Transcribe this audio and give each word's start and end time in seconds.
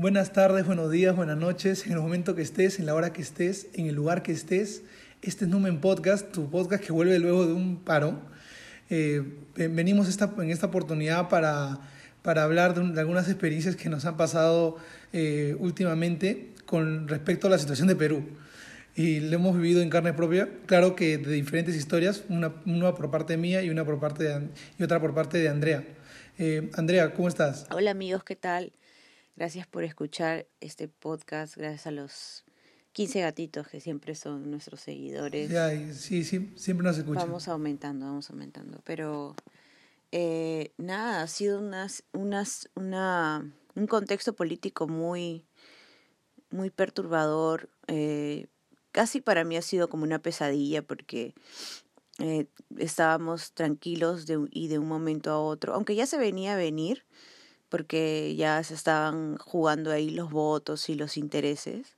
Buenas 0.00 0.32
tardes, 0.32 0.64
buenos 0.64 0.90
días, 0.90 1.14
buenas 1.14 1.36
noches, 1.36 1.84
en 1.84 1.92
el 1.92 1.98
momento 1.98 2.34
que 2.34 2.40
estés, 2.40 2.78
en 2.78 2.86
la 2.86 2.94
hora 2.94 3.12
que 3.12 3.20
estés, 3.20 3.66
en 3.74 3.84
el 3.84 3.94
lugar 3.94 4.22
que 4.22 4.32
estés. 4.32 4.82
Este 5.20 5.44
es 5.44 5.50
Numen 5.50 5.82
Podcast, 5.82 6.32
tu 6.32 6.48
podcast 6.48 6.82
que 6.82 6.90
vuelve 6.90 7.18
luego 7.18 7.46
de 7.46 7.52
un 7.52 7.84
paro. 7.84 8.18
Eh, 8.88 9.22
venimos 9.56 10.08
esta, 10.08 10.32
en 10.38 10.48
esta 10.48 10.68
oportunidad 10.68 11.28
para, 11.28 11.80
hablar 12.24 12.72
de, 12.72 12.98
algunas 12.98 13.28
experiencias 13.28 13.76
que 13.76 13.90
nos 13.90 14.06
han 14.06 14.16
pasado 14.16 14.78
eh, 15.12 15.54
últimamente 15.58 16.54
con 16.64 17.06
respecto 17.06 17.48
a 17.48 17.50
la 17.50 17.58
situación 17.58 17.86
de 17.86 17.94
Perú. 17.94 18.24
Y 18.96 19.20
lo 19.20 19.34
hemos 19.34 19.54
vivido 19.54 19.82
en 19.82 19.90
carne 19.90 20.14
propia, 20.14 20.48
claro 20.64 20.96
que 20.96 21.18
de 21.18 21.34
diferentes 21.34 21.76
historias, 21.76 22.24
una, 22.30 22.94
por 22.94 23.10
parte 23.10 23.36
mía 23.36 23.62
y, 23.62 23.68
una 23.68 23.84
por 23.84 24.00
parte 24.00 24.24
de, 24.24 24.48
y 24.78 24.82
otra 24.82 24.98
por 24.98 25.12
parte 25.12 25.36
de 25.36 25.50
Andrea. 25.50 25.84
Eh, 26.38 26.70
Andrea, 26.72 27.12
¿cómo 27.12 27.28
estás? 27.28 27.66
Hola 27.70 27.90
amigos, 27.90 28.24
¿qué 28.24 28.34
tal? 28.34 28.72
Gracias 29.40 29.66
por 29.66 29.84
escuchar 29.84 30.46
este 30.60 30.86
podcast, 30.86 31.56
gracias 31.56 31.86
a 31.86 31.90
los 31.90 32.44
15 32.92 33.22
gatitos 33.22 33.66
que 33.68 33.80
siempre 33.80 34.14
son 34.14 34.50
nuestros 34.50 34.82
seguidores. 34.82 35.50
Sí, 35.98 36.24
sí, 36.24 36.52
siempre 36.56 36.84
nos 36.84 36.98
escuchan. 36.98 37.26
Vamos 37.26 37.48
aumentando, 37.48 38.04
vamos 38.04 38.28
aumentando. 38.28 38.82
Pero 38.84 39.34
eh, 40.12 40.72
nada, 40.76 41.22
ha 41.22 41.26
sido 41.26 41.58
unas, 41.58 42.04
unas, 42.12 42.68
una, 42.74 43.50
un 43.74 43.86
contexto 43.86 44.34
político 44.34 44.86
muy, 44.86 45.46
muy 46.50 46.68
perturbador. 46.68 47.70
Eh, 47.86 48.46
casi 48.92 49.22
para 49.22 49.44
mí 49.44 49.56
ha 49.56 49.62
sido 49.62 49.88
como 49.88 50.04
una 50.04 50.18
pesadilla 50.18 50.82
porque 50.82 51.32
eh, 52.18 52.44
estábamos 52.76 53.52
tranquilos 53.52 54.26
de, 54.26 54.46
y 54.50 54.68
de 54.68 54.78
un 54.78 54.86
momento 54.86 55.30
a 55.30 55.40
otro, 55.40 55.72
aunque 55.72 55.94
ya 55.94 56.04
se 56.04 56.18
venía 56.18 56.52
a 56.52 56.56
venir, 56.58 57.06
porque 57.70 58.34
ya 58.36 58.62
se 58.62 58.74
estaban 58.74 59.38
jugando 59.38 59.90
ahí 59.90 60.10
los 60.10 60.30
votos 60.30 60.90
y 60.90 60.94
los 60.94 61.16
intereses, 61.16 61.96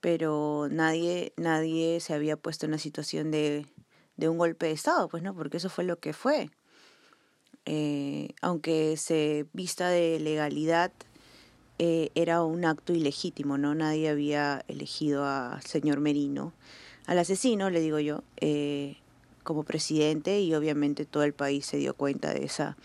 pero 0.00 0.68
nadie, 0.70 1.32
nadie 1.36 2.00
se 2.00 2.12
había 2.12 2.36
puesto 2.36 2.66
en 2.66 2.72
la 2.72 2.78
situación 2.78 3.30
de, 3.30 3.66
de 4.16 4.28
un 4.28 4.36
golpe 4.36 4.66
de 4.66 4.72
Estado, 4.72 5.08
pues 5.08 5.22
no, 5.22 5.34
porque 5.34 5.56
eso 5.56 5.70
fue 5.70 5.84
lo 5.84 5.98
que 5.98 6.12
fue. 6.12 6.50
Eh, 7.64 8.30
aunque 8.42 8.96
se 8.96 9.46
vista 9.52 9.88
de 9.88 10.18
legalidad, 10.20 10.92
eh, 11.78 12.10
era 12.14 12.42
un 12.42 12.64
acto 12.64 12.92
ilegítimo, 12.92 13.56
¿no? 13.56 13.74
Nadie 13.74 14.08
había 14.08 14.64
elegido 14.68 15.24
al 15.24 15.62
señor 15.62 16.00
Merino, 16.00 16.52
al 17.06 17.18
asesino, 17.18 17.70
le 17.70 17.80
digo 17.80 18.00
yo, 18.00 18.22
eh, 18.40 18.96
como 19.44 19.62
presidente 19.62 20.40
y 20.40 20.54
obviamente 20.54 21.04
todo 21.04 21.22
el 21.22 21.32
país 21.32 21.66
se 21.66 21.76
dio 21.76 21.94
cuenta 21.94 22.34
de 22.34 22.44
esa 22.44 22.76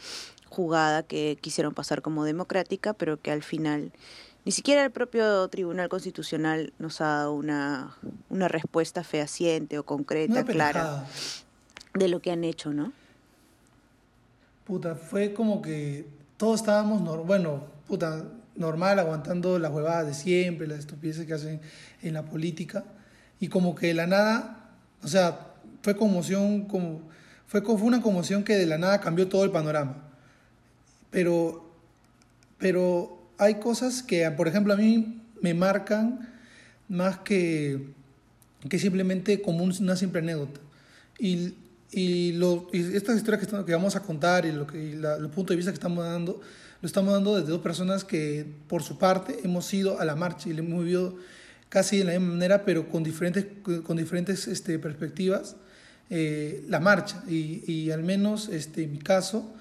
jugada 0.53 1.03
que 1.03 1.37
quisieron 1.41 1.73
pasar 1.73 2.01
como 2.01 2.23
democrática, 2.23 2.93
pero 2.93 3.19
que 3.19 3.31
al 3.31 3.43
final 3.43 3.91
ni 4.45 4.51
siquiera 4.51 4.83
el 4.83 4.91
propio 4.91 5.47
Tribunal 5.47 5.89
Constitucional 5.89 6.73
nos 6.77 6.99
ha 7.01 7.05
dado 7.05 7.33
una, 7.33 7.95
una 8.29 8.47
respuesta 8.47 9.03
fehaciente 9.03 9.79
o 9.79 9.83
concreta, 9.83 10.43
clara, 10.43 11.05
de 11.93 12.07
lo 12.09 12.21
que 12.21 12.31
han 12.31 12.43
hecho, 12.43 12.73
¿no? 12.73 12.91
Puta, 14.65 14.95
fue 14.95 15.33
como 15.33 15.61
que 15.61 16.05
todos 16.37 16.59
estábamos, 16.59 17.25
bueno, 17.25 17.65
puta, 17.87 18.25
normal, 18.55 18.99
aguantando 18.99 19.59
las 19.59 19.71
huevadas 19.71 20.07
de 20.07 20.13
siempre, 20.13 20.67
las 20.67 20.79
estupideces 20.79 21.25
que 21.25 21.33
hacen 21.33 21.61
en 22.01 22.13
la 22.13 22.23
política, 22.23 22.83
y 23.39 23.47
como 23.47 23.75
que 23.75 23.87
de 23.87 23.93
la 23.93 24.07
nada, 24.07 24.71
o 25.01 25.07
sea, 25.07 25.53
fue 25.81 25.95
conmoción, 25.95 26.65
como, 26.65 27.01
fue, 27.47 27.61
fue 27.61 27.81
una 27.81 28.01
conmoción 28.01 28.43
que 28.43 28.55
de 28.55 28.65
la 28.65 28.77
nada 28.77 28.99
cambió 28.99 29.27
todo 29.29 29.45
el 29.45 29.51
panorama. 29.51 30.12
Pero, 31.13 31.63
pero 32.57 33.21
hay 33.37 33.55
cosas 33.59 34.01
que, 34.01 34.29
por 34.31 34.47
ejemplo, 34.47 34.73
a 34.73 34.77
mí 34.77 35.21
me 35.41 35.53
marcan 35.53 36.27
más 36.89 37.19
que, 37.19 37.85
que 38.67 38.79
simplemente 38.79 39.43
como 39.43 39.63
una 39.63 39.95
simple 39.95 40.19
anécdota. 40.21 40.59
Y, 41.19 41.53
y, 41.91 42.31
lo, 42.31 42.67
y 42.73 42.95
estas 42.95 43.17
historias 43.17 43.45
que, 43.45 43.63
que, 43.63 43.73
vamos 43.73 43.95
a 43.95 44.01
contar 44.01 44.47
y, 44.47 44.51
lo 44.51 44.65
que, 44.65 44.83
y 44.83 44.95
la, 44.95 45.15
el 45.17 45.29
punto 45.29 45.53
de 45.53 45.57
vista 45.57 45.71
que 45.71 45.75
estamos 45.75 46.03
dando, 46.03 46.41
lo 46.81 46.87
estamos 46.87 47.13
dando 47.13 47.35
desde 47.35 47.51
dos 47.51 47.61
personas 47.61 48.03
que, 48.03 48.47
por 48.67 48.81
su 48.81 48.97
parte, 48.97 49.37
hemos 49.43 49.71
ido 49.71 49.99
a 49.99 50.05
la 50.05 50.15
marcha 50.15 50.49
y 50.49 50.53
le 50.53 50.63
hemos 50.63 50.83
vivido 50.83 51.15
casi 51.69 51.99
de 51.99 52.05
la 52.05 52.11
misma 52.13 52.33
manera, 52.33 52.65
pero 52.65 52.89
con 52.89 53.03
diferentes, 53.03 53.45
con 53.83 53.97
diferentes 53.97 54.47
este, 54.47 54.79
perspectivas, 54.79 55.57
eh, 56.09 56.65
la 56.69 56.79
marcha. 56.79 57.23
Y, 57.27 57.63
y, 57.71 57.91
al 57.91 58.01
menos 58.01 58.49
este, 58.49 58.83
en 58.83 58.93
mi 58.93 58.99
caso, 58.99 59.53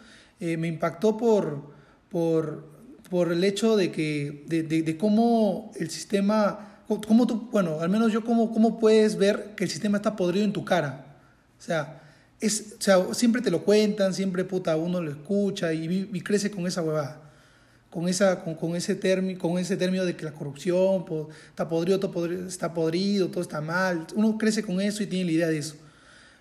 eh, 0.43 0.57
me 0.57 0.67
impactó 0.67 1.17
por, 1.17 1.63
por, 2.09 2.65
por, 3.09 3.31
el 3.31 3.45
hecho 3.45 3.77
de, 3.77 3.93
que, 3.93 4.43
de, 4.49 4.65
de, 4.65 4.83
de 4.83 4.97
cómo 4.97 5.71
el 5.77 5.89
sistema, 5.89 6.81
cómo 6.89 7.29
tú, 7.29 7.49
bueno, 7.53 7.79
al 7.79 7.89
menos 7.89 8.13
yo, 8.13 8.25
cómo, 8.25 8.53
cómo 8.53 8.81
puedes 8.81 9.15
ver 9.15 9.55
que 9.55 9.63
el 9.63 9.71
sistema 9.71 9.99
está 9.99 10.17
podrido 10.17 10.45
en 10.45 10.53
tu 10.53 10.65
cara. 10.65 11.15
O 11.57 11.63
sea, 11.63 12.03
es, 12.41 12.75
o 12.77 12.83
sea, 12.83 13.15
siempre 13.15 13.41
te 13.41 13.53
lo 13.53 13.63
cuentan, 13.63 14.15
siempre 14.15 14.45
puta 14.45 14.77
uno 14.77 15.01
lo 15.01 15.13
escucha 15.13 15.73
y, 15.73 16.11
y 16.13 16.21
crece 16.23 16.51
con 16.51 16.67
esa 16.67 16.83
huevada, 16.83 17.23
con, 17.89 18.09
esa, 18.09 18.43
con, 18.43 18.57
con 18.57 18.75
ese 18.75 18.97
término, 18.97 19.39
con 19.39 19.61
ese 19.61 19.77
término 19.77 20.05
de 20.05 20.17
que 20.17 20.25
la 20.25 20.33
corrupción 20.33 21.05
está 21.51 21.69
podrido, 21.69 22.01
todo 22.01 22.11
podrido, 22.11 22.49
está 22.49 22.75
podrido, 22.75 23.29
todo 23.29 23.43
está 23.43 23.61
mal. 23.61 24.09
Uno 24.17 24.37
crece 24.39 24.65
con 24.65 24.81
eso 24.81 25.05
y 25.05 25.07
tiene 25.07 25.27
la 25.27 25.31
idea 25.31 25.47
de 25.47 25.59
eso. 25.59 25.77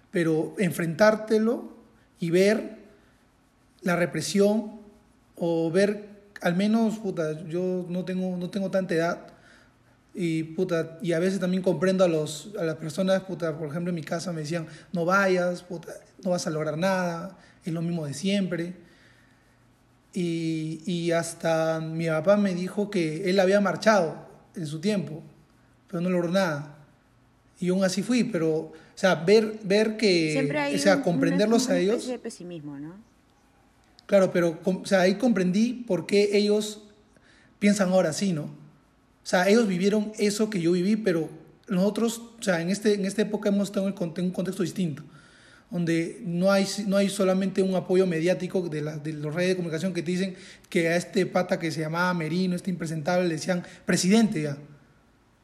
Pero 0.09 0.56
enfrentártelo 0.57 1.72
y 2.19 2.31
ver 2.31 2.81
la 3.81 3.96
represión 3.96 4.80
o 5.36 5.72
ver, 5.72 6.08
al 6.42 6.56
menos, 6.56 7.00
puta, 7.00 7.44
yo 7.47 7.86
no 7.90 8.06
tengo, 8.06 8.38
no 8.38 8.50
tengo 8.50 8.69
tanta 8.69 8.94
edad, 8.94 9.28
y, 10.14 10.44
puta, 10.44 11.00
y 11.02 11.14
a 11.14 11.19
veces 11.19 11.40
también 11.40 11.64
comprendo 11.64 12.03
a, 12.03 12.08
los, 12.08 12.52
a 12.59 12.64
las 12.64 12.75
personas, 12.75 13.22
puta, 13.22 13.58
por 13.58 13.69
ejemplo 13.69 13.90
en 13.90 13.96
mi 13.96 14.03
casa 14.03 14.34
me 14.34 14.42
decían, 14.42 14.68
no 14.92 15.06
vayas, 15.06 15.64
puta, 15.64 15.94
no 16.24 16.31
vas 16.31 16.46
a 16.47 16.50
lograr 16.50 16.78
nada, 16.78 17.38
es 17.64 17.74
lo 17.74 17.81
mismo 17.81 18.06
de 18.06 18.14
siempre. 18.14 18.74
Y, 20.13 20.81
y 20.86 21.12
hasta 21.12 21.80
mi 21.80 22.08
papá 22.08 22.36
me 22.36 22.53
dijo 22.53 22.90
que 22.90 23.30
él 23.30 23.40
había 23.40 23.62
marchado 23.62 24.28
en 24.56 24.68
su 24.68 24.81
tiempo, 24.81 25.24
pero 25.88 26.02
no 26.02 26.09
logró 26.09 26.30
nada. 26.30 26.75
Y 27.59 27.69
aún 27.69 27.84
así 27.86 28.03
fui, 28.03 28.25
pero, 28.25 28.50
o 28.58 28.74
sea, 28.96 29.16
ver, 29.16 29.59
ver 29.63 29.96
que, 29.96 30.74
o 30.75 30.78
sea, 30.78 30.98
un, 30.98 31.03
comprenderlos 31.03 31.69
a 31.69 31.80
ellos. 31.80 32.06
de 32.08 32.19
pesimismo, 32.19 32.78
¿no? 32.80 33.10
Claro, 34.11 34.33
pero, 34.33 34.59
o 34.66 34.85
sea, 34.85 34.99
ahí 34.99 35.16
comprendí 35.16 35.85
por 35.88 36.05
qué 36.05 36.31
ellos 36.33 36.81
piensan 37.59 37.94
ahora 37.94 38.09
así, 38.09 38.33
¿no? 38.33 38.41
O 38.41 38.49
sea, 39.23 39.47
ellos 39.47 39.69
vivieron 39.69 40.11
eso 40.19 40.49
que 40.49 40.59
yo 40.59 40.73
viví, 40.73 40.97
pero 40.97 41.29
nosotros, 41.69 42.21
o 42.38 42.44
sea, 42.44 42.59
en, 42.59 42.69
este, 42.69 42.95
en 42.95 43.05
esta 43.05 43.21
época 43.21 43.47
hemos 43.47 43.69
estado 43.69 43.88
en 43.88 43.94
un 44.25 44.31
contexto 44.31 44.63
distinto, 44.63 45.01
donde 45.69 46.19
no 46.25 46.51
hay, 46.51 46.67
no 46.88 46.97
hay 46.97 47.07
solamente 47.07 47.61
un 47.61 47.73
apoyo 47.73 48.05
mediático 48.05 48.67
de, 48.67 48.81
la, 48.81 48.97
de 48.97 49.13
los 49.13 49.33
redes 49.33 49.51
de 49.51 49.55
comunicación 49.55 49.94
que 49.94 50.03
te 50.03 50.11
dicen 50.11 50.35
que 50.67 50.89
a 50.89 50.97
este 50.97 51.25
pata 51.25 51.57
que 51.57 51.71
se 51.71 51.79
llamaba 51.79 52.13
Merino, 52.13 52.57
este 52.57 52.69
impresentable, 52.69 53.29
le 53.29 53.35
decían 53.35 53.63
presidente 53.85 54.41
ya. 54.41 54.57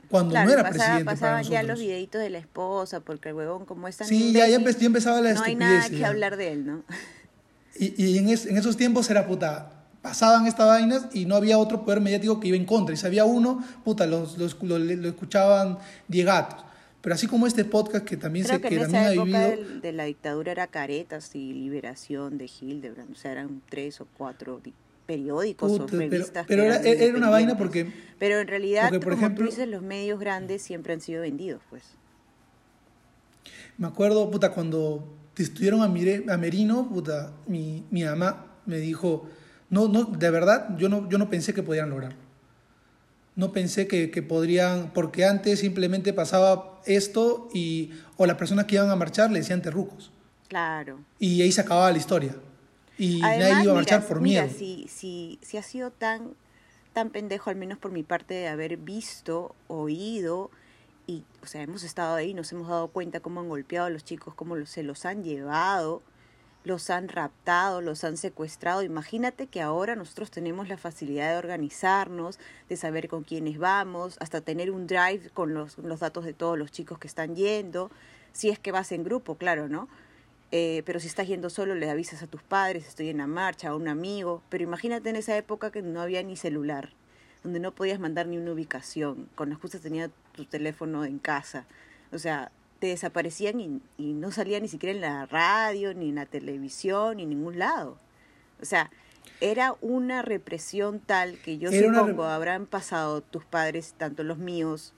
Cuando 0.09 0.31
claro, 0.31 0.47
no 0.47 0.53
era 0.53 0.63
pasaba, 0.63 0.77
presidente. 0.77 1.05
Pasaban 1.05 1.43
para 1.43 1.49
ya 1.49 1.63
los 1.63 1.79
videitos 1.79 2.21
de 2.21 2.29
la 2.31 2.39
esposa, 2.39 2.99
porque 2.99 3.29
el 3.29 3.35
huevón, 3.35 3.65
como 3.65 3.87
es 3.87 3.95
tan 3.95 4.09
Sí, 4.09 4.33
ya, 4.33 4.45
ya, 4.49 4.57
empezaba, 4.57 5.21
la 5.21 5.35
No 5.35 5.43
hay 5.43 5.55
nada 5.55 5.87
que 5.87 5.99
ya. 5.99 6.09
hablar 6.09 6.35
de 6.35 6.51
él, 6.51 6.67
¿no? 6.67 6.83
Y, 7.79 7.93
y 8.03 8.17
en, 8.17 8.29
es, 8.29 8.45
en 8.45 8.57
esos 8.57 8.75
tiempos 8.77 9.09
era 9.09 9.27
puta, 9.27 9.71
pasaban 10.01 10.47
estas 10.47 10.67
vainas 10.67 11.07
y 11.13 11.25
no 11.25 11.35
había 11.35 11.57
otro 11.57 11.83
poder 11.83 12.01
mediático 12.01 12.39
que 12.39 12.47
iba 12.49 12.57
en 12.57 12.65
contra. 12.65 12.93
Y 12.93 12.97
si 12.97 13.05
había 13.05 13.25
uno, 13.25 13.63
puta, 13.83 14.05
los, 14.07 14.37
los, 14.37 14.61
lo, 14.63 14.79
lo 14.79 15.07
escuchaban 15.07 15.77
diegatos. 16.07 16.63
Pero 17.01 17.15
así 17.15 17.27
como 17.27 17.45
este 17.47 17.63
podcast 17.63 18.03
que 18.03 18.17
también, 18.17 18.45
Creo 18.45 18.57
se, 18.57 18.61
que 18.61 18.69
que 18.69 18.75
en 18.75 18.81
también 18.81 19.01
esa 19.03 19.09
ha 19.09 19.13
época 19.13 19.47
vivido... 19.55 19.79
de 19.81 19.91
la 19.93 20.03
dictadura 20.05 20.51
era 20.51 20.67
Caretas 20.67 21.35
y 21.35 21.53
Liberación 21.53 22.37
de 22.37 22.49
Hildebrand, 22.59 23.11
o 23.11 23.15
sea, 23.15 23.31
eran 23.31 23.61
tres 23.69 24.01
o 24.01 24.07
cuatro 24.17 24.59
di- 24.63 24.73
periódicos 25.05 25.71
Puta, 25.71 25.83
o 25.95 25.99
revistas. 25.99 26.45
pero 26.47 26.63
era, 26.63 26.77
eran 26.77 27.01
era 27.01 27.17
una 27.17 27.29
vaina 27.29 27.57
porque... 27.57 27.93
Pero 28.19 28.39
en 28.39 28.47
realidad, 28.47 28.89
porque, 28.89 28.99
por 29.05 29.13
como 29.13 29.25
ejemplo- 29.25 29.45
tú 29.45 29.51
dices, 29.51 29.67
los 29.69 29.81
medios 29.83 30.19
grandes 30.19 30.61
siempre 30.63 30.91
han 30.93 30.99
sido 31.01 31.21
vendidos, 31.21 31.61
pues. 31.69 31.83
Me 33.77 33.87
acuerdo, 33.87 34.29
puta, 34.31 34.51
cuando 34.51 35.07
destruyeron 35.43 35.81
a, 35.81 35.87
Mire, 35.87 36.25
a 36.29 36.37
Merino, 36.37 36.89
puta, 36.89 37.31
mi, 37.47 37.85
mi 37.91 38.03
mamá 38.03 38.45
me 38.65 38.77
dijo, 38.77 39.27
no, 39.69 39.87
no, 39.87 40.03
de 40.05 40.29
verdad, 40.31 40.77
yo 40.77 40.89
no, 40.89 41.07
yo 41.09 41.17
no 41.17 41.29
pensé 41.29 41.53
que 41.53 41.63
podían 41.63 41.89
lograrlo. 41.89 42.17
No 43.35 43.51
pensé 43.51 43.87
que, 43.87 44.09
que 44.09 44.23
podrían, 44.23 44.91
porque 44.93 45.25
antes 45.25 45.59
simplemente 45.59 46.11
pasaba 46.11 46.81
esto 46.85 47.49
y, 47.53 47.91
o 48.17 48.25
las 48.25 48.37
personas 48.37 48.65
que 48.65 48.75
iban 48.75 48.89
a 48.89 48.95
marchar 48.95 49.29
le 49.29 49.39
decían 49.39 49.61
terrucos. 49.61 50.11
Claro. 50.47 50.99
Y 51.19 51.41
ahí 51.41 51.51
se 51.51 51.61
acababa 51.61 51.91
la 51.91 51.97
historia. 51.97 52.35
Y 52.97 53.21
Además, 53.21 53.37
nadie 53.37 53.51
iba 53.51 53.59
a 53.59 53.61
mira, 53.61 53.73
marchar 53.73 54.07
por 54.07 54.21
mira, 54.21 54.43
miedo. 54.45 54.57
si, 54.57 54.87
si, 54.89 55.37
si 55.43 55.57
ha 55.57 55.61
sido 55.63 55.91
tan, 55.91 56.31
tan 56.93 57.11
pendejo, 57.11 57.51
al 57.51 57.57
menos 57.57 57.77
por 57.77 57.91
mi 57.91 58.01
parte, 58.01 58.33
de 58.33 58.47
haber 58.47 58.77
visto, 58.77 59.53
oído, 59.67 60.49
y, 61.07 61.23
o 61.41 61.47
sea, 61.47 61.61
hemos 61.63 61.83
estado 61.83 62.15
ahí, 62.15 62.33
nos 62.33 62.51
hemos 62.51 62.67
dado 62.67 62.89
cuenta 62.89 63.21
cómo 63.21 63.39
han 63.39 63.49
golpeado 63.49 63.87
a 63.87 63.89
los 63.89 64.03
chicos, 64.03 64.33
cómo 64.35 64.55
los- 64.55 64.69
se 64.69 64.83
los 64.83 65.05
han 65.05 65.23
llevado, 65.23 66.01
los 66.65 66.89
han 66.89 67.07
raptado, 67.07 67.79
los 67.81 68.03
han 68.03 68.17
secuestrado. 68.17 68.83
Imagínate 68.83 69.47
que 69.47 69.61
ahora 69.61 69.95
nosotros 69.95 70.29
tenemos 70.31 70.67
la 70.67 70.77
facilidad 70.77 71.31
de 71.31 71.37
organizarnos, 71.37 72.39
de 72.67 72.75
saber 72.75 73.07
con 73.07 73.23
quiénes 73.23 73.57
vamos, 73.57 74.17
hasta 74.19 74.41
tener 74.41 74.69
un 74.69 74.85
drive 74.85 75.29
con 75.33 75.53
los, 75.53 75.77
los 75.77 76.01
datos 76.01 76.25
de 76.25 76.33
todos 76.33 76.57
los 76.57 76.71
chicos 76.71 76.99
que 76.99 77.07
están 77.07 77.35
yendo, 77.37 77.89
si 78.33 78.49
es 78.49 78.59
que 78.59 78.73
vas 78.73 78.91
en 78.91 79.05
grupo, 79.05 79.35
claro, 79.35 79.69
¿no? 79.69 79.87
Eh, 80.51 80.83
pero 80.85 80.99
si 80.99 81.07
estás 81.07 81.27
yendo 81.27 81.49
solo, 81.49 81.73
le 81.75 81.89
avisas 81.89 82.21
a 82.21 82.27
tus 82.27 82.41
padres, 82.43 82.85
estoy 82.87 83.09
en 83.09 83.17
la 83.17 83.27
marcha, 83.27 83.69
a 83.69 83.75
un 83.75 83.87
amigo. 83.87 84.41
Pero 84.49 84.63
imagínate 84.63 85.09
en 85.09 85.15
esa 85.15 85.37
época 85.37 85.71
que 85.71 85.81
no 85.81 86.01
había 86.01 86.21
ni 86.23 86.35
celular, 86.35 86.91
donde 87.47 87.61
no 87.61 87.71
podías 87.71 87.97
mandar 87.97 88.27
ni 88.27 88.37
una 88.37 88.51
ubicación, 88.51 89.29
con 89.35 89.49
las 89.49 89.57
cosas 89.57 89.79
tenía 89.79 90.11
tu 90.33 90.43
teléfono 90.43 91.05
en 91.05 91.17
casa. 91.17 91.65
O 92.11 92.17
sea, 92.17 92.51
te 92.79 92.87
desaparecían 92.87 93.61
y, 93.61 93.81
y, 93.97 94.11
no 94.11 94.31
salía 94.31 94.59
ni 94.59 94.67
siquiera 94.67 94.93
en 94.93 94.99
la 94.99 95.25
radio, 95.25 95.93
ni 95.93 96.09
en 96.09 96.15
la 96.15 96.25
televisión, 96.25 97.15
ni 97.17 97.23
en 97.23 97.29
ningún 97.29 97.57
lado. 97.57 97.97
O 98.61 98.65
sea, 98.65 98.91
era 99.39 99.75
una 99.79 100.23
represión 100.23 100.99
tal 100.99 101.37
que 101.37 101.57
yo 101.57 101.71
supongo 101.71 102.25
habrán 102.25 102.65
pasado 102.65 103.21
tus 103.21 103.45
padres, 103.45 103.95
tanto 103.97 104.25
los 104.25 104.37
míos 104.37 104.93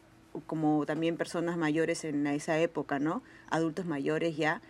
como 0.47 0.87
también 0.87 1.15
personas 1.15 1.55
mayores 1.55 2.03
en 2.03 2.25
esa 2.25 2.57
época, 2.57 2.97
¿no? 2.97 3.21
Adultos 3.51 3.85
mayores 3.85 4.37
ya, 4.37 4.61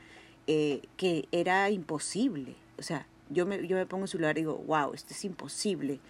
eh, 0.47 0.81
que 0.97 1.29
era 1.31 1.69
imposible. 1.69 2.55
O 2.77 2.83
sea, 2.83 3.07
yo 3.29 3.45
me, 3.45 3.65
yo 3.65 3.77
me 3.77 3.85
pongo 3.85 4.03
en 4.03 4.07
su 4.09 4.17
lugar 4.17 4.37
y 4.37 4.41
digo, 4.41 4.57
wow, 4.67 4.93
esto 4.93 5.13
es 5.13 5.23
imposible, 5.23 6.01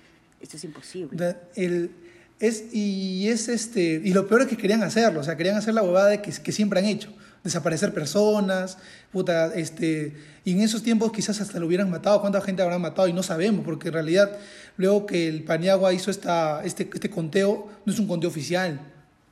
esto 0.41 0.57
es 0.57 0.63
imposible. 0.63 1.35
El, 1.55 1.91
es, 2.39 2.73
y 2.73 3.27
es 3.27 3.49
este, 3.49 4.01
y 4.03 4.13
lo 4.13 4.27
peor 4.27 4.43
es 4.43 4.47
que 4.47 4.57
querían 4.57 4.81
hacerlo, 4.83 5.19
o 5.19 5.23
sea, 5.23 5.35
querían 5.35 5.57
hacer 5.57 5.73
la 5.73 5.81
bobada 5.81 6.21
que, 6.21 6.31
que 6.31 6.51
siempre 6.51 6.79
han 6.79 6.85
hecho, 6.85 7.13
desaparecer 7.43 7.93
personas, 7.93 8.77
puta, 9.11 9.53
este, 9.53 10.13
y 10.45 10.53
en 10.53 10.61
esos 10.61 10.81
tiempos 10.81 11.11
quizás 11.11 11.41
hasta 11.41 11.59
lo 11.59 11.67
hubieran 11.67 11.89
matado, 11.89 12.21
cuánta 12.21 12.39
gente 12.41 12.61
habrán 12.61 12.81
matado 12.81 13.07
y 13.07 13.13
no 13.13 13.23
sabemos, 13.23 13.65
porque 13.65 13.89
en 13.89 13.93
realidad 13.93 14.37
luego 14.77 15.05
que 15.05 15.27
el 15.27 15.43
Paniagua 15.43 15.91
hizo 15.91 16.11
esta, 16.11 16.63
este, 16.63 16.89
este 16.93 17.09
conteo, 17.09 17.67
no 17.85 17.91
es 17.91 17.99
un 17.99 18.07
conteo 18.07 18.29
oficial, 18.29 18.79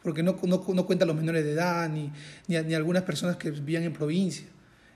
porque 0.04 0.22
no, 0.22 0.38
no, 0.44 0.66
no 0.74 0.86
cuenta 0.86 1.06
los 1.06 1.16
menores 1.16 1.46
de 1.46 1.54
edad, 1.54 1.90
ni, 1.90 2.12
ni, 2.48 2.58
ni 2.62 2.74
algunas 2.74 3.04
personas 3.04 3.38
que 3.38 3.52
vivían 3.52 3.84
en 3.84 3.94
provincia. 3.94 4.46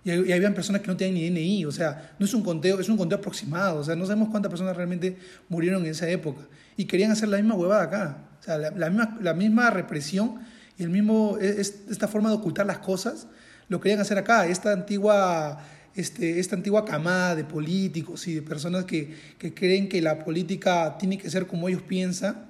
Y, 0.03 0.11
y 0.11 0.31
habían 0.31 0.53
personas 0.53 0.81
que 0.81 0.87
no 0.87 0.97
tenían 0.97 1.33
ni 1.33 1.41
DNI, 1.41 1.65
o 1.65 1.71
sea, 1.71 2.15
no 2.17 2.25
es 2.25 2.33
un 2.33 2.43
conteo, 2.43 2.79
es 2.79 2.89
un 2.89 2.97
conteo 2.97 3.19
aproximado, 3.19 3.79
o 3.79 3.83
sea, 3.83 3.95
no 3.95 4.05
sabemos 4.05 4.29
cuántas 4.29 4.49
personas 4.49 4.75
realmente 4.75 5.17
murieron 5.49 5.83
en 5.85 5.91
esa 5.91 6.09
época. 6.09 6.41
Y 6.77 6.85
querían 6.85 7.11
hacer 7.11 7.29
la 7.29 7.37
misma 7.37 7.55
huevada 7.55 7.83
acá, 7.83 8.17
o 8.39 8.43
sea, 8.43 8.57
la, 8.57 8.71
la 8.71 8.89
misma, 8.89 9.17
la 9.21 9.33
misma 9.33 9.69
represión 9.69 10.39
y 10.77 10.83
el 10.83 10.89
mismo, 10.89 11.37
es, 11.39 11.83
esta 11.89 12.07
forma 12.07 12.29
de 12.29 12.35
ocultar 12.35 12.65
las 12.65 12.79
cosas, 12.79 13.27
lo 13.67 13.79
querían 13.79 13.99
hacer 13.99 14.17
acá, 14.17 14.47
esta 14.47 14.73
antigua, 14.73 15.63
este, 15.95 16.39
esta 16.39 16.55
antigua 16.55 16.83
camada 16.85 17.35
de 17.35 17.43
políticos 17.43 18.27
y 18.27 18.35
de 18.35 18.41
personas 18.41 18.85
que, 18.85 19.15
que 19.37 19.53
creen 19.53 19.87
que 19.87 20.01
la 20.01 20.23
política 20.25 20.97
tiene 20.97 21.17
que 21.17 21.29
ser 21.29 21.47
como 21.47 21.69
ellos 21.69 21.83
piensan, 21.83 22.47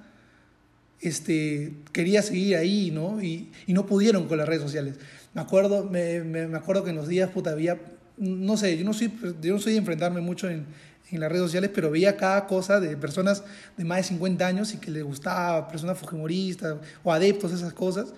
este, 1.01 1.73
quería 1.91 2.21
seguir 2.21 2.55
ahí, 2.55 2.91
¿no? 2.91 3.21
Y, 3.21 3.51
y 3.67 3.73
no 3.73 3.85
pudieron 3.85 4.27
con 4.27 4.37
las 4.37 4.47
redes 4.47 4.61
sociales. 4.61 4.95
Me 5.33 5.41
acuerdo, 5.41 5.83
me, 5.85 6.21
me, 6.21 6.57
acuerdo 6.57 6.83
que 6.83 6.89
en 6.89 6.97
los 6.97 7.07
días, 7.07 7.29
puta, 7.29 7.51
había, 7.51 7.79
no 8.17 8.57
sé, 8.57 8.77
yo 8.77 8.83
no 8.83 8.93
soy, 8.93 9.13
yo 9.41 9.53
no 9.53 9.59
soy 9.59 9.73
de 9.73 9.79
enfrentarme 9.79 10.19
mucho 10.19 10.49
en, 10.49 10.65
en 11.09 11.19
las 11.19 11.29
redes 11.31 11.45
sociales, 11.45 11.71
pero 11.73 11.89
veía 11.89 12.17
cada 12.17 12.47
cosa 12.47 12.79
de 12.79 12.97
personas 12.97 13.43
de 13.77 13.85
más 13.85 13.97
de 13.97 14.03
50 14.03 14.45
años 14.45 14.73
y 14.73 14.77
que 14.77 14.91
les 14.91 15.03
gustaba, 15.03 15.67
personas 15.67 15.97
fujimoristas 15.97 16.77
o 17.03 17.11
adeptos 17.11 17.51
a 17.51 17.55
esas 17.55 17.73
cosas, 17.73 18.13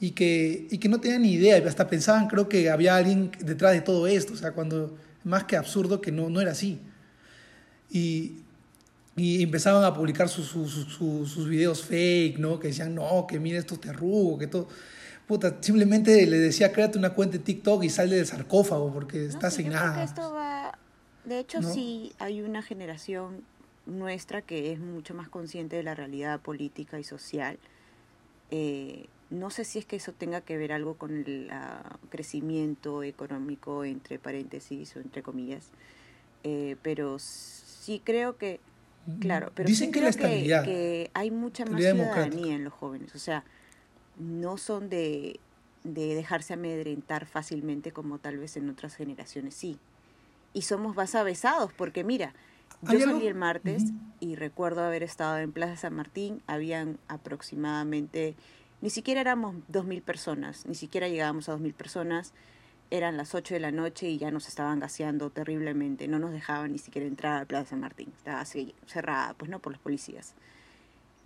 y 0.00 0.10
que, 0.10 0.66
y 0.70 0.78
que 0.78 0.88
no 0.88 1.00
tenían 1.00 1.22
ni 1.22 1.32
idea, 1.32 1.56
hasta 1.66 1.88
pensaban, 1.88 2.28
creo 2.28 2.48
que 2.48 2.70
había 2.70 2.96
alguien 2.96 3.30
detrás 3.40 3.72
de 3.72 3.80
todo 3.80 4.06
esto, 4.06 4.34
o 4.34 4.36
sea, 4.36 4.52
cuando, 4.52 4.96
más 5.24 5.44
que 5.44 5.56
absurdo, 5.56 6.00
que 6.00 6.12
no, 6.12 6.30
no 6.30 6.40
era 6.40 6.52
así. 6.52 6.78
Y, 7.90 8.40
y 9.16 9.42
empezaban 9.42 9.82
a 9.84 9.94
publicar 9.94 10.28
sus, 10.28 10.46
sus, 10.46 10.70
sus, 10.70 11.30
sus 11.30 11.48
videos 11.48 11.82
fake, 11.82 12.38
¿no? 12.38 12.60
Que 12.60 12.68
decían, 12.68 12.94
no, 12.94 13.26
que 13.26 13.40
mira 13.40 13.58
estos 13.58 13.80
terrugos, 13.80 14.38
que 14.38 14.46
todo 14.46 14.68
puta, 15.26 15.56
simplemente 15.60 16.26
le 16.26 16.38
decía, 16.38 16.72
créate 16.72 16.98
una 16.98 17.10
cuenta 17.10 17.38
de 17.38 17.44
TikTok 17.44 17.82
y 17.84 17.90
sale 17.90 18.16
del 18.16 18.26
sarcófago 18.26 18.92
porque 18.92 19.18
no, 19.18 19.24
estás 19.24 19.54
sí, 19.54 19.62
sin 19.62 19.72
nada. 19.72 20.02
Esto 20.02 20.32
va... 20.32 20.78
De 21.24 21.40
hecho, 21.40 21.60
¿no? 21.60 21.72
sí 21.72 22.12
hay 22.18 22.40
una 22.40 22.62
generación 22.62 23.42
nuestra 23.86 24.42
que 24.42 24.72
es 24.72 24.78
mucho 24.78 25.14
más 25.14 25.28
consciente 25.28 25.76
de 25.76 25.82
la 25.82 25.94
realidad 25.94 26.40
política 26.40 26.98
y 27.00 27.04
social. 27.04 27.58
Eh, 28.50 29.06
no 29.30 29.50
sé 29.50 29.64
si 29.64 29.78
es 29.78 29.86
que 29.86 29.96
eso 29.96 30.12
tenga 30.12 30.40
que 30.40 30.56
ver 30.56 30.72
algo 30.72 30.94
con 30.94 31.16
el 31.16 31.50
uh, 31.50 32.08
crecimiento 32.08 33.02
económico, 33.02 33.84
entre 33.84 34.18
paréntesis 34.18 34.94
o 34.96 35.00
entre 35.00 35.22
comillas, 35.22 35.70
eh, 36.44 36.76
pero 36.82 37.18
sí 37.18 38.00
creo 38.04 38.36
que, 38.36 38.60
claro, 39.18 39.50
pero 39.54 39.68
Dicen 39.68 39.88
sí 39.88 39.92
que 39.92 39.98
creo 39.98 40.04
la 40.04 40.10
estabilidad, 40.10 40.64
que, 40.64 40.70
que 40.70 41.10
hay 41.14 41.32
mucha 41.32 41.64
más 41.64 41.80
ciudadanía 41.80 42.54
en 42.54 42.62
los 42.62 42.72
jóvenes. 42.72 43.14
O 43.16 43.18
sea, 43.18 43.42
no 44.18 44.56
son 44.56 44.88
de, 44.88 45.40
de 45.84 46.14
dejarse 46.14 46.54
amedrentar 46.54 47.26
fácilmente 47.26 47.92
como 47.92 48.18
tal 48.18 48.38
vez 48.38 48.56
en 48.56 48.68
otras 48.68 48.96
generaciones 48.96 49.54
sí. 49.54 49.78
Y 50.52 50.62
somos 50.62 50.96
más 50.96 51.14
avesados 51.14 51.72
porque 51.72 52.04
mira, 52.04 52.34
yo 52.82 52.98
salí 53.00 53.26
el 53.26 53.34
martes 53.34 53.84
uh 53.84 53.86
-huh. 53.86 54.00
y 54.20 54.36
recuerdo 54.36 54.82
haber 54.84 55.02
estado 55.02 55.38
en 55.38 55.52
Plaza 55.52 55.76
San 55.76 55.94
Martín, 55.94 56.42
habían 56.46 56.98
aproximadamente, 57.08 58.34
ni 58.80 58.90
siquiera 58.90 59.20
éramos 59.20 59.56
dos 59.68 59.86
mil 59.86 60.02
personas, 60.02 60.66
ni 60.66 60.74
siquiera 60.74 61.08
llegábamos 61.08 61.48
a 61.48 61.52
dos 61.52 61.60
mil 61.60 61.74
personas, 61.74 62.32
eran 62.90 63.16
las 63.16 63.34
8 63.34 63.54
de 63.54 63.60
la 63.60 63.72
noche 63.72 64.08
y 64.08 64.18
ya 64.18 64.30
nos 64.30 64.46
estaban 64.46 64.78
gaseando 64.78 65.30
terriblemente, 65.30 66.06
no 66.06 66.18
nos 66.18 66.32
dejaban 66.32 66.72
ni 66.72 66.78
siquiera 66.78 67.06
entrar 67.06 67.42
a 67.42 67.44
Plaza 67.44 67.70
San 67.70 67.80
Martín, 67.80 68.12
estaba 68.16 68.40
así, 68.40 68.74
cerrada, 68.86 69.34
pues 69.34 69.50
no, 69.50 69.58
por 69.58 69.72
los 69.72 69.80
policías. 69.80 70.34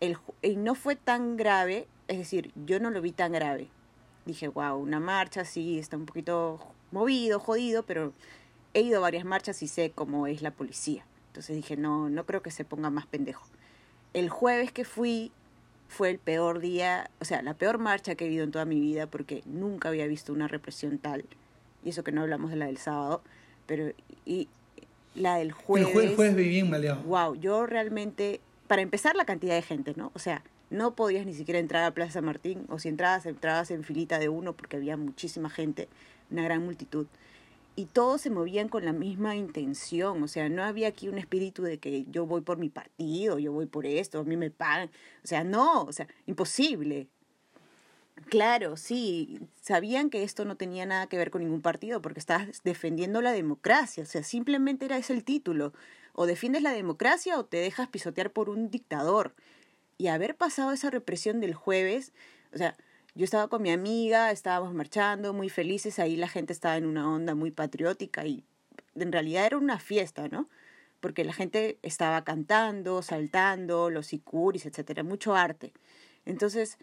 El, 0.01 0.17
y 0.43 0.57
no 0.57 0.75
fue 0.75 0.97
tan 0.97 1.37
grave, 1.37 1.87
es 2.09 2.19
decir, 2.19 2.53
yo 2.67 2.81
no 2.81 2.91
lo 2.91 3.01
vi 3.03 3.13
tan 3.13 3.33
grave. 3.33 3.69
Dije, 4.25 4.49
wow, 4.49 4.77
una 4.77 5.01
marcha, 5.01 5.45
sí, 5.45 5.79
está 5.79 5.97
un 5.97 6.07
poquito 6.07 6.59
movido, 6.91 7.39
jodido, 7.39 7.85
pero 7.85 8.13
he 8.75 8.81
ido 8.81 8.99
a 8.99 9.01
varias 9.01 9.25
marchas 9.25 9.63
y 9.63 9.69
sé 9.69 9.93
cómo 9.95 10.27
es 10.27 10.43
la 10.43 10.51
policía. 10.51 11.05
Entonces 11.29 11.57
dije, 11.57 11.77
no, 11.77 12.09
no 12.09 12.27
creo 12.27 12.43
que 12.43 12.51
se 12.51 12.65
ponga 12.65 12.91
más 12.91 13.07
pendejo. 13.07 13.47
El 14.13 14.29
jueves 14.29 14.73
que 14.73 14.85
fui 14.85 15.33
fue 15.89 16.11
el 16.11 16.19
peor 16.19 16.61
día, 16.61 17.11
o 17.21 17.25
sea, 17.25 17.43
la 17.43 17.55
peor 17.55 17.79
marcha 17.79 18.15
que 18.15 18.25
he 18.25 18.29
vivido 18.29 18.45
en 18.45 18.51
toda 18.51 18.65
mi 18.65 18.81
vida 18.81 19.07
porque 19.07 19.43
nunca 19.45 19.89
había 19.89 20.07
visto 20.07 20.33
una 20.33 20.49
represión 20.49 20.99
tal. 20.99 21.25
Y 21.85 21.91
eso 21.91 22.05
que 22.05 22.13
no 22.13 22.23
hablamos 22.23 22.51
de 22.51 22.57
la 22.57 22.67
del 22.67 22.79
sábado, 22.79 23.23
pero 23.67 23.93
y 24.25 24.49
la 25.15 25.37
del 25.37 25.53
jueves. 25.53 25.89
El 25.95 26.15
jueves, 26.15 26.35
viví 26.35 26.51
bien 26.51 26.71
maleado. 26.71 27.03
Wow, 27.03 27.35
yo 27.37 27.67
realmente 27.67 28.41
para 28.71 28.83
empezar 28.83 29.17
la 29.17 29.25
cantidad 29.25 29.57
de 29.57 29.63
gente, 29.63 29.95
¿no? 29.97 30.13
O 30.15 30.21
sea, 30.21 30.45
no 30.71 30.95
podías 30.95 31.27
ni 31.27 31.35
siquiera 31.35 31.59
entrar 31.59 31.83
a 31.83 31.93
Plaza 31.93 32.23
Martín, 32.23 32.67
o 32.69 32.79
si 32.79 32.89
entrabas, 32.89 33.27
entrabas 33.27 33.73
en 33.73 33.83
filita 33.83 34.21
de 34.21 34.29
uno 34.29 34.53
porque 34.53 34.77
había 34.77 34.97
muchísima 34.97 35.51
gente, 35.51 35.89
una 36.31 36.45
gran 36.45 36.65
multitud. 36.65 37.09
Y 37.75 37.87
todos 37.87 38.21
se 38.21 38.31
movían 38.31 38.69
con 38.69 38.85
la 38.85 38.93
misma 38.93 39.35
intención, 39.35 40.23
o 40.23 40.29
sea, 40.29 40.49
no 40.49 40.63
había 40.63 40.87
aquí 40.87 41.09
un 41.09 41.19
espíritu 41.19 41.65
de 41.65 41.79
que 41.79 42.05
yo 42.13 42.27
voy 42.27 42.43
por 42.43 42.59
mi 42.59 42.69
partido, 42.69 43.41
yo 43.41 43.51
voy 43.51 43.67
por 43.67 43.87
esto, 43.87 44.21
a 44.21 44.23
mí 44.23 44.37
me 44.37 44.53
pagan, 44.53 44.89
o 45.25 45.27
sea, 45.27 45.43
no, 45.43 45.83
o 45.83 45.93
sea, 45.93 46.07
imposible. 46.27 47.09
Claro, 48.29 48.77
sí, 48.77 49.41
sabían 49.61 50.11
que 50.11 50.23
esto 50.23 50.45
no 50.45 50.55
tenía 50.55 50.87
nada 50.87 51.09
que 51.09 51.19
ver 51.19 51.33
con 51.33 51.43
ningún 51.43 51.61
partido 51.61 52.01
porque 52.01 52.21
estabas 52.21 52.63
defendiendo 52.63 53.21
la 53.21 53.33
democracia, 53.33 54.05
o 54.05 54.07
sea, 54.07 54.23
simplemente 54.23 54.85
era 54.85 54.97
ese 54.97 55.13
el 55.13 55.25
título 55.25 55.73
o 56.13 56.27
defiendes 56.27 56.63
la 56.63 56.73
democracia 56.73 57.39
o 57.39 57.45
te 57.45 57.59
dejas 57.59 57.89
pisotear 57.89 58.31
por 58.31 58.49
un 58.49 58.71
dictador. 58.71 59.35
Y 59.99 60.09
haber 60.09 60.37
pasado 60.37 60.73
esa 60.73 60.91
represión 60.91 61.41
del 61.41 61.55
jueves, 61.55 62.13
o 62.55 62.59
sea, 62.59 62.77
yo 63.15 63.25
estaba 63.25 63.49
con 63.49 63.63
mi 63.63 63.71
amiga, 63.71 64.31
estábamos 64.31 64.73
marchando, 64.73 65.33
muy 65.33 65.49
felices, 65.49 65.99
ahí 65.99 66.17
la 66.17 66.29
gente 66.29 66.53
estaba 66.53 66.77
en 66.77 66.87
una 66.87 67.13
onda 67.13 67.35
muy 67.35 67.51
patriótica 67.51 68.25
y 68.25 68.45
en 68.95 69.13
realidad 69.13 69.47
era 69.47 69.59
una 69.59 69.79
fiesta, 69.79 70.29
¿no? 70.29 70.49
Porque 71.01 71.25
la 71.25 71.33
gente 71.33 71.79
estaba 71.83 72.23
cantando, 72.25 73.03
saltando, 73.03 73.91
los 73.91 74.07
sicuris, 74.07 74.67
etcétera, 74.67 75.03
mucho 75.03 75.35
arte. 75.35 75.73
Entonces, 76.25 76.79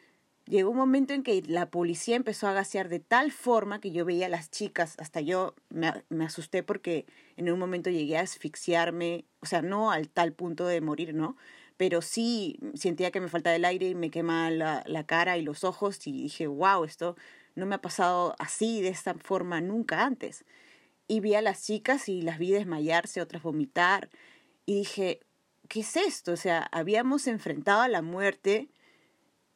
llegó 0.47 0.71
un 0.71 0.77
momento 0.77 1.13
en 1.13 1.23
que 1.23 1.43
la 1.45 1.69
policía 1.69 2.15
empezó 2.15 2.47
a 2.47 2.53
gasear 2.53 2.89
de 2.89 2.99
tal 2.99 3.31
forma 3.31 3.79
que 3.79 3.91
yo 3.91 4.05
veía 4.05 4.27
a 4.27 4.29
las 4.29 4.49
chicas, 4.49 4.95
hasta 4.97 5.21
yo 5.21 5.55
me, 5.69 6.03
me, 6.09 6.25
asusté 6.25 6.63
porque 6.63 7.05
en 7.35 7.51
un 7.51 7.59
momento 7.59 7.89
llegué 7.89 8.17
a 8.17 8.21
asfixiarme, 8.21 9.25
o 9.41 9.45
sea, 9.45 9.61
no 9.61 9.91
al 9.91 10.09
tal 10.09 10.33
punto 10.33 10.65
de 10.65 10.81
morir, 10.81 11.13
¿no? 11.13 11.37
Pero 11.77 12.01
sí 12.01 12.59
sentía 12.73 13.11
que 13.11 13.21
me 13.21 13.27
faltaba 13.27 13.55
el 13.55 13.65
aire 13.65 13.89
y 13.89 13.95
me 13.95 14.09
quemaba 14.09 14.49
la, 14.49 14.83
la 14.87 15.05
cara 15.05 15.37
y 15.37 15.43
los 15.43 15.63
ojos 15.63 16.05
y 16.07 16.11
dije, 16.11 16.47
wow, 16.47 16.83
esto 16.85 17.15
no 17.55 17.65
me 17.65 17.75
ha 17.75 17.81
pasado 17.81 18.35
así, 18.39 18.81
de 18.81 18.89
esta 18.89 19.13
forma, 19.15 19.61
nunca 19.61 20.03
antes. 20.03 20.45
Y 21.07 21.19
vi 21.19 21.35
a 21.35 21.41
las 21.41 21.63
chicas 21.63 22.09
y 22.09 22.21
las 22.21 22.39
vi 22.39 22.51
desmayarse, 22.51 23.21
otras 23.21 23.43
vomitar, 23.43 24.09
y 24.65 24.75
dije, 24.79 25.21
¿qué 25.67 25.81
es 25.81 25.95
esto? 25.95 26.33
O 26.33 26.37
sea, 26.37 26.67
habíamos 26.71 27.27
enfrentado 27.27 27.81
a 27.81 27.87
la 27.87 28.01
muerte 28.01 28.69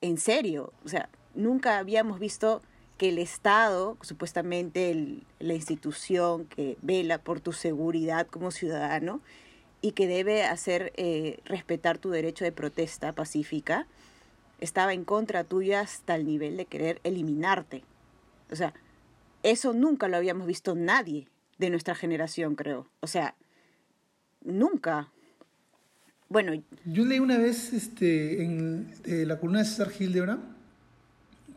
en 0.01 0.17
serio. 0.17 0.73
O 0.83 0.89
sea, 0.89 1.09
nunca 1.35 1.77
habíamos 1.77 2.19
visto 2.19 2.61
que 2.97 3.09
el 3.09 3.17
Estado, 3.17 3.97
supuestamente 4.01 5.23
la 5.39 5.53
institución 5.53 6.45
que 6.45 6.77
vela 6.81 7.17
por 7.17 7.39
tu 7.39 7.53
seguridad 7.53 8.27
como 8.27 8.51
ciudadano 8.51 9.21
y 9.81 9.93
que 9.93 10.07
debe 10.07 10.43
hacer 10.43 10.93
eh, 10.95 11.39
respetar 11.45 11.97
tu 11.97 12.11
derecho 12.11 12.45
de 12.45 12.51
protesta 12.51 13.13
pacífica, 13.13 13.87
estaba 14.59 14.93
en 14.93 15.03
contra 15.03 15.43
tuya 15.43 15.81
hasta 15.81 16.15
el 16.15 16.25
nivel 16.25 16.57
de 16.57 16.65
querer 16.65 17.01
eliminarte. 17.03 17.83
O 18.51 18.55
sea, 18.55 18.73
eso 19.43 19.73
nunca 19.73 20.07
lo 20.07 20.17
habíamos 20.17 20.45
visto 20.45 20.75
nadie 20.75 21.27
de 21.57 21.69
nuestra 21.69 21.95
generación, 21.95 22.55
creo. 22.55 22.87
O 22.99 23.07
sea, 23.07 23.35
nunca. 24.41 25.11
Bueno. 26.31 26.53
Yo 26.85 27.03
leí 27.03 27.19
una 27.19 27.37
vez 27.37 27.73
este, 27.73 28.41
en 28.41 28.87
la 29.27 29.37
columna 29.37 29.59
de 29.59 29.65
César 29.65 29.89
Hildebrand, 29.99 30.39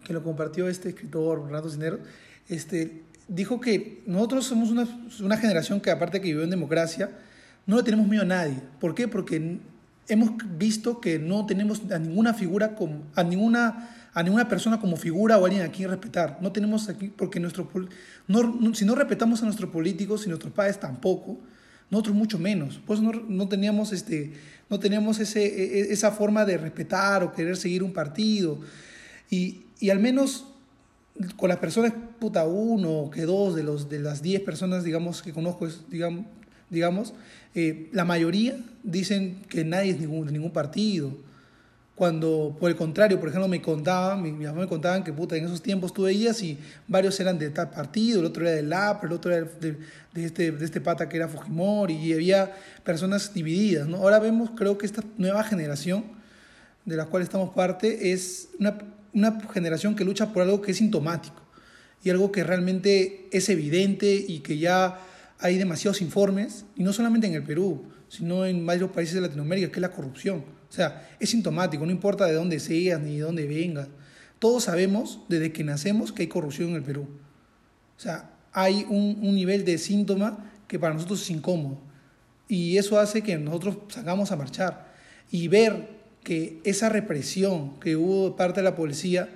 que 0.02 0.12
lo 0.12 0.24
compartió 0.24 0.68
este 0.68 0.88
escritor, 0.88 1.46
Renato 1.46 1.70
Cinero, 1.70 2.00
este, 2.48 3.02
dijo 3.28 3.60
que 3.60 4.02
nosotros 4.06 4.46
somos 4.46 4.70
una, 4.70 4.88
una 5.20 5.36
generación 5.36 5.80
que 5.80 5.92
aparte 5.92 6.20
que 6.20 6.26
vivió 6.26 6.42
en 6.42 6.50
democracia, 6.50 7.08
no 7.66 7.76
le 7.76 7.84
tenemos 7.84 8.08
miedo 8.08 8.24
a 8.24 8.26
nadie. 8.26 8.56
¿Por 8.80 8.96
qué? 8.96 9.06
Porque 9.06 9.60
hemos 10.08 10.30
visto 10.58 11.00
que 11.00 11.20
no 11.20 11.46
tenemos 11.46 11.80
a 11.92 11.98
ninguna 12.00 12.34
figura, 12.34 12.74
como, 12.74 13.04
a, 13.14 13.22
ninguna, 13.22 13.90
a 14.12 14.22
ninguna 14.24 14.48
persona 14.48 14.80
como 14.80 14.96
figura 14.96 15.38
o 15.38 15.44
alguien 15.44 15.62
a 15.62 15.68
quien 15.68 15.88
respetar. 15.88 16.38
No 16.40 16.50
tenemos 16.50 16.88
aquí, 16.88 17.12
porque 17.16 17.38
nuestro, 17.38 17.70
no, 18.26 18.74
si 18.74 18.84
no 18.84 18.96
respetamos 18.96 19.40
a 19.40 19.44
nuestros 19.44 19.70
políticos 19.70 20.26
y 20.26 20.30
nuestros 20.30 20.52
padres 20.52 20.80
tampoco, 20.80 21.38
nosotros 21.90 22.14
mucho 22.14 22.38
menos. 22.38 22.80
Pues 22.86 23.00
no, 23.00 23.12
no 23.12 23.48
teníamos, 23.48 23.92
este, 23.92 24.32
no 24.68 24.78
teníamos 24.78 25.18
ese, 25.20 25.44
e, 25.44 25.80
e, 25.80 25.92
esa 25.92 26.10
forma 26.10 26.44
de 26.44 26.58
respetar 26.58 27.22
o 27.22 27.32
querer 27.32 27.56
seguir 27.56 27.82
un 27.82 27.92
partido. 27.92 28.60
Y, 29.30 29.62
y 29.80 29.90
al 29.90 29.98
menos 29.98 30.46
con 31.36 31.48
las 31.48 31.58
personas, 31.58 31.92
puta, 32.18 32.44
uno 32.44 33.10
que 33.10 33.22
dos 33.22 33.54
de, 33.54 33.62
los, 33.62 33.88
de 33.88 34.00
las 34.00 34.22
diez 34.22 34.42
personas, 34.42 34.84
digamos, 34.84 35.22
que 35.22 35.32
conozco, 35.32 35.68
digamos, 35.88 36.26
digamos 36.70 37.14
eh, 37.54 37.88
la 37.92 38.04
mayoría 38.04 38.56
dicen 38.82 39.42
que 39.48 39.64
nadie 39.64 39.92
es 39.92 40.00
ningún, 40.00 40.26
de 40.26 40.32
ningún 40.32 40.50
partido. 40.50 41.16
Cuando, 41.94 42.56
por 42.58 42.70
el 42.70 42.76
contrario, 42.76 43.20
por 43.20 43.28
ejemplo, 43.28 43.46
me 43.46 43.62
contaban, 43.62 44.20
mi, 44.20 44.32
mi 44.32 44.46
me 44.46 44.66
contaban 44.66 45.04
que 45.04 45.12
puta, 45.12 45.36
en 45.36 45.44
esos 45.44 45.62
tiempos 45.62 45.94
tú 45.94 46.02
veías 46.02 46.42
y 46.42 46.58
varios 46.88 47.18
eran 47.20 47.38
de 47.38 47.50
tal 47.50 47.70
partido, 47.70 48.18
el 48.18 48.26
otro 48.26 48.42
era 48.44 48.56
del 48.56 48.72
APR, 48.72 49.06
el 49.06 49.12
otro 49.12 49.32
era 49.32 49.46
de, 49.60 49.76
de, 50.12 50.24
este, 50.24 50.50
de 50.50 50.64
este 50.64 50.80
pata 50.80 51.08
que 51.08 51.18
era 51.18 51.28
Fujimori, 51.28 51.94
y 51.94 52.12
había 52.12 52.52
personas 52.82 53.32
divididas. 53.32 53.86
¿no? 53.86 53.98
Ahora 53.98 54.18
vemos, 54.18 54.50
creo 54.56 54.76
que 54.76 54.86
esta 54.86 55.04
nueva 55.18 55.44
generación 55.44 56.04
de 56.84 56.96
la 56.96 57.06
cual 57.06 57.22
estamos 57.22 57.54
parte 57.54 58.12
es 58.12 58.48
una, 58.58 58.76
una 59.12 59.40
generación 59.52 59.94
que 59.94 60.04
lucha 60.04 60.32
por 60.32 60.42
algo 60.42 60.60
que 60.60 60.72
es 60.72 60.78
sintomático 60.78 61.42
y 62.02 62.10
algo 62.10 62.32
que 62.32 62.42
realmente 62.44 63.28
es 63.30 63.48
evidente 63.48 64.12
y 64.12 64.40
que 64.40 64.58
ya 64.58 64.98
hay 65.38 65.58
demasiados 65.58 66.00
informes, 66.00 66.64
y 66.76 66.82
no 66.82 66.92
solamente 66.92 67.26
en 67.26 67.34
el 67.34 67.42
Perú, 67.42 67.84
sino 68.08 68.46
en 68.46 68.64
varios 68.64 68.90
países 68.90 69.14
de 69.14 69.20
Latinoamérica, 69.20 69.68
que 69.68 69.74
es 69.74 69.82
la 69.82 69.90
corrupción. 69.90 70.44
O 70.74 70.76
sea, 70.76 71.08
es 71.20 71.30
sintomático, 71.30 71.86
no 71.86 71.92
importa 71.92 72.26
de 72.26 72.32
dónde 72.32 72.58
seas 72.58 73.00
ni 73.00 73.18
de 73.18 73.22
dónde 73.22 73.46
vengas. 73.46 73.86
Todos 74.40 74.64
sabemos 74.64 75.20
desde 75.28 75.52
que 75.52 75.62
nacemos 75.62 76.10
que 76.10 76.22
hay 76.22 76.28
corrupción 76.28 76.70
en 76.70 76.74
el 76.74 76.82
Perú. 76.82 77.06
O 77.96 78.00
sea, 78.00 78.32
hay 78.52 78.84
un, 78.88 79.20
un 79.22 79.36
nivel 79.36 79.64
de 79.64 79.78
síntoma 79.78 80.50
que 80.66 80.80
para 80.80 80.92
nosotros 80.92 81.22
es 81.22 81.30
incómodo. 81.30 81.78
Y 82.48 82.76
eso 82.76 82.98
hace 82.98 83.22
que 83.22 83.38
nosotros 83.38 83.76
salgamos 83.86 84.32
a 84.32 84.36
marchar. 84.36 84.92
Y 85.30 85.46
ver 85.46 85.90
que 86.24 86.60
esa 86.64 86.88
represión 86.88 87.78
que 87.78 87.94
hubo 87.94 88.30
de 88.30 88.36
parte 88.36 88.58
de 88.58 88.64
la 88.64 88.74
policía 88.74 89.28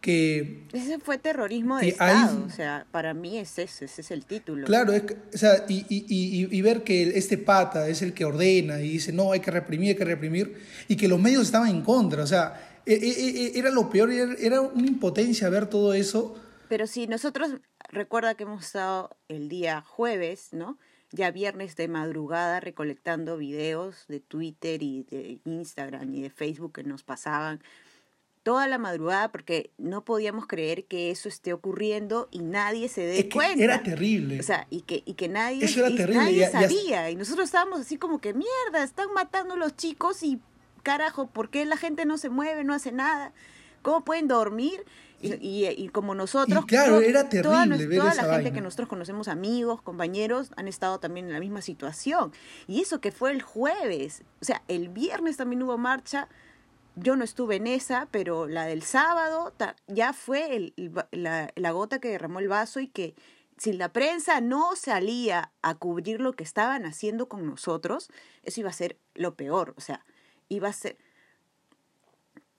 que... 0.00 0.66
Ese 0.72 0.98
fue 0.98 1.18
terrorismo 1.18 1.78
de 1.78 1.88
Estado, 1.88 2.44
o 2.46 2.50
sea, 2.50 2.86
para 2.90 3.14
mí 3.14 3.38
es 3.38 3.58
ese, 3.58 3.86
ese 3.86 4.00
es 4.00 4.10
el 4.10 4.24
título. 4.24 4.66
Claro, 4.66 4.92
es, 4.92 5.04
o 5.34 5.38
sea, 5.38 5.64
y, 5.68 5.84
y, 5.88 6.56
y, 6.56 6.62
ver 6.62 6.84
que 6.84 7.18
este 7.18 7.38
pata 7.38 7.88
es 7.88 8.02
el 8.02 8.14
que 8.14 8.24
ordena 8.24 8.80
y 8.80 8.90
dice, 8.90 9.12
no, 9.12 9.32
hay 9.32 9.40
que 9.40 9.50
reprimir, 9.50 9.90
hay 9.90 9.96
que 9.96 10.04
reprimir, 10.04 10.56
y 10.88 10.96
que 10.96 11.08
los 11.08 11.20
medios 11.20 11.42
estaban 11.42 11.68
en 11.68 11.82
contra, 11.82 12.22
o 12.22 12.26
sea, 12.26 12.80
e, 12.86 12.94
e, 12.94 13.46
e, 13.46 13.58
era 13.58 13.70
lo 13.70 13.90
peor, 13.90 14.10
era 14.10 14.60
una 14.60 14.86
impotencia 14.86 15.48
ver 15.50 15.66
todo 15.66 15.92
eso. 15.94 16.36
Pero 16.68 16.86
si 16.86 17.06
nosotros, 17.06 17.50
recuerda 17.90 18.34
que 18.34 18.44
hemos 18.44 18.64
estado 18.64 19.16
el 19.28 19.48
día 19.48 19.82
jueves, 19.82 20.48
¿no? 20.52 20.78
Ya 21.10 21.30
viernes 21.30 21.74
de 21.76 21.88
madrugada 21.88 22.60
recolectando 22.60 23.38
videos 23.38 24.04
de 24.08 24.20
Twitter 24.20 24.82
y 24.82 25.04
de 25.04 25.40
Instagram 25.44 26.14
y 26.14 26.22
de 26.22 26.30
Facebook 26.30 26.74
que 26.74 26.84
nos 26.84 27.02
pasaban 27.02 27.62
toda 28.48 28.66
la 28.66 28.78
madrugada 28.78 29.30
porque 29.30 29.72
no 29.76 30.06
podíamos 30.06 30.46
creer 30.46 30.86
que 30.86 31.10
eso 31.10 31.28
esté 31.28 31.52
ocurriendo 31.52 32.28
y 32.30 32.38
nadie 32.38 32.88
se 32.88 33.02
dé 33.02 33.28
cuenta. 33.28 33.62
Era 33.62 33.82
terrible. 33.82 34.40
O 34.40 34.42
sea, 34.42 34.66
y 34.70 34.80
que, 34.80 35.02
y 35.04 35.12
que 35.12 35.28
nadie, 35.28 35.68
nadie 36.14 36.48
sabía. 36.50 37.10
Y 37.10 37.16
nosotros 37.16 37.44
estábamos 37.44 37.80
así 37.80 37.98
como 37.98 38.22
que, 38.22 38.32
mierda, 38.32 38.82
están 38.82 39.12
matando 39.12 39.52
a 39.52 39.56
los 39.58 39.76
chicos 39.76 40.22
y 40.22 40.40
carajo, 40.82 41.26
¿por 41.26 41.50
qué 41.50 41.66
la 41.66 41.76
gente 41.76 42.06
no 42.06 42.16
se 42.16 42.30
mueve, 42.30 42.64
no 42.64 42.72
hace 42.72 42.90
nada? 42.90 43.34
¿Cómo 43.82 44.02
pueden 44.02 44.28
dormir? 44.28 44.82
Y, 45.20 45.66
y, 45.66 45.88
como 45.90 46.14
nosotros, 46.14 46.64
claro, 46.64 47.00
era 47.00 47.28
terrible 47.28 47.98
toda, 47.98 48.14
la 48.14 48.34
gente 48.34 48.52
que 48.54 48.62
nosotros 48.62 48.88
conocemos, 48.88 49.28
amigos, 49.28 49.82
compañeros, 49.82 50.52
han 50.56 50.68
estado 50.68 51.00
también 51.00 51.26
en 51.26 51.34
la 51.34 51.40
misma 51.40 51.60
situación. 51.60 52.32
Y 52.66 52.80
eso 52.80 53.02
que 53.02 53.12
fue 53.12 53.30
el 53.30 53.42
jueves, 53.42 54.22
o 54.40 54.46
sea, 54.46 54.62
el 54.68 54.88
viernes 54.88 55.36
también 55.36 55.62
hubo 55.64 55.76
marcha, 55.76 56.28
yo 57.00 57.16
no 57.16 57.24
estuve 57.24 57.56
en 57.56 57.66
esa, 57.66 58.08
pero 58.10 58.46
la 58.46 58.66
del 58.66 58.82
sábado 58.82 59.52
ya 59.86 60.12
fue 60.12 60.72
la, 61.12 61.70
gota 61.72 62.00
que 62.00 62.08
derramó 62.08 62.40
el 62.40 62.48
vaso 62.48 62.80
y 62.80 62.88
que 62.88 63.14
si 63.56 63.72
la 63.72 63.92
prensa 63.92 64.40
no 64.40 64.76
salía 64.76 65.52
a 65.62 65.74
cubrir 65.74 66.20
lo 66.20 66.32
que 66.32 66.44
estaban 66.44 66.84
haciendo 66.84 67.28
con 67.28 67.46
nosotros, 67.46 68.08
eso 68.44 68.60
iba 68.60 68.70
a 68.70 68.74
ser 68.74 68.96
lo 69.14 69.34
peor. 69.34 69.74
O 69.76 69.80
sea, 69.80 70.04
iba 70.48 70.68
a 70.68 70.72
ser... 70.72 70.96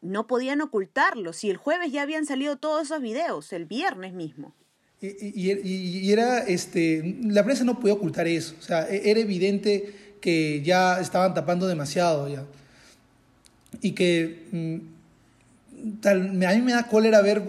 No 0.01 0.27
podían 0.27 0.62
ocultarlo. 0.62 1.34
Si 1.34 1.50
el 1.50 1.58
jueves 1.58 1.91
ya 1.91 2.01
habían 2.01 2.25
salido 2.25 2.58
todos 2.58 2.84
esos 2.84 3.01
videos, 3.01 3.51
el 3.53 3.65
viernes 3.65 4.13
mismo. 4.13 4.55
Y, 5.01 5.51
y, 5.51 6.12
era, 6.12 6.39
este, 6.39 7.17
la 7.22 7.43
prensa 7.43 7.63
no 7.63 7.79
podía 7.79 7.93
ocultar 7.93 8.27
eso. 8.27 8.55
O 8.60 8.62
sea, 8.62 8.89
e, 8.89 9.10
era 9.10 9.19
evidente 9.19 10.17
que 10.22 10.62
ya 10.62 11.00
estaban 11.00 11.34
tapando 11.34 11.67
demasiado 11.67 12.27
ya 12.27 12.46
y 13.81 13.91
que 13.91 14.48
mm, 14.51 16.00
tal, 16.01 16.43
a 16.43 16.53
mí 16.53 16.62
me 16.62 16.74
da 16.74 16.88
cólera 16.88 17.21
ver, 17.21 17.41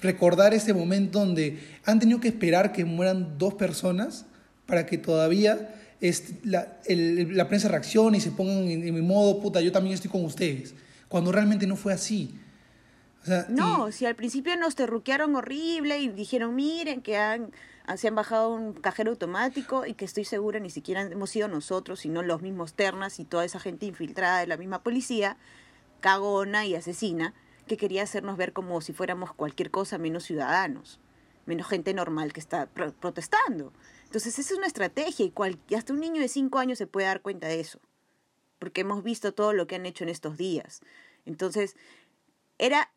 recordar 0.00 0.54
ese 0.54 0.74
momento 0.74 1.20
donde 1.20 1.58
han 1.84 1.98
tenido 1.98 2.20
que 2.20 2.28
esperar 2.28 2.72
que 2.72 2.84
mueran 2.84 3.38
dos 3.38 3.54
personas 3.54 4.26
para 4.66 4.86
que 4.86 4.98
todavía 4.98 5.74
este, 6.00 6.34
la, 6.44 6.78
la, 6.88 7.48
prensa 7.48 7.68
reaccione 7.68 8.18
y 8.18 8.20
se 8.20 8.30
pongan 8.30 8.68
en, 8.68 8.94
mi 8.94 9.02
modo, 9.02 9.40
puta, 9.40 9.60
yo 9.60 9.72
también 9.72 9.94
estoy 9.94 10.10
con 10.10 10.24
ustedes, 10.24 10.74
cuando 11.08 11.32
realmente 11.32 11.66
no 11.66 11.76
fue 11.76 11.92
así. 11.92 12.34
no, 13.48 13.92
si 13.92 14.06
al 14.06 14.16
principio 14.16 14.56
nos 14.56 14.74
terruquearon 14.76 15.34
horrible 15.36 16.00
y 16.00 16.08
dijeron, 16.08 16.54
miren 16.54 17.02
que 17.02 17.16
han, 17.16 17.50
se 17.96 18.08
han 18.08 18.14
bajado 18.14 18.50
un 18.50 18.72
cajero 18.72 19.10
automático 19.10 19.86
y 19.86 19.94
que 19.94 20.04
estoy 20.04 20.24
segura 20.24 20.60
ni 20.60 20.70
siquiera 20.70 21.02
hemos 21.02 21.30
sido 21.30 21.48
nosotros, 21.48 22.00
sino 22.00 22.22
los 22.22 22.42
mismos 22.42 22.74
ternas 22.74 23.18
y 23.18 23.24
toda 23.24 23.44
esa 23.44 23.58
gente 23.58 23.86
infiltrada 23.86 24.40
de 24.40 24.46
la 24.46 24.56
misma 24.56 24.82
policía, 24.82 25.36
cagona 26.00 26.66
y 26.66 26.74
asesina 26.74 27.34
que 27.66 27.76
quería 27.76 28.02
hacernos 28.02 28.36
ver 28.36 28.52
como 28.52 28.80
si 28.80 28.92
fuéramos 28.92 29.32
cualquier 29.32 29.70
cosa 29.70 29.98
menos 29.98 30.24
ciudadanos, 30.24 31.00
menos 31.46 31.68
gente 31.68 31.94
normal 31.94 32.32
que 32.32 32.40
está 32.40 32.66
protestando. 32.66 33.72
Entonces 34.04 34.38
esa 34.38 34.52
es 34.52 34.58
una 34.58 34.66
estrategia 34.66 35.26
y, 35.26 35.74
hasta 35.74 35.92
un 35.92 36.00
niño 36.00 36.20
de 36.20 36.28
cinco 36.28 36.58
años 36.58 36.78
se 36.78 36.86
puede 36.86 37.06
dar 37.06 37.22
cuenta 37.22 37.46
de 37.46 37.60
eso, 37.60 37.80
porque 38.58 38.80
hemos 38.80 39.02
visto 39.02 39.32
todo 39.32 39.52
lo 39.52 39.66
que 39.66 39.76
han 39.76 39.86
hecho 39.86 40.04
en 40.04 40.10
estos 40.10 40.36
días. 40.36 40.80
Entonces 41.26 41.76
era, 42.58 42.92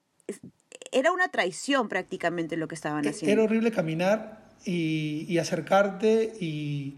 era 0.92 1.12
una 1.12 1.30
traición 1.30 1.88
prácticamente 1.88 2.58
lo 2.58 2.68
que 2.68 2.75
estaban 2.75 3.08
haciendo. 3.08 3.32
Era 3.32 3.44
horrible 3.44 3.72
caminar 3.72 4.43
y, 4.65 5.38
acercarte 5.38 6.34
y, 6.39 6.96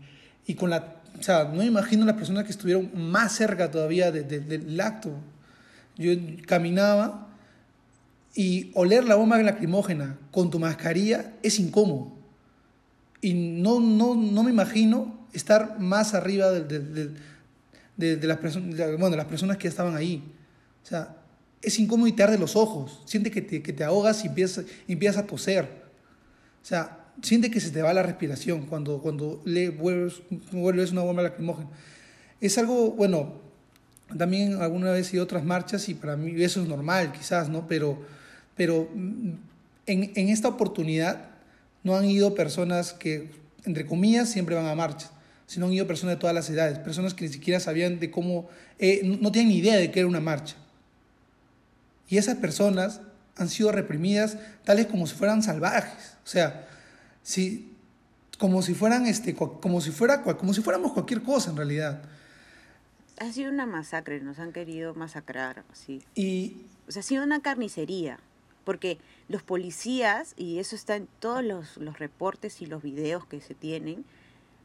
con 0.57 0.69
la... 0.69 0.95
O 1.19 1.23
sea, 1.23 1.45
no 1.45 1.59
me 1.59 1.65
imagino 1.65 2.05
las 2.05 2.15
personas 2.15 2.43
que 2.43 2.51
estuvieron 2.51 2.91
más 2.93 3.33
cerca 3.33 3.71
todavía 3.71 4.11
del 4.11 4.79
acto. 4.81 5.11
Yo 5.97 6.11
caminaba 6.45 7.29
y 8.35 8.71
oler 8.73 9.05
la 9.05 9.15
bomba 9.15 9.41
lacrimógena 9.41 10.17
con 10.31 10.49
tu 10.49 10.59
mascarilla 10.59 11.31
es 11.41 11.57
incómodo. 11.57 12.11
Y 13.21 13.33
no, 13.33 13.79
no, 13.79 14.13
no 14.13 14.43
me 14.43 14.51
imagino 14.51 15.25
estar 15.31 15.79
más 15.79 16.13
arriba 16.13 16.51
de, 16.51 17.13
de, 17.97 18.27
las, 18.27 18.39
bueno, 18.99 19.15
las 19.15 19.25
personas 19.25 19.57
que 19.57 19.69
estaban 19.69 19.95
ahí. 19.95 20.21
O 20.83 20.85
sea, 20.85 21.15
es 21.61 21.79
incómodo 21.79 22.07
y 22.07 22.11
te 22.11 22.23
arde 22.23 22.37
los 22.37 22.57
ojos. 22.57 23.01
Siente 23.05 23.31
que 23.31 23.41
te, 23.41 23.63
que 23.63 23.73
te 23.73 23.83
ahogas 23.85 24.23
y 24.25 24.27
empiezas, 24.27 24.65
empiezas 24.87 25.23
a 25.23 25.27
toser. 25.27 25.63
O 26.61 26.65
sea, 26.65 27.04
siente 27.21 27.51
que 27.51 27.59
se 27.59 27.71
te 27.71 27.81
va 27.81 27.93
la 27.93 28.03
respiración 28.03 28.65
cuando, 28.65 29.01
cuando 29.01 29.41
le 29.45 29.69
vuelves, 29.69 30.21
vuelves 30.51 30.91
una 30.91 31.01
bomba 31.01 31.23
lacrimógena. 31.23 31.69
Es 32.41 32.57
algo, 32.57 32.91
bueno, 32.91 33.33
también 34.17 34.61
alguna 34.61 34.91
vez 34.91 35.13
ido 35.13 35.23
otras 35.23 35.43
marchas 35.43 35.89
y 35.89 35.93
para 35.93 36.15
mí 36.15 36.41
eso 36.43 36.61
es 36.61 36.67
normal, 36.67 37.11
quizás, 37.11 37.49
¿no? 37.49 37.67
Pero, 37.67 37.99
pero 38.55 38.89
mm, 38.93 39.31
en, 39.87 40.11
en 40.15 40.29
esta 40.29 40.47
oportunidad 40.47 41.29
no 41.83 41.95
han 41.95 42.05
ido 42.05 42.35
personas 42.35 42.93
que, 42.93 43.31
entre 43.65 43.85
comillas, 43.85 44.29
siempre 44.29 44.55
van 44.55 44.65
a 44.65 44.75
marchas, 44.75 45.11
sino 45.47 45.67
han 45.67 45.73
ido 45.73 45.87
personas 45.87 46.15
de 46.15 46.19
todas 46.19 46.35
las 46.35 46.49
edades, 46.49 46.79
personas 46.79 47.13
que 47.13 47.25
ni 47.25 47.31
siquiera 47.31 47.59
sabían 47.59 47.99
de 47.99 48.11
cómo, 48.11 48.49
eh, 48.79 49.01
no 49.21 49.31
tienen 49.31 49.49
ni 49.49 49.57
idea 49.57 49.75
de 49.75 49.91
qué 49.91 49.99
era 49.99 50.09
una 50.09 50.19
marcha. 50.19 50.55
Y 52.07 52.17
esas 52.17 52.35
personas 52.37 53.01
han 53.35 53.49
sido 53.49 53.71
reprimidas 53.71 54.37
tales 54.63 54.87
como 54.87 55.07
si 55.07 55.15
fueran 55.15 55.43
salvajes. 55.43 56.17
O 56.23 56.27
sea, 56.27 56.67
si, 57.25 57.73
como 58.37 58.61
si 58.61 58.75
fueran 58.75 59.07
este, 59.07 59.33
como 59.35 59.81
si 59.81 59.89
fuera 59.89 60.21
como 60.21 60.53
si 60.53 60.61
fuéramos 60.61 60.93
cualquier 60.93 61.23
cosa 61.23 61.49
en 61.49 61.57
realidad. 61.57 62.03
Ha 63.17 63.31
sido 63.31 63.51
una 63.51 63.65
masacre, 63.65 64.21
nos 64.21 64.37
han 64.39 64.53
querido 64.53 64.93
masacrar, 64.93 65.63
sí. 65.73 66.03
Y 66.13 66.57
o 66.87 66.91
sea, 66.91 66.99
ha 66.99 67.03
sido 67.03 67.23
una 67.23 67.41
carnicería, 67.41 68.19
porque 68.63 68.99
los 69.27 69.41
policías 69.41 70.35
y 70.37 70.59
eso 70.59 70.75
está 70.75 70.97
en 70.97 71.07
todos 71.19 71.43
los, 71.43 71.77
los 71.77 71.97
reportes 71.97 72.61
y 72.61 72.67
los 72.67 72.83
videos 72.83 73.25
que 73.25 73.41
se 73.41 73.55
tienen, 73.55 74.05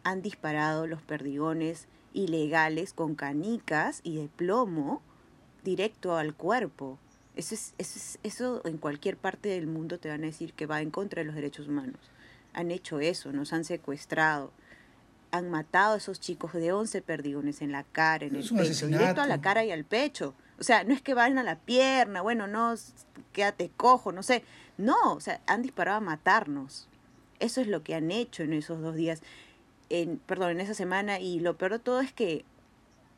han 0.05 0.21
disparado 0.21 0.87
los 0.87 1.01
perdigones 1.01 1.87
ilegales 2.13 2.93
con 2.93 3.15
canicas 3.15 4.01
y 4.03 4.17
de 4.17 4.29
plomo 4.29 5.01
directo 5.65 6.17
al 6.17 6.35
cuerpo. 6.35 6.99
Eso, 7.37 7.55
es, 7.55 7.73
eso, 7.79 7.99
es, 7.99 8.19
eso 8.23 8.61
en 8.67 8.77
cualquier 8.77 9.17
parte 9.17 9.49
del 9.49 9.67
mundo 9.67 9.99
te 9.99 10.11
van 10.11 10.25
a 10.25 10.27
decir 10.27 10.53
que 10.53 10.67
va 10.67 10.83
en 10.83 10.91
contra 10.91 11.21
de 11.21 11.27
los 11.27 11.35
derechos 11.35 11.69
humanos. 11.69 12.01
Han 12.53 12.71
hecho 12.71 13.01
eso, 13.01 13.33
nos 13.33 13.53
han 13.53 13.65
secuestrado, 13.65 14.53
han 15.31 15.51
matado 15.51 15.95
a 15.95 15.97
esos 15.99 16.21
chicos 16.21 16.53
de 16.53 16.73
11 16.73 17.03
perdigones 17.03 17.63
en 17.63 17.73
la 17.73 17.85
cara, 17.85 18.27
en 18.27 18.37
el 18.37 18.49
pecho, 18.49 18.87
directo 18.87 19.21
a 19.21 19.27
la 19.27 19.41
cara 19.41 19.65
y 19.65 19.71
al 19.71 19.85
pecho. 19.85 20.35
O 20.59 20.65
sea, 20.65 20.85
no 20.85 20.93
es 20.93 21.01
que 21.01 21.15
vayan 21.15 21.39
a 21.39 21.43
la 21.43 21.57
pierna, 21.57 22.21
bueno, 22.21 22.47
no, 22.47 22.75
quédate 23.33 23.71
cojo, 23.77 24.13
no 24.13 24.23
sé. 24.23 24.43
No, 24.77 24.97
o 25.13 25.21
sea, 25.21 25.41
han 25.47 25.63
disparado 25.63 25.99
a 25.99 26.01
matarnos. 26.01 26.89
Eso 27.39 27.61
es 27.61 27.67
lo 27.67 27.83
que 27.83 27.95
han 27.95 28.11
hecho 28.11 28.43
en 28.43 28.53
esos 28.53 28.81
dos 28.81 28.95
días, 28.95 29.23
en, 29.89 30.19
perdón, 30.19 30.51
en 30.53 30.61
esa 30.61 30.75
semana. 30.75 31.21
Y 31.21 31.41
lo 31.41 31.57
peor 31.57 31.73
de 31.73 31.79
todo 31.79 32.01
es 32.01 32.13
que, 32.13 32.45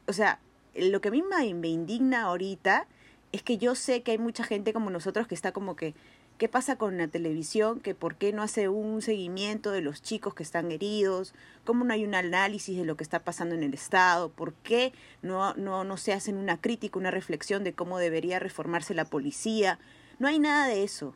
o 0.07 0.13
sea, 0.13 0.39
lo 0.75 1.01
que 1.01 1.09
a 1.09 1.13
mí 1.13 1.23
me 1.23 1.69
indigna 1.69 2.23
ahorita 2.23 2.87
es 3.33 3.43
que 3.43 3.59
yo 3.59 3.75
sé 3.75 4.03
que 4.03 4.13
hay 4.13 4.19
mucha 4.19 4.45
gente 4.45 4.73
como 4.73 4.91
nosotros 4.91 5.27
que 5.27 5.35
está 5.35 5.53
como 5.53 5.75
que, 5.75 5.95
¿qué 6.43 6.49
pasa 6.49 6.75
con 6.75 6.99
la 6.99 7.07
televisión? 7.07 7.79
Que 7.79 7.95
por 7.95 8.17
qué 8.17 8.33
no 8.33 8.43
hace 8.43 8.69
un 8.69 9.01
seguimiento 9.01 9.71
de 9.71 9.81
los 9.81 10.03
chicos 10.03 10.35
que 10.35 10.43
están 10.43 10.73
heridos, 10.73 11.35
cómo 11.63 11.85
no 11.85 11.93
hay 11.93 12.05
un 12.05 12.17
análisis 12.17 12.77
de 12.77 12.85
lo 12.85 12.97
que 12.97 13.05
está 13.05 13.21
pasando 13.21 13.55
en 13.55 13.63
el 13.63 13.75
Estado, 13.75 14.29
por 14.29 14.53
qué 14.53 14.93
no, 15.23 15.55
no, 15.55 15.85
no 15.85 15.97
se 15.97 16.13
hacen 16.13 16.37
una 16.37 16.61
crítica, 16.61 16.99
una 16.99 17.13
reflexión 17.13 17.63
de 17.63 17.75
cómo 17.75 18.01
debería 18.01 18.41
reformarse 18.41 18.93
la 18.93 19.05
policía. 19.05 19.79
No 20.19 20.27
hay 20.27 20.41
nada 20.41 20.67
de 20.67 20.83
eso. 20.83 21.15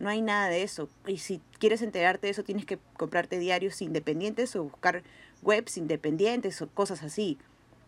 No 0.00 0.08
hay 0.08 0.20
nada 0.20 0.48
de 0.48 0.64
eso. 0.64 0.88
Y 1.06 1.18
si 1.18 1.40
quieres 1.60 1.80
enterarte 1.80 2.26
de 2.26 2.32
eso, 2.32 2.42
tienes 2.42 2.66
que 2.66 2.80
comprarte 2.96 3.38
diarios 3.38 3.80
independientes 3.82 4.56
o 4.56 4.64
buscar 4.64 5.04
webs 5.42 5.76
independientes 5.76 6.60
o 6.60 6.68
cosas 6.68 7.04
así. 7.04 7.38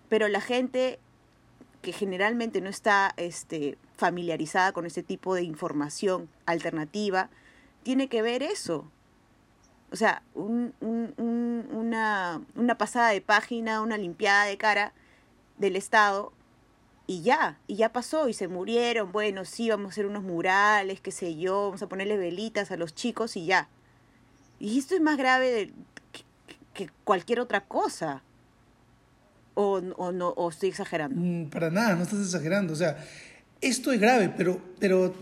Pero 0.08 0.28
la 0.28 0.40
gente 0.40 1.00
que 1.82 1.92
generalmente 1.92 2.60
no 2.60 2.68
está 2.68 3.14
este, 3.16 3.78
familiarizada 3.96 4.72
con 4.72 4.86
ese 4.86 5.02
tipo 5.02 5.34
de 5.34 5.42
información 5.42 6.28
alternativa, 6.46 7.30
tiene 7.82 8.08
que 8.08 8.22
ver 8.22 8.42
eso. 8.42 8.90
O 9.90 9.96
sea, 9.96 10.22
un, 10.34 10.74
una, 11.70 12.42
una 12.54 12.78
pasada 12.78 13.10
de 13.10 13.20
página, 13.20 13.80
una 13.80 13.96
limpiada 13.96 14.44
de 14.44 14.58
cara 14.58 14.92
del 15.56 15.76
Estado 15.76 16.32
y 17.06 17.22
ya, 17.22 17.58
y 17.66 17.76
ya 17.76 17.90
pasó, 17.90 18.28
y 18.28 18.34
se 18.34 18.48
murieron, 18.48 19.12
bueno, 19.12 19.46
sí, 19.46 19.70
vamos 19.70 19.86
a 19.86 19.90
hacer 19.92 20.04
unos 20.04 20.22
murales, 20.22 21.00
qué 21.00 21.10
sé 21.10 21.36
yo, 21.36 21.64
vamos 21.64 21.82
a 21.82 21.88
ponerle 21.88 22.18
velitas 22.18 22.70
a 22.70 22.76
los 22.76 22.94
chicos 22.94 23.34
y 23.38 23.46
ya. 23.46 23.70
Y 24.58 24.78
esto 24.78 24.94
es 24.94 25.00
más 25.00 25.16
grave 25.16 25.72
que, 26.74 26.90
cualquier 27.04 27.40
otra 27.40 27.64
cosa. 27.64 28.22
O, 29.60 29.82
o, 29.96 30.12
no, 30.12 30.28
o 30.28 30.50
estoy 30.50 30.68
exagerando. 30.68 31.20
Mm, 31.20 31.50
para 31.50 31.68
nada, 31.68 31.96
no 31.96 32.04
estás 32.04 32.20
exagerando. 32.20 32.72
O 32.72 32.76
sea, 32.76 32.96
esto 33.60 33.90
es 33.90 34.00
grave, 34.00 34.32
pero, 34.36 34.62
pero 34.78 35.12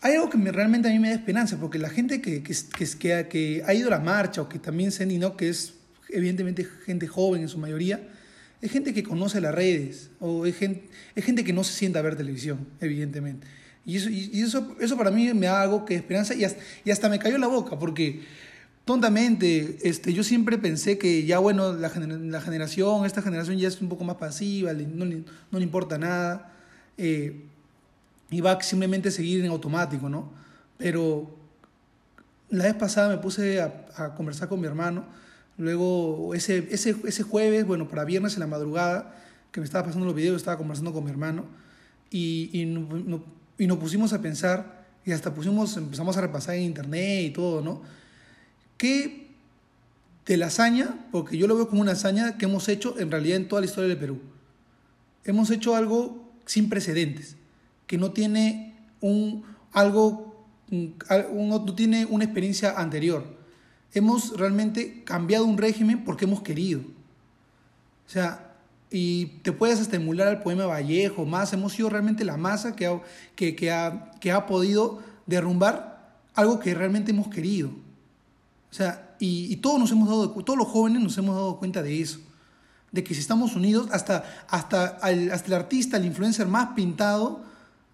hay 0.00 0.14
algo 0.14 0.30
que 0.30 0.38
me, 0.38 0.52
realmente 0.52 0.88
a 0.88 0.92
mí 0.92 1.00
me 1.00 1.08
da 1.08 1.14
esperanza, 1.16 1.58
porque 1.58 1.80
la 1.80 1.90
gente 1.90 2.20
que, 2.20 2.44
que, 2.44 2.54
que, 2.78 3.26
que 3.28 3.62
ha 3.66 3.74
ido 3.74 3.88
a 3.88 3.90
la 3.90 3.98
marcha 3.98 4.40
o 4.42 4.48
que 4.48 4.60
también 4.60 4.92
se 4.92 5.04
no 5.04 5.36
que 5.36 5.48
es 5.48 5.74
evidentemente 6.10 6.64
gente 6.86 7.08
joven 7.08 7.42
en 7.42 7.48
su 7.48 7.58
mayoría, 7.58 8.00
es 8.62 8.70
gente 8.70 8.94
que 8.94 9.02
conoce 9.02 9.40
las 9.40 9.52
redes 9.52 10.10
o 10.20 10.46
es 10.46 10.56
gente, 10.56 10.88
es 11.16 11.24
gente 11.24 11.42
que 11.42 11.52
no 11.52 11.64
se 11.64 11.72
sienta 11.72 11.98
a 11.98 12.02
ver 12.02 12.14
televisión, 12.14 12.68
evidentemente. 12.80 13.48
Y 13.84 13.96
eso, 13.96 14.10
y 14.10 14.40
eso, 14.40 14.76
eso 14.78 14.96
para 14.96 15.10
mí 15.10 15.34
me 15.34 15.46
da 15.46 15.60
algo 15.60 15.84
que 15.84 15.96
esperanza 15.96 16.34
y 16.34 16.44
hasta, 16.44 16.62
y 16.84 16.92
hasta 16.92 17.08
me 17.08 17.18
cayó 17.18 17.36
la 17.36 17.48
boca 17.48 17.80
porque 17.80 18.20
tontamente 18.88 19.76
este, 19.82 20.14
yo 20.14 20.24
siempre 20.24 20.56
pensé 20.56 20.96
que 20.96 21.26
ya 21.26 21.38
bueno, 21.38 21.74
la, 21.74 21.92
la 21.94 22.40
generación, 22.40 23.04
esta 23.04 23.20
generación 23.20 23.58
ya 23.58 23.68
es 23.68 23.82
un 23.82 23.90
poco 23.90 24.02
más 24.02 24.16
pasiva, 24.16 24.72
no, 24.72 25.04
no 25.04 25.58
le 25.58 25.62
importa 25.62 25.98
nada 25.98 26.54
eh, 26.96 27.44
y 28.30 28.40
va 28.40 28.60
simplemente 28.62 29.10
a 29.10 29.12
seguir 29.12 29.44
en 29.44 29.50
automático, 29.50 30.08
¿no? 30.08 30.32
Pero 30.78 31.30
la 32.48 32.64
vez 32.64 32.74
pasada 32.74 33.10
me 33.14 33.18
puse 33.18 33.60
a, 33.60 33.86
a 33.96 34.14
conversar 34.14 34.48
con 34.48 34.58
mi 34.58 34.66
hermano 34.66 35.04
Luego, 35.58 36.34
ese, 36.34 36.68
ese, 36.70 36.94
ese 37.04 37.24
jueves, 37.24 37.66
bueno, 37.66 37.88
para 37.88 38.04
viernes 38.04 38.34
en 38.34 38.40
la 38.40 38.46
madrugada, 38.46 39.16
que 39.50 39.60
me 39.60 39.66
estaba 39.66 39.84
pasando 39.84 40.06
los 40.06 40.14
videos, 40.14 40.36
estaba 40.36 40.56
conversando 40.56 40.92
con 40.92 41.04
mi 41.04 41.10
hermano 41.10 41.46
y, 42.10 42.48
y, 42.52 42.64
no, 42.64 43.24
y 43.58 43.66
nos 43.66 43.78
pusimos 43.78 44.12
a 44.12 44.22
pensar 44.22 44.86
y 45.04 45.10
hasta 45.10 45.34
pusimos, 45.34 45.76
empezamos 45.76 46.16
a 46.16 46.20
repasar 46.20 46.54
en 46.54 46.62
internet 46.62 47.24
y 47.24 47.30
todo, 47.30 47.60
¿no? 47.60 47.82
¿Qué 48.78 49.28
de 50.24 50.36
la 50.36 50.46
hazaña, 50.46 51.06
porque 51.12 51.36
yo 51.36 51.46
lo 51.46 51.56
veo 51.56 51.68
como 51.68 51.82
una 51.82 51.92
hazaña 51.92 52.38
que 52.38 52.46
hemos 52.46 52.68
hecho 52.68 52.98
en 52.98 53.10
realidad 53.10 53.36
en 53.36 53.48
toda 53.48 53.60
la 53.60 53.66
historia 53.66 53.88
del 53.88 53.98
Perú. 53.98 54.20
Hemos 55.24 55.50
hecho 55.50 55.74
algo 55.74 56.30
sin 56.44 56.68
precedentes, 56.68 57.36
que 57.86 57.96
no 57.96 58.12
tiene 58.12 58.74
un, 59.00 59.44
algo, 59.72 60.46
no 60.70 61.74
tiene 61.74 62.06
una 62.06 62.24
experiencia 62.24 62.78
anterior 62.78 63.38
hemos 63.94 64.36
realmente 64.36 65.02
cambiado 65.04 65.44
un 65.44 65.58
régimen 65.58 66.04
porque 66.04 66.24
hemos 66.24 66.42
querido. 66.42 66.80
O 66.80 68.10
sea, 68.10 68.54
y 68.90 69.26
te 69.42 69.52
puedes 69.52 69.80
hasta 69.80 69.96
emular 69.96 70.28
al 70.28 70.42
poema 70.42 70.66
Vallejo, 70.66 71.26
más, 71.26 71.52
hemos 71.52 71.74
sido 71.74 71.90
realmente 71.90 72.24
la 72.24 72.36
masa 72.36 72.74
que 72.74 72.86
ha, 72.86 73.00
que, 73.36 73.54
que 73.54 73.70
ha, 73.70 74.12
que 74.20 74.32
ha 74.32 74.46
podido 74.46 75.00
derrumbar 75.26 76.16
algo 76.34 76.58
que 76.58 76.74
realmente 76.74 77.10
hemos 77.10 77.28
querido. 77.28 77.70
O 78.70 78.74
sea, 78.74 79.16
y, 79.18 79.56
todos 79.56 79.78
nos 79.78 79.90
hemos 79.90 80.08
dado, 80.08 80.30
todos 80.44 80.58
los 80.58 80.68
jóvenes 80.68 81.02
nos 81.02 81.16
hemos 81.18 81.34
dado 81.34 81.58
cuenta 81.58 81.82
de 81.82 82.00
eso, 82.00 82.20
de 82.92 83.02
que 83.02 83.14
si 83.14 83.20
estamos 83.20 83.56
unidos, 83.56 83.88
hasta, 83.92 84.46
hasta, 84.48 84.86
hasta 84.86 85.46
el 85.46 85.54
artista, 85.54 85.96
el 85.96 86.04
influencer 86.04 86.46
más 86.46 86.70
pintado, 86.74 87.42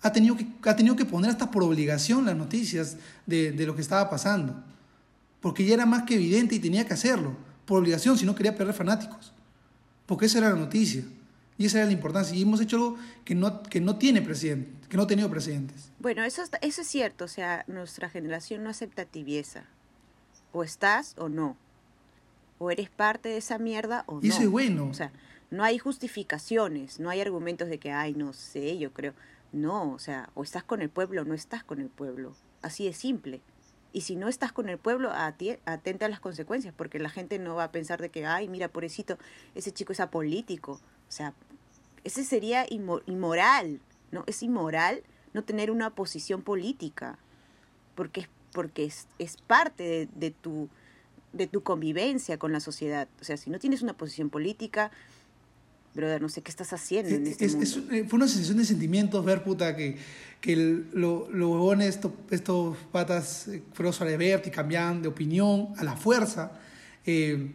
ha 0.03 0.13
tenido 0.13 0.37
que, 0.37 0.47
ha 0.65 0.77
tenido 0.77 0.97
que 0.97 1.05
poner 1.05 1.31
hasta 1.31 1.51
por 1.51 1.63
obligación 1.63 2.27
las 2.27 2.37
noticias 2.37 2.97
de, 3.27 3.53
de 3.53 3.67
lo 3.67 3.75
que 3.75 3.83
estaba 3.83 4.11
pasando 4.11 4.63
porque 5.45 5.67
ya 5.67 5.75
era 5.75 5.85
más 5.85 6.05
que 6.05 6.15
evidente 6.15 6.55
y 6.55 6.59
tenía 6.59 6.87
que 6.87 6.95
hacerlo, 6.95 7.37
por 7.67 7.79
obligación, 7.79 8.17
si 8.17 8.25
no 8.25 8.35
quería 8.35 8.57
perder 8.57 8.73
fanáticos. 8.73 9.35
Porque 10.07 10.25
esa 10.25 10.39
era 10.39 10.49
la 10.49 10.57
noticia. 10.57 11.05
Y 11.59 11.67
esa 11.67 11.81
era 11.81 11.87
la 11.87 11.93
importancia. 11.93 12.35
Y 12.35 12.41
hemos 12.41 12.63
hecho 12.63 12.77
algo 12.77 12.99
que 13.27 13.35
no, 13.35 13.63
que 13.63 13.79
no 13.79 13.99
tiene 13.99 14.23
presidente, 14.23 14.71
que 14.89 14.97
no 14.97 15.03
ha 15.03 15.07
tenido 15.07 15.29
presidentes. 15.29 15.91
Bueno, 15.99 16.25
eso, 16.25 16.45
eso 16.63 16.81
es 16.81 16.89
cierto. 16.89 17.27
O 17.27 17.29
sea, 17.29 17.63
nuestra 17.67 18.09
generación 18.09 18.65
no 18.65 18.71
acepta 18.71 19.05
tibieza. 19.05 19.65
O 20.55 20.63
estás 20.63 21.15
o 21.19 21.29
no. 21.29 21.59
O 22.59 22.71
eres 22.71 22.89
parte 22.89 23.29
de 23.29 23.37
esa 23.37 23.59
mierda 23.59 24.05
o 24.07 24.15
no. 24.15 24.21
Y 24.23 24.29
eso 24.29 24.41
es 24.41 24.49
bueno. 24.49 24.89
O 24.89 24.95
sea, 24.95 25.13
no 25.51 25.63
hay 25.65 25.79
justificaciones, 25.79 26.99
no 26.99 27.11
hay 27.11 27.21
argumentos 27.21 27.69
de 27.69 27.79
que, 27.79 27.93
ay, 27.93 28.15
no 28.15 28.33
sé, 28.33 28.79
yo 28.79 28.93
creo. 28.93 29.13
No, 29.53 29.93
o 29.93 29.99
sea, 29.99 30.31
o 30.35 30.43
estás 30.43 30.65
con 30.65 30.81
el 30.81 30.89
pueblo 30.89 31.23
o 31.23 31.25
no 31.25 31.35
estás 31.35 31.63
con 31.63 31.81
el 31.81 31.89
pueblo. 31.89 32.35
Así 32.63 32.87
de 32.87 32.93
simple. 32.93 33.41
Y 33.93 34.01
si 34.01 34.17
no 34.17 34.29
estás 34.29 34.51
con 34.51 34.69
el 34.69 34.79
pueblo, 34.79 35.13
atenta 35.13 36.07
a 36.07 36.09
las 36.09 36.19
consecuencias, 36.19 36.75
porque 36.77 36.99
la 36.99 37.11
gente 37.11 37.39
no 37.39 37.55
va 37.55 37.65
a 37.65 37.71
pensar 37.71 38.01
de 38.01 38.09
que, 38.09 38.27
ay, 38.27 38.49
mira, 38.49 38.67
pobrecito, 38.67 39.19
ese 39.55 39.71
chico 39.71 39.93
es 39.93 40.01
apolítico. 40.01 40.73
O 40.73 41.13
sea, 41.13 41.35
ese 42.03 42.25
sería 42.25 42.67
inmoral, 42.69 43.81
¿no? 44.11 44.25
Es 44.27 44.43
inmoral 44.43 45.05
no 45.33 45.45
tener 45.45 45.71
una 45.71 45.91
posición 45.91 46.43
política, 46.43 47.19
porque 47.95 48.23
es, 48.23 48.29
porque 48.55 48.85
es, 48.85 49.07
es 49.19 49.37
parte 49.37 49.83
de, 49.83 50.09
de, 50.15 50.31
tu, 50.31 50.69
de 51.35 51.47
tu 51.47 51.63
convivencia 51.63 52.39
con 52.39 52.53
la 52.53 52.61
sociedad. 52.61 53.09
O 53.21 53.25
sea, 53.25 53.37
si 53.37 53.51
no 53.51 53.59
tienes 53.59 53.83
una 53.83 53.93
posición 53.93 54.31
política, 54.31 54.91
brother, 55.95 56.23
no 56.23 56.29
sé 56.29 56.41
qué 56.43 56.51
estás 56.51 56.73
haciendo 56.73 57.15
en 57.15 57.27
este 57.27 57.45
eh, 57.45 58.05
fue 58.09 58.17
una 58.17 58.29
sensación 58.29 58.59
de 58.59 58.65
sentimientos 58.65 59.25
ver, 59.25 59.43
puta, 59.43 59.77
que, 59.77 59.97
que 60.41 60.57
los 60.57 61.29
huevones, 61.29 61.89
estos, 61.89 62.13
estos 62.31 62.77
patas 62.91 63.49
eh, 63.49 63.63
fueron 63.73 63.93
sobre 63.93 64.17
verte 64.17 64.49
y 64.49 64.53
cambiaban 64.53 65.03
de 65.03 65.09
opinión 65.09 65.69
a 65.77 65.85
la 65.85 65.97
fuerza. 65.97 66.53
Eh, 67.05 67.53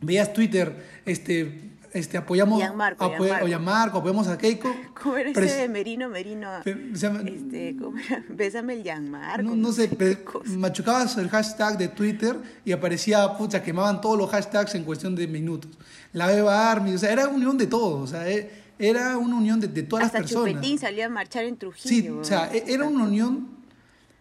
veías 0.00 0.32
Twitter, 0.32 1.00
este, 1.04 1.70
este, 1.92 2.16
apoyamos 2.16 2.58
Gianmarco, 2.58 3.04
apoya- 3.04 3.18
Gianmarco. 3.18 3.44
o 3.44 3.48
Gianmarco, 3.48 3.98
apoyamos 3.98 4.28
a 4.28 4.38
Keiko. 4.38 4.74
¿Cómo 5.02 5.16
era 5.16 5.30
ese 5.30 5.40
de 5.56 5.68
Merino, 5.68 6.08
Merino? 6.08 6.48
Pe- 6.64 6.90
se 6.94 6.98
llama- 7.06 7.20
Este, 7.28 7.76
¿cómo 7.76 7.98
era? 7.98 8.24
Bésame 8.28 8.74
el 8.74 8.82
Gianmarco. 8.82 9.42
No, 9.42 9.56
no 9.56 9.72
sé, 9.72 9.88
machucabas 10.56 11.16
el 11.18 11.28
hashtag 11.28 11.78
de 11.78 11.88
Twitter 11.88 12.36
y 12.64 12.72
aparecía, 12.72 13.36
pucha, 13.36 13.62
quemaban 13.62 14.00
todos 14.00 14.18
los 14.18 14.30
hashtags 14.30 14.74
en 14.74 14.84
cuestión 14.84 15.14
de 15.14 15.26
minutos. 15.26 15.70
La 16.12 16.26
Beba 16.28 16.70
Army, 16.70 16.94
o 16.94 16.98
sea, 16.98 17.12
era 17.12 17.28
unión 17.28 17.58
de 17.58 17.66
todos, 17.66 18.02
o 18.02 18.06
sea, 18.06 18.28
e- 18.30 18.50
era 18.78 19.16
una 19.16 19.36
unión 19.36 19.58
de, 19.60 19.68
de 19.68 19.82
todas 19.82 20.06
Hasta 20.06 20.18
las 20.20 20.28
personas. 20.30 20.54
Chupetín 20.54 20.78
salió 20.78 21.06
a 21.06 21.08
marchar 21.08 21.44
en 21.44 21.56
Trujillo. 21.56 21.88
Sí, 21.88 22.08
o 22.08 22.24
sea, 22.24 22.50
e- 22.54 22.64
era 22.68 22.84
una 22.84 23.04
unión. 23.04 23.48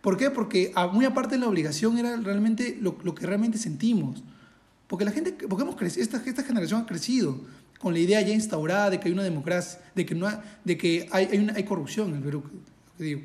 ¿Por 0.01 0.17
qué? 0.17 0.30
Porque 0.30 0.71
muy 0.93 1.04
aparte 1.06 1.36
de 1.36 1.41
la 1.41 1.47
obligación 1.47 1.97
era 1.97 2.15
realmente 2.17 2.78
lo, 2.80 2.95
lo 3.04 3.15
que 3.15 3.25
realmente 3.25 3.58
sentimos. 3.58 4.23
Porque 4.88 5.06
la 5.06 5.12
gente, 5.12 5.32
porque 5.48 5.63
hemos 5.63 5.76
crecido, 5.76 6.04
esta, 6.04 6.17
esta 6.30 6.43
generación 6.43 6.82
ha 6.82 6.86
crecido 6.86 7.39
con 7.80 7.93
la 7.93 8.00
idea 8.00 8.21
ya 8.21 8.34
instaurada 8.34 8.89
de 8.89 9.00
que 9.00 9.08
hay 9.08 9.13
una 9.13 9.24
democracia, 9.24 9.80
de 9.95 10.06
que 10.06 10.15
no 10.15 10.28
hay, 10.28 10.38
de 10.63 10.78
que 10.78 11.08
hay, 11.12 11.28
hay, 11.32 11.38
una- 11.39 11.54
hay 11.54 11.63
corrupción 11.63 12.10
en 12.10 12.15
el 12.17 12.21
Perú, 12.24 12.43
que 12.98 13.04
digo. 13.04 13.21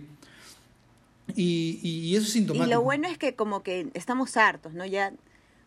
Y, 1.36 1.78
y, 1.82 1.90
y 2.08 2.16
eso 2.16 2.24
es 2.24 2.30
Y 2.30 2.32
sintomático. 2.32 2.74
lo 2.74 2.82
bueno 2.82 3.06
es 3.08 3.16
que 3.18 3.34
como 3.34 3.62
que 3.62 3.88
estamos 3.94 4.36
hartos, 4.36 4.72
¿no? 4.74 4.84
Ya, 4.84 5.12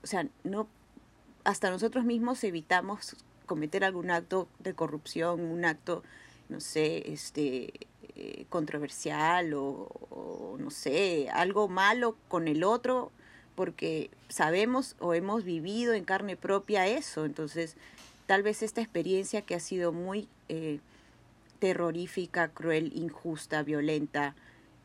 o 0.03 0.07
sea, 0.07 0.27
no, 0.43 0.67
hasta 1.45 1.69
nosotros 1.69 2.03
mismos 2.05 2.43
evitamos 2.43 3.15
cometer 3.45 3.83
algún 3.85 4.11
acto 4.11 4.47
de 4.59 4.73
corrupción, 4.73 5.39
un 5.41 5.63
acto, 5.63 6.03
no 6.49 6.59
sé, 6.59 7.11
este 7.13 7.71
eh, 8.15 8.45
controversial 8.49 9.53
o, 9.53 9.89
o, 10.09 10.57
no 10.59 10.69
sé, 10.69 11.29
algo 11.31 11.67
malo 11.69 12.17
con 12.27 12.47
el 12.49 12.63
otro, 12.63 13.11
porque 13.55 14.09
sabemos 14.29 14.95
o 14.99 15.13
hemos 15.13 15.43
vivido 15.43 15.93
en 15.93 16.03
carne 16.05 16.35
propia 16.35 16.87
eso. 16.87 17.25
Entonces, 17.25 17.75
tal 18.25 18.43
vez 18.43 18.63
esta 18.63 18.81
experiencia 18.81 19.41
que 19.41 19.55
ha 19.55 19.59
sido 19.59 19.91
muy 19.91 20.27
eh, 20.49 20.79
terrorífica, 21.59 22.49
cruel, 22.49 22.91
injusta, 22.95 23.63
violenta, 23.63 24.35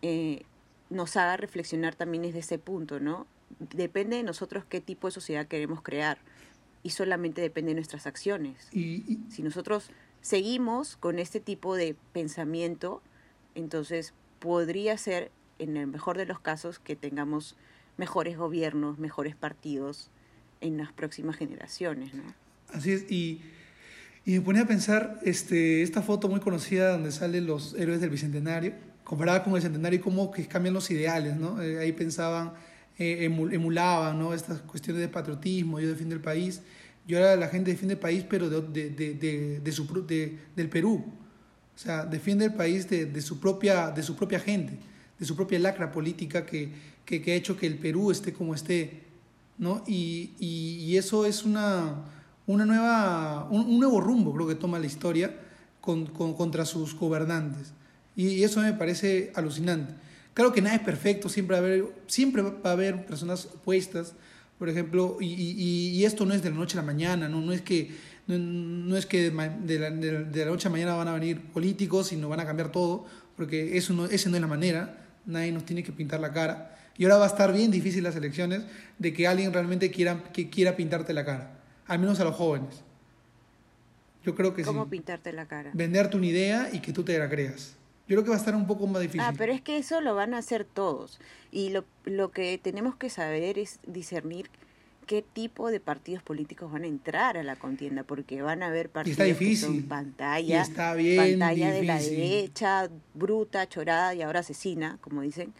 eh, 0.02 0.42
nos 0.90 1.16
haga 1.16 1.36
reflexionar 1.36 1.94
también 1.94 2.22
desde 2.22 2.38
ese 2.40 2.58
punto, 2.58 3.00
¿no? 3.00 3.26
Depende 3.74 4.16
de 4.16 4.22
nosotros 4.22 4.64
qué 4.68 4.80
tipo 4.80 5.08
de 5.08 5.12
sociedad 5.12 5.46
queremos 5.46 5.82
crear 5.82 6.18
y 6.82 6.90
solamente 6.90 7.40
depende 7.40 7.70
de 7.70 7.74
nuestras 7.76 8.06
acciones. 8.06 8.68
Y, 8.72 9.02
y- 9.12 9.20
Si 9.30 9.42
nosotros 9.42 9.90
seguimos 10.20 10.96
con 10.96 11.18
este 11.18 11.40
tipo 11.40 11.74
de 11.74 11.96
pensamiento, 12.12 13.02
entonces 13.54 14.14
podría 14.38 14.96
ser, 14.98 15.30
en 15.58 15.76
el 15.76 15.88
mejor 15.88 16.16
de 16.16 16.26
los 16.26 16.38
casos, 16.38 16.78
que 16.78 16.94
tengamos 16.94 17.56
mejores 17.98 18.38
gobiernos, 18.38 18.98
mejores 18.98 19.36
partidos 19.36 20.10
en 20.62 20.78
las 20.78 20.90
próximas 20.92 21.36
generaciones, 21.36 22.14
¿no? 22.14 22.22
Así 22.72 22.92
es, 22.92 23.10
y, 23.10 23.40
y 24.24 24.32
me 24.32 24.40
ponía 24.40 24.62
a 24.62 24.66
pensar 24.66 25.20
este, 25.24 25.82
esta 25.82 26.00
foto 26.02 26.28
muy 26.28 26.40
conocida 26.40 26.92
donde 26.92 27.12
salen 27.12 27.46
los 27.46 27.74
héroes 27.74 28.00
del 28.00 28.10
Bicentenario, 28.10 28.72
comparada 29.04 29.42
con 29.44 29.54
el 29.56 29.62
Centenario 29.62 29.98
y 29.98 30.02
cómo 30.02 30.30
que 30.30 30.46
cambian 30.46 30.74
los 30.74 30.90
ideales, 30.90 31.36
¿no? 31.36 31.62
Eh, 31.62 31.78
ahí 31.78 31.92
pensaban, 31.92 32.52
eh, 32.98 33.28
emu- 33.30 33.52
emulaban, 33.54 34.18
¿no? 34.18 34.34
Estas 34.34 34.60
cuestiones 34.62 35.00
de 35.02 35.08
patriotismo, 35.08 35.80
yo 35.80 35.88
defiendo 35.88 36.14
el 36.14 36.20
país, 36.20 36.62
y 37.06 37.14
ahora 37.14 37.36
la 37.36 37.48
gente 37.48 37.70
defiende 37.70 37.94
el 37.94 38.00
país, 38.00 38.24
pero 38.28 38.50
de, 38.50 38.60
de, 38.90 39.14
de, 39.14 39.60
de- 39.60 39.72
su, 39.72 39.86
del 40.06 40.68
Perú. 40.68 41.04
O 41.74 41.78
sea, 41.78 42.04
defiende 42.04 42.44
el 42.46 42.54
país 42.54 42.86
de 42.90 43.20
su, 43.22 43.40
propia, 43.40 43.90
de 43.92 44.02
su 44.02 44.14
propia 44.14 44.40
gente, 44.40 44.78
de 45.18 45.24
su 45.24 45.34
propia 45.36 45.58
lacra 45.58 45.90
política 45.90 46.44
que, 46.44 46.70
que, 47.08 47.22
que 47.22 47.32
ha 47.32 47.34
hecho 47.34 47.56
que 47.56 47.66
el 47.66 47.78
Perú 47.78 48.10
esté 48.10 48.34
como 48.34 48.54
esté, 48.54 49.00
¿no? 49.56 49.82
Y, 49.86 50.32
y, 50.38 50.76
y 50.84 50.96
eso 50.98 51.24
es 51.24 51.42
una, 51.42 52.04
una 52.46 52.66
nueva, 52.66 53.48
un, 53.50 53.62
un 53.62 53.80
nuevo 53.80 53.98
rumbo, 54.00 54.34
creo 54.34 54.46
que 54.46 54.54
toma 54.54 54.78
la 54.78 54.84
historia 54.86 55.34
con, 55.80 56.04
con- 56.06 56.34
contra 56.34 56.66
sus 56.66 56.94
gobernantes. 56.94 57.72
Y, 58.14 58.28
y 58.28 58.44
eso 58.44 58.60
me 58.60 58.74
parece 58.74 59.32
alucinante. 59.34 59.94
Claro 60.34 60.52
que 60.52 60.60
nada 60.60 60.76
es 60.76 60.82
perfecto, 60.82 61.30
siempre 61.30 61.56
va 61.58 61.62
a 61.62 61.66
haber, 61.66 61.84
siempre 62.08 62.42
va 62.42 62.52
a 62.64 62.72
haber 62.72 63.06
personas 63.06 63.46
opuestas, 63.46 64.12
por 64.58 64.68
ejemplo, 64.68 65.16
y, 65.20 66.04
esto 66.04 66.26
no 66.26 66.34
es 66.34 66.42
de 66.42 66.50
la 66.50 66.56
noche 66.56 66.76
a 66.78 66.82
la 66.82 66.86
mañana, 66.86 67.28
no, 67.28 67.40
no 67.40 67.52
es 67.52 67.62
que, 67.62 67.90
no, 68.26 68.96
es 68.98 69.06
que 69.06 69.30
de, 69.30 69.32
la, 69.32 69.48
de 69.90 70.12
la- 70.12 70.44
la 70.44 70.50
noche 70.50 70.68
a 70.68 70.70
mañana 70.70 70.94
van 70.94 71.08
a 71.08 71.14
venir 71.14 71.40
políticos 71.52 72.12
y 72.12 72.16
nos 72.16 72.28
van 72.28 72.40
a 72.40 72.44
cambiar 72.44 72.70
todo, 72.70 73.06
porque 73.36 73.78
eso 73.78 73.94
no, 73.94 74.04
esa 74.06 74.28
no 74.28 74.36
es 74.36 74.42
la 74.42 74.46
manera, 74.48 75.06
nadie 75.26 75.52
nos 75.52 75.64
tiene 75.64 75.82
que 75.82 75.92
pintar 75.92 76.20
la 76.20 76.32
cara. 76.32 76.74
Y 76.98 77.04
ahora 77.04 77.16
va 77.18 77.24
a 77.24 77.28
estar 77.28 77.52
bien 77.52 77.70
difícil 77.70 78.02
las 78.02 78.16
elecciones 78.16 78.64
de 78.98 79.12
que 79.12 79.26
alguien 79.26 79.52
realmente 79.52 79.90
quiera, 79.90 80.24
que 80.32 80.50
quiera 80.50 80.76
pintarte 80.76 81.14
la 81.14 81.24
cara, 81.24 81.58
al 81.86 82.00
menos 82.00 82.18
a 82.20 82.24
los 82.24 82.34
jóvenes. 82.34 82.82
Yo 84.24 84.34
creo 84.34 84.52
que 84.52 84.62
¿Cómo 84.62 84.84
sí. 84.84 84.90
pintarte 84.90 85.32
la 85.32 85.46
cara? 85.46 85.70
Venderte 85.72 86.16
una 86.16 86.26
idea 86.26 86.68
y 86.72 86.80
que 86.80 86.92
tú 86.92 87.04
te 87.04 87.16
la 87.16 87.30
creas. 87.30 87.76
Yo 88.08 88.16
creo 88.16 88.24
que 88.24 88.30
va 88.30 88.36
a 88.36 88.38
estar 88.38 88.54
un 88.56 88.66
poco 88.66 88.86
más 88.86 89.00
difícil. 89.00 89.20
Ah, 89.20 89.32
pero 89.36 89.52
es 89.52 89.60
que 89.60 89.78
eso 89.78 90.00
lo 90.00 90.14
van 90.14 90.34
a 90.34 90.38
hacer 90.38 90.64
todos. 90.64 91.20
Y 91.52 91.70
lo, 91.70 91.84
lo 92.04 92.30
que 92.30 92.58
tenemos 92.58 92.96
que 92.96 93.10
saber 93.10 93.58
es 93.58 93.78
discernir 93.86 94.50
qué 95.06 95.22
tipo 95.22 95.70
de 95.70 95.80
partidos 95.80 96.22
políticos 96.22 96.70
van 96.70 96.84
a 96.84 96.86
entrar 96.86 97.38
a 97.38 97.42
la 97.42 97.56
contienda, 97.56 98.02
porque 98.02 98.42
van 98.42 98.62
a 98.62 98.66
haber 98.66 98.90
partidos 98.90 99.38
que 99.38 99.56
son 99.56 99.82
pantalla, 99.84 100.56
Y 100.56 100.60
está 100.60 100.94
bien 100.94 101.38
pantalla 101.38 101.72
de 101.72 101.82
la 101.82 101.98
derecha, 101.98 102.90
bruta, 103.14 103.68
chorada 103.68 104.14
y 104.14 104.22
ahora 104.22 104.40
asesina, 104.40 104.98
como 105.00 105.22
dicen, 105.22 105.54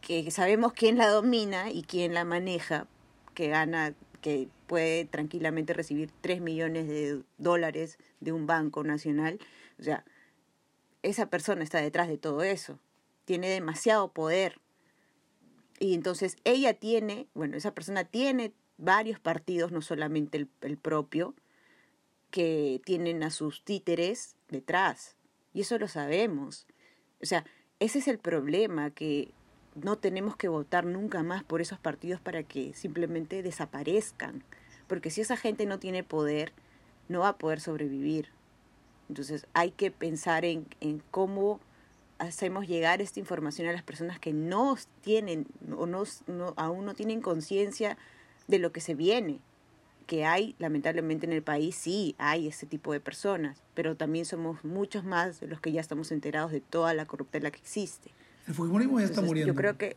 que 0.00 0.30
sabemos 0.30 0.72
quién 0.72 0.98
la 0.98 1.08
domina 1.08 1.70
y 1.70 1.82
quién 1.82 2.14
la 2.14 2.24
maneja, 2.24 2.86
que 3.34 3.48
gana, 3.48 3.94
que 4.20 4.48
puede 4.66 5.04
tranquilamente 5.04 5.72
recibir 5.72 6.10
3 6.20 6.40
millones 6.40 6.88
de 6.88 7.22
dólares 7.38 7.98
de 8.20 8.32
un 8.32 8.46
banco 8.46 8.84
nacional. 8.84 9.38
O 9.78 9.82
sea, 9.82 10.04
esa 11.02 11.26
persona 11.26 11.64
está 11.64 11.80
detrás 11.80 12.08
de 12.08 12.18
todo 12.18 12.42
eso. 12.42 12.78
Tiene 13.24 13.48
demasiado 13.48 14.12
poder. 14.12 14.60
Y 15.78 15.94
entonces 15.94 16.36
ella 16.44 16.74
tiene, 16.74 17.26
bueno, 17.34 17.56
esa 17.56 17.74
persona 17.74 18.04
tiene 18.04 18.52
varios 18.76 19.18
partidos, 19.18 19.72
no 19.72 19.82
solamente 19.82 20.38
el, 20.38 20.48
el 20.60 20.76
propio, 20.76 21.34
que 22.30 22.80
tienen 22.84 23.22
a 23.22 23.30
sus 23.30 23.64
títeres 23.64 24.36
detrás. 24.48 25.16
Y 25.52 25.62
eso 25.62 25.78
lo 25.78 25.88
sabemos. 25.88 26.66
O 27.22 27.26
sea, 27.26 27.44
ese 27.80 27.98
es 27.98 28.08
el 28.08 28.18
problema, 28.18 28.90
que 28.90 29.32
no 29.74 29.96
tenemos 29.96 30.36
que 30.36 30.48
votar 30.48 30.84
nunca 30.84 31.22
más 31.22 31.44
por 31.44 31.60
esos 31.60 31.78
partidos 31.78 32.20
para 32.20 32.42
que 32.42 32.74
simplemente 32.74 33.42
desaparezcan. 33.42 34.42
Porque 34.86 35.10
si 35.10 35.20
esa 35.20 35.36
gente 35.36 35.66
no 35.66 35.78
tiene 35.78 36.02
poder, 36.02 36.52
no 37.08 37.20
va 37.20 37.28
a 37.30 37.38
poder 37.38 37.60
sobrevivir. 37.60 38.28
Entonces 39.08 39.46
hay 39.54 39.70
que 39.70 39.90
pensar 39.90 40.44
en, 40.44 40.66
en 40.80 41.02
cómo 41.10 41.60
hacemos 42.18 42.66
llegar 42.68 43.00
esta 43.00 43.18
información 43.20 43.68
a 43.68 43.72
las 43.72 43.82
personas 43.82 44.18
que 44.18 44.32
no 44.32 44.76
tienen 45.02 45.46
o 45.76 45.86
no, 45.86 46.04
no- 46.26 46.54
aún 46.56 46.84
no 46.84 46.94
tienen 46.94 47.20
conciencia 47.22 47.96
de 48.46 48.58
lo 48.58 48.72
que 48.72 48.80
se 48.80 48.94
viene. 48.94 49.38
Que 50.06 50.24
hay, 50.24 50.56
lamentablemente 50.58 51.26
en 51.26 51.32
el 51.32 51.42
país, 51.42 51.76
sí, 51.76 52.16
hay 52.18 52.48
ese 52.48 52.66
tipo 52.66 52.92
de 52.92 52.98
personas, 53.00 53.62
pero 53.74 53.96
también 53.96 54.24
somos 54.24 54.64
muchos 54.64 55.04
más 55.04 55.40
los 55.42 55.60
que 55.60 55.70
ya 55.72 55.80
estamos 55.80 56.10
enterados 56.10 56.50
de 56.50 56.60
toda 56.60 56.94
la 56.94 57.06
corruptela 57.06 57.52
que 57.52 57.58
existe. 57.60 58.10
El 58.46 58.54
Fujimorismo 58.54 58.98
ya 58.98 59.04
está 59.06 59.20
Entonces, 59.20 59.28
muriendo. 59.28 59.52
Yo 59.52 59.56
creo 59.56 59.76
que... 59.78 59.96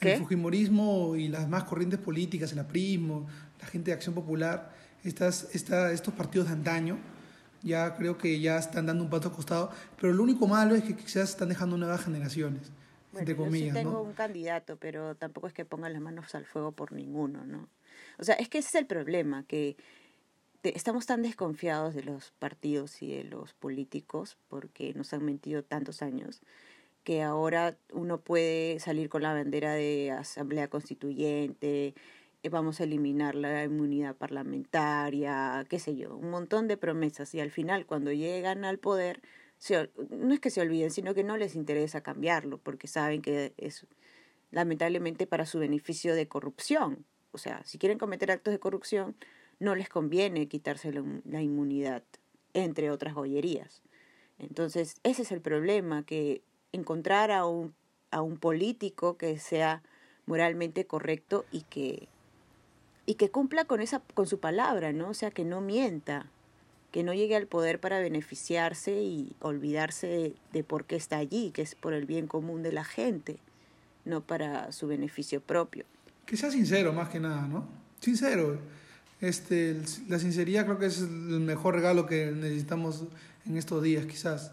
¿Qué? 0.00 0.14
El 0.14 0.18
Fujimorismo 0.20 1.14
y 1.16 1.28
las 1.28 1.48
más 1.48 1.64
corrientes 1.64 2.00
políticas, 2.00 2.52
el 2.52 2.58
aprismo, 2.58 3.26
la 3.60 3.66
gente 3.66 3.90
de 3.90 3.94
Acción 3.94 4.14
Popular, 4.14 4.74
estas, 5.04 5.54
esta- 5.54 5.92
estos 5.92 6.12
partidos 6.14 6.48
de 6.48 6.54
antaño, 6.54 6.98
ya 7.62 7.94
creo 7.96 8.18
que 8.18 8.40
ya 8.40 8.58
están 8.58 8.86
dando 8.86 9.04
un 9.04 9.10
paso 9.10 9.28
al 9.28 9.34
costado. 9.34 9.70
Pero 10.00 10.12
lo 10.12 10.22
único 10.24 10.48
malo 10.48 10.74
es 10.74 10.82
que 10.82 10.96
quizás 10.96 11.30
están 11.30 11.48
dejando 11.50 11.76
nuevas 11.76 12.02
generaciones, 12.04 12.62
Bueno, 13.12 13.20
entre 13.20 13.34
yo 13.36 13.44
comillas, 13.44 13.68
sí 13.68 13.74
tengo 13.74 13.92
¿no? 13.92 14.02
un 14.02 14.12
candidato, 14.14 14.76
pero 14.76 15.14
tampoco 15.14 15.46
es 15.46 15.52
que 15.52 15.64
pongan 15.64 15.92
las 15.92 16.02
manos 16.02 16.34
al 16.34 16.46
fuego 16.46 16.72
por 16.72 16.90
ninguno, 16.92 17.44
¿no? 17.46 17.68
O 18.18 18.24
sea, 18.24 18.34
es 18.34 18.48
que 18.48 18.58
ese 18.58 18.68
es 18.70 18.74
el 18.74 18.86
problema, 18.86 19.44
que 19.44 19.76
te- 20.62 20.76
estamos 20.76 21.06
tan 21.06 21.22
desconfiados 21.22 21.94
de 21.94 22.02
los 22.02 22.32
partidos 22.40 23.00
y 23.02 23.14
de 23.14 23.22
los 23.22 23.52
políticos, 23.54 24.36
porque 24.48 24.94
nos 24.94 25.12
han 25.12 25.24
mentido 25.24 25.62
tantos 25.62 26.02
años, 26.02 26.40
que 27.04 27.22
ahora 27.22 27.76
uno 27.92 28.20
puede 28.20 28.78
salir 28.80 29.08
con 29.08 29.22
la 29.22 29.34
bandera 29.34 29.74
de 29.74 30.10
Asamblea 30.10 30.68
Constituyente, 30.68 31.94
eh, 32.42 32.48
vamos 32.48 32.80
a 32.80 32.84
eliminar 32.84 33.34
la 33.34 33.64
inmunidad 33.64 34.16
parlamentaria, 34.16 35.64
qué 35.68 35.78
sé 35.78 35.96
yo, 35.96 36.16
un 36.16 36.30
montón 36.30 36.68
de 36.68 36.76
promesas 36.76 37.34
y 37.34 37.40
al 37.40 37.50
final 37.50 37.86
cuando 37.86 38.12
llegan 38.12 38.64
al 38.64 38.78
poder, 38.78 39.20
se 39.58 39.90
no 40.10 40.34
es 40.34 40.40
que 40.40 40.50
se 40.50 40.60
olviden, 40.60 40.90
sino 40.90 41.14
que 41.14 41.22
no 41.22 41.36
les 41.36 41.54
interesa 41.54 42.02
cambiarlo 42.02 42.58
porque 42.58 42.88
saben 42.88 43.22
que 43.22 43.54
es 43.58 43.86
lamentablemente 44.50 45.26
para 45.26 45.46
su 45.46 45.58
beneficio 45.58 46.14
de 46.14 46.26
corrupción. 46.28 47.04
O 47.32 47.38
sea, 47.38 47.62
si 47.64 47.78
quieren 47.78 47.98
cometer 47.98 48.30
actos 48.30 48.52
de 48.52 48.58
corrupción, 48.58 49.16
no 49.58 49.74
les 49.74 49.88
conviene 49.88 50.48
quitarse 50.48 50.92
la, 50.92 51.42
inmunidad, 51.42 52.02
entre 52.52 52.90
otras 52.90 53.14
gollerías. 53.14 53.82
Entonces, 54.38 54.96
ese 55.04 55.22
es 55.22 55.32
el 55.32 55.40
problema, 55.40 56.04
que 56.04 56.42
encontrar 56.72 57.30
a 57.30 57.46
un, 57.46 57.74
a 58.10 58.22
un 58.22 58.36
político 58.38 59.16
que 59.16 59.38
sea 59.38 59.82
moralmente 60.26 60.86
correcto 60.86 61.44
y 61.52 61.62
que, 61.62 62.08
y 63.06 63.14
que 63.14 63.30
cumpla 63.30 63.64
con, 63.64 63.80
esa, 63.80 64.00
con 64.14 64.26
su 64.26 64.38
palabra, 64.38 64.92
¿no? 64.92 65.10
O 65.10 65.14
sea, 65.14 65.30
que 65.30 65.44
no 65.44 65.60
mienta. 65.60 66.26
que 66.92 67.02
no 67.02 67.14
llegue 67.14 67.36
al 67.36 67.46
poder 67.46 67.80
para 67.80 67.98
beneficiarse 68.00 69.02
y 69.02 69.34
olvidarse 69.40 70.06
de, 70.06 70.34
de 70.52 70.62
por 70.62 70.84
qué 70.84 70.96
está 70.96 71.16
allí, 71.16 71.50
que 71.50 71.62
es 71.62 71.74
por 71.74 71.94
el 71.94 72.04
bien 72.04 72.26
común 72.26 72.62
de 72.62 72.70
la 72.70 72.84
gente, 72.84 73.38
no 74.04 74.20
para 74.20 74.70
su 74.72 74.86
beneficio 74.86 75.40
propio. 75.40 75.84
Que 76.26 76.36
sea 76.36 76.50
sincero 76.50 76.92
más 76.92 77.08
que 77.08 77.18
nada, 77.18 77.48
¿no? 77.48 77.66
Sincero. 78.00 78.58
Este, 79.20 79.80
la 80.08 80.18
sinceridad 80.18 80.66
creo 80.66 80.78
que 80.78 80.86
es 80.86 80.98
el 81.00 81.40
mejor 81.40 81.74
regalo 81.74 82.06
que 82.06 82.26
necesitamos 82.30 83.04
en 83.46 83.56
estos 83.56 83.82
días, 83.82 84.04
quizás. 84.04 84.52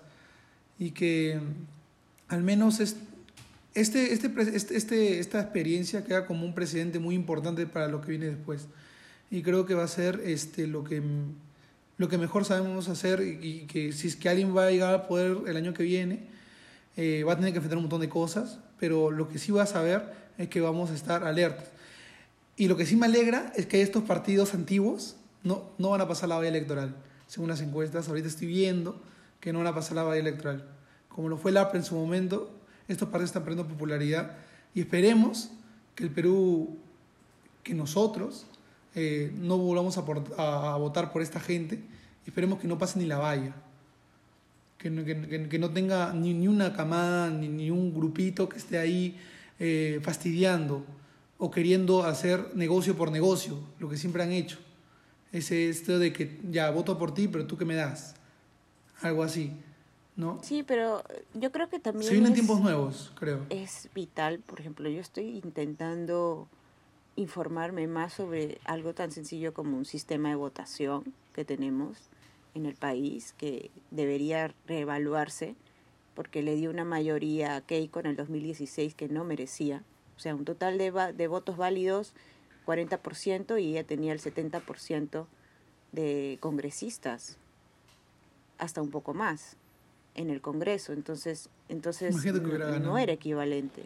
Y 0.77 0.91
que 0.91 1.39
al 2.30 2.44
menos 2.44 2.80
es, 2.80 2.96
este, 3.74 4.13
este, 4.13 4.32
este, 4.56 4.76
este, 4.76 5.20
esta 5.20 5.42
experiencia 5.42 6.04
queda 6.04 6.26
como 6.26 6.46
un 6.46 6.54
precedente 6.54 7.00
muy 7.00 7.15
importante 7.15 7.65
para 7.65 7.88
lo 7.88 8.02
que 8.02 8.12
viene 8.12 8.28
después. 8.28 8.68
Y 9.32 9.42
creo 9.42 9.65
que 9.65 9.76
va 9.76 9.84
a 9.84 9.88
ser 9.88 10.22
lo, 10.58 10.84
que, 10.84 11.02
lo 11.98 12.10
que 12.10 12.18
mejor 12.18 12.46
sabemos 12.46 12.88
hacer 12.88 13.22
y, 13.22 13.65
que 13.68 13.92
si 13.92 14.08
es 14.08 14.15
que 14.15 14.30
alguien 14.30 14.56
va 14.56 14.68
a 14.68 14.72
llegar 14.72 14.94
al 14.94 15.08
poder 15.08 15.38
el 15.48 15.58
año 15.58 15.74
que 15.74 15.84
viene, 15.84 16.24
eh, 16.98 17.24
va 17.24 17.34
a 17.34 17.36
tener 17.36 17.52
que 17.52 17.58
enfrentar 17.58 17.78
un 17.78 17.84
montón 17.84 18.02
de 18.02 18.10
cosas, 18.10 18.60
pero 18.80 19.12
lo 19.12 19.30
que 19.30 19.38
sí 19.38 19.52
va 19.52 19.63
a 19.63 19.68
saber 19.68 20.02
es 20.38 20.50
que 20.50 20.62
vamos 20.62 20.89
a 20.89 20.96
estar 20.96 21.24
alertas. 21.24 21.65
Y 22.58 22.68
lo 22.68 22.76
que 22.76 22.86
sí 22.86 22.96
me 22.96 23.06
alegra 23.06 23.54
es 23.56 23.65
que 23.68 23.82
estos 23.82 24.04
partidos 24.04 24.54
antiguos 24.54 25.15
no, 25.44 25.72
no 25.78 25.92
van 25.92 26.02
a 26.02 26.08
pasar 26.08 26.30
la 26.30 26.36
valla 26.36 26.50
electoral. 26.50 26.96
Según 27.28 27.50
las 27.50 27.62
encuestas, 27.62 28.10
ahorita 28.10 28.28
estoy 28.28 28.48
viendo 28.48 29.00
que 29.39 29.54
no 29.54 29.60
van 29.60 29.68
a 29.68 29.76
pasar 29.76 29.96
la 29.96 30.04
valla 30.04 30.20
electoral. 30.20 30.65
Como 31.19 31.27
lo 31.27 31.38
fue 31.38 31.51
el 31.51 31.58
APRE 31.58 31.79
en 31.79 31.84
su 31.84 31.95
momento, 31.95 32.49
estos 32.88 33.10
partidos 33.10 33.32
están 33.32 33.43
perdiendo 33.43 33.67
popularidad 33.67 34.38
y 34.73 34.79
esperemos 34.79 35.49
que 35.93 36.05
el 36.05 36.12
Perú, 36.12 36.77
que 37.62 37.73
nosotros 37.73 38.45
eh, 38.95 39.29
no 39.36 39.58
volvamos 39.58 39.97
a, 39.97 40.77
votar 40.77 41.12
por 41.12 41.21
esta 41.21 41.41
gente 41.41 41.75
y 42.25 42.29
esperemos 42.29 42.58
que 42.60 42.69
no 42.69 42.77
pase 42.77 42.99
ni 42.99 43.05
la 43.05 43.17
valla. 43.17 43.53
Que, 44.77 45.47
que, 45.49 45.60
no 45.60 45.71
tenga 45.71 46.13
ni, 46.13 46.34
ni 46.34 46.47
una 46.47 46.71
camada, 46.71 47.29
ni, 47.29 47.49
ni, 47.49 47.69
un 47.69 47.93
grupito 47.93 48.47
que 48.47 48.58
esté 48.58 48.77
ahí 48.77 49.19
eh, 49.60 49.99
fastidiando 50.01 50.86
o 51.38 51.51
queriendo 51.51 52.05
hacer 52.05 52.55
negocio 52.55 52.95
por 52.95 53.12
negocio, 53.12 53.60
lo 53.79 53.89
que 53.89 53.97
siempre 53.97 54.23
han 54.23 54.32
hecho. 54.32 54.58
Ese 55.34 55.67
esto 55.67 55.99
de 55.99 56.13
que 56.13 56.39
ya 56.49 56.69
voto 56.69 56.97
por 56.97 57.13
ti, 57.13 57.27
pero 57.27 57.45
tú 57.45 57.58
qué 57.58 57.65
me 57.65 57.75
das. 57.75 58.15
Algo 59.01 59.21
así. 59.21 59.51
¿No? 60.19 60.38
Sí, 60.43 60.63
pero 60.63 61.01
yo 61.34 61.51
creo 61.51 61.69
que 61.69 61.79
también... 61.79 62.03
Se 62.03 62.12
vienen 62.12 62.34
tiempos 62.34 62.60
nuevos, 62.60 63.13
creo. 63.17 63.45
Es 63.49 63.89
vital, 63.95 64.39
por 64.39 64.60
ejemplo, 64.60 64.89
yo 64.89 64.99
estoy 64.99 65.38
intentando 65.38 66.47
informarme 67.15 67.88
más 67.88 68.13
sobre 68.13 68.60
algo 68.65 68.93
tan 68.93 69.12
sencillo 69.12 69.53
como 69.53 69.77
un 69.77 69.86
sistema 69.86 70.29
de 70.29 70.36
votación 70.36 71.13
que 71.34 71.45
tenemos 71.45 71.97
en 72.53 72.65
el 72.65 72.75
país, 72.75 73.34
que 73.38 73.71
debería 73.91 74.53
reevaluarse, 74.67 75.55
porque 76.15 76.43
le 76.43 76.55
dio 76.55 76.69
una 76.69 76.84
mayoría 76.84 77.55
a 77.55 77.62
Keiko 77.62 78.01
en 78.01 78.08
el 78.08 78.15
2016 78.17 78.95
que 78.95 79.08
no 79.08 79.23
merecía. 79.23 79.84
O 80.17 80.19
sea, 80.19 80.36
un 80.36 80.43
total 80.43 80.77
de, 80.77 80.91
de 81.15 81.27
votos 81.27 81.55
válidos, 81.55 82.12
40%, 82.65 83.62
y 83.62 83.71
ella 83.71 83.86
tenía 83.86 84.12
el 84.12 84.19
70% 84.19 85.27
de 85.93 86.38
congresistas, 86.41 87.38
hasta 88.58 88.82
un 88.82 88.89
poco 88.89 89.13
más 89.13 89.55
en 90.15 90.30
el 90.30 90.41
Congreso, 90.41 90.93
entonces, 90.93 91.50
entonces 91.69 92.15
no, 92.82 92.98
era 92.98 93.13
equivalente. 93.13 93.84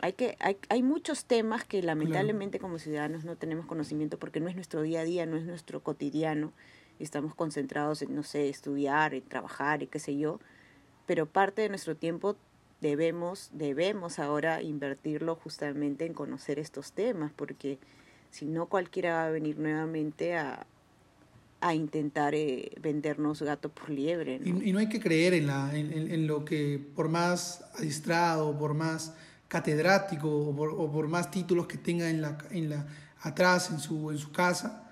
Hay, 0.00 0.14
que, 0.14 0.36
hay, 0.40 0.56
hay 0.68 0.82
muchos 0.82 1.24
temas 1.24 1.64
que 1.64 1.82
lamentablemente 1.82 2.58
como 2.58 2.78
ciudadanos 2.78 3.24
no 3.24 3.36
tenemos 3.36 3.66
conocimiento 3.66 4.18
porque 4.18 4.40
no 4.40 4.48
es 4.48 4.54
nuestro 4.54 4.82
día 4.82 5.00
a 5.00 5.04
día, 5.04 5.26
no 5.26 5.36
es 5.36 5.44
nuestro 5.44 5.80
cotidiano. 5.82 6.52
Estamos 6.98 7.34
concentrados 7.34 8.02
en, 8.02 8.14
no 8.14 8.22
sé, 8.22 8.48
estudiar, 8.48 9.14
en 9.14 9.22
trabajar 9.22 9.82
y 9.82 9.86
qué 9.86 9.98
sé 9.98 10.16
yo, 10.16 10.38
pero 11.06 11.26
parte 11.26 11.62
de 11.62 11.68
nuestro 11.68 11.96
tiempo 11.96 12.36
debemos, 12.80 13.50
debemos 13.52 14.18
ahora 14.18 14.62
invertirlo 14.62 15.34
justamente 15.34 16.06
en 16.06 16.14
conocer 16.14 16.58
estos 16.58 16.92
temas, 16.92 17.32
porque 17.34 17.78
si 18.30 18.46
no 18.46 18.66
cualquiera 18.66 19.14
va 19.14 19.26
a 19.26 19.30
venir 19.30 19.58
nuevamente 19.58 20.36
a, 20.36 20.66
a 21.60 21.74
intentar 21.74 22.34
eh, 22.34 22.70
vendernos 22.80 23.42
gato 23.42 23.68
por 23.68 23.90
liebre. 23.90 24.40
Y, 24.44 24.72
no 24.72 24.78
hay 24.78 24.88
que 24.88 25.00
creer 25.00 25.34
en, 25.34 25.46
la, 25.46 25.76
en, 25.76 25.92
en, 25.92 26.26
lo 26.26 26.44
que 26.44 26.80
por 26.94 27.08
más 27.08 27.64
adiestrado, 27.78 28.58
por 28.58 28.74
más 28.74 29.14
catedrático 29.48 30.28
o 30.28 30.56
por, 30.56 30.70
o 30.70 30.90
por, 30.90 31.08
más 31.08 31.30
títulos 31.30 31.66
que 31.66 31.76
tenga 31.76 32.08
en 32.08 32.22
la, 32.22 32.38
en 32.50 32.70
la, 32.70 32.86
atrás 33.20 33.70
en 33.70 33.78
su, 33.78 34.10
en 34.10 34.18
su 34.18 34.32
casa, 34.32 34.90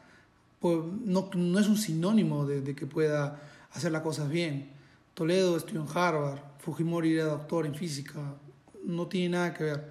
pues 0.59 0.79
no, 1.05 1.31
no 1.35 1.59
es 1.59 1.69
un 1.69 1.79
sinónimo 1.79 2.45
de, 2.45 2.61
de, 2.61 2.75
que 2.75 2.87
pueda 2.87 3.41
hacer 3.73 3.93
las 3.93 4.03
cosas 4.03 4.29
bien. 4.29 4.71
Toledo 5.15 5.57
estudió 5.57 5.83
en 5.83 5.89
Harvard, 5.89 6.41
Fujimori 6.59 7.15
era 7.15 7.25
doctor 7.25 7.67
en 7.67 7.75
física, 7.75 8.21
no 8.85 9.07
tiene 9.07 9.31
nada 9.31 9.55
que 9.55 9.65
ver. 9.65 9.85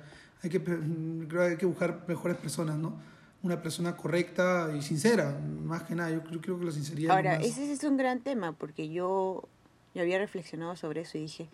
Hay 0.44 0.50
que, 0.50 0.58
hay 1.40 1.58
que 1.58 1.66
buscar 1.66 2.04
mejores 2.08 2.38
personas, 2.38 2.78
¿no? 2.78 3.17
Una 3.48 3.62
persona 3.62 3.98
correcta 3.98 4.72
y 4.78 4.82
sincera, 4.82 5.40
más 5.64 5.84
que 5.84 5.96
nada. 5.96 6.12
Yo, 6.12 6.24
creo 6.24 6.60
que 6.60 6.66
la 6.66 6.72
sinceridad. 6.72 7.16
Ahora, 7.16 7.36
ese 7.38 7.72
es 7.72 7.84
un 7.84 7.98
gran 7.98 8.20
tema, 8.20 8.52
porque 8.52 8.90
yo, 8.90 9.48
yo 9.96 10.02
había 10.02 10.20
reflexionado 10.20 10.76
sobre 10.76 11.02
eso 11.02 11.18
y 11.18 11.22
dije, 11.22 11.50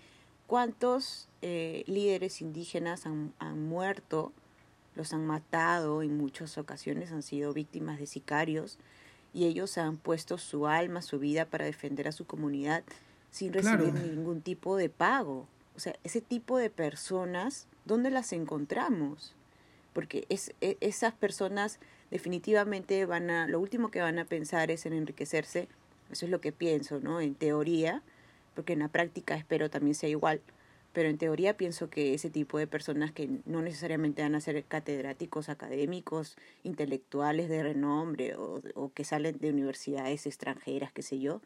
¿cuántos 0.47 1.29
eh, 1.41 1.83
líderes 1.87 2.41
indígenas 2.41 3.05
han, 3.05 3.33
han 3.39 3.63
muerto? 3.63 4.33
Los 4.95 5.13
han 5.13 5.25
matado, 5.25 6.03
en 6.03 6.17
muchas 6.17 6.57
ocasiones 6.57 7.11
han 7.11 7.23
sido 7.23 7.53
víctimas 7.53 7.99
de 7.99 8.07
sicarios 8.07 8.77
y 9.33 9.45
ellos 9.45 9.77
han 9.77 9.97
puesto 9.97 10.37
su 10.37 10.67
alma, 10.67 11.01
su 11.01 11.19
vida 11.19 11.45
para 11.45 11.65
defender 11.65 12.07
a 12.07 12.11
su 12.11 12.25
comunidad 12.25 12.83
sin 13.31 13.51
recibir 13.53 13.93
ningún 13.93 14.41
tipo 14.41 14.77
de 14.77 14.89
pago. 14.89 15.47
O 15.75 15.79
sea, 15.79 15.95
ese 16.03 16.21
tipo 16.21 16.57
de 16.57 16.69
personas, 16.69 17.67
¿dónde 17.85 18.11
las 18.11 18.31
encontramos? 18.31 19.33
Porque 19.93 20.25
es, 20.29 20.53
e, 20.61 20.77
esas 20.81 21.13
personas 21.13 21.79
definitivamente 22.11 23.05
van 23.05 23.29
a, 23.29 23.47
lo 23.47 23.59
último 23.59 23.89
que 23.91 24.01
van 24.01 24.19
a 24.19 24.25
pensar 24.25 24.71
es 24.71 24.85
en 24.85 24.93
enriquecerse, 24.93 25.67
eso 26.11 26.25
es 26.25 26.31
lo 26.31 26.41
que 26.41 26.51
pienso, 26.51 26.99
¿no? 26.99 27.21
En 27.21 27.35
teoría, 27.35 28.03
porque 28.55 28.73
en 28.73 28.79
la 28.79 28.89
práctica 28.89 29.35
espero 29.35 29.69
también 29.69 29.95
sea 29.95 30.09
igual, 30.09 30.41
pero 30.93 31.09
en 31.09 31.17
teoría 31.17 31.57
pienso 31.57 31.89
que 31.89 32.13
ese 32.13 32.29
tipo 32.29 32.59
de 32.59 32.67
personas 32.67 33.11
que 33.11 33.27
no 33.45 33.61
necesariamente 33.61 34.21
van 34.21 34.35
a 34.35 34.41
ser 34.41 34.63
catedráticos 34.65 35.49
académicos, 35.49 36.35
intelectuales 36.63 37.49
de 37.49 37.63
renombre 37.63 38.35
o, 38.35 38.61
o 38.75 38.93
que 38.93 39.03
salen 39.03 39.39
de 39.39 39.49
universidades 39.49 40.27
extranjeras, 40.27 40.91
qué 40.91 41.01
sé 41.01 41.19
yo, 41.19 41.41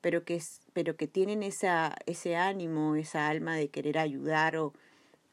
pero 0.00 0.24
que, 0.24 0.40
pero 0.72 0.96
que 0.96 1.08
tienen 1.08 1.42
esa, 1.42 1.96
ese 2.06 2.36
ánimo, 2.36 2.96
esa 2.96 3.28
alma 3.28 3.56
de 3.56 3.68
querer 3.68 3.98
ayudar 3.98 4.56
o, 4.56 4.72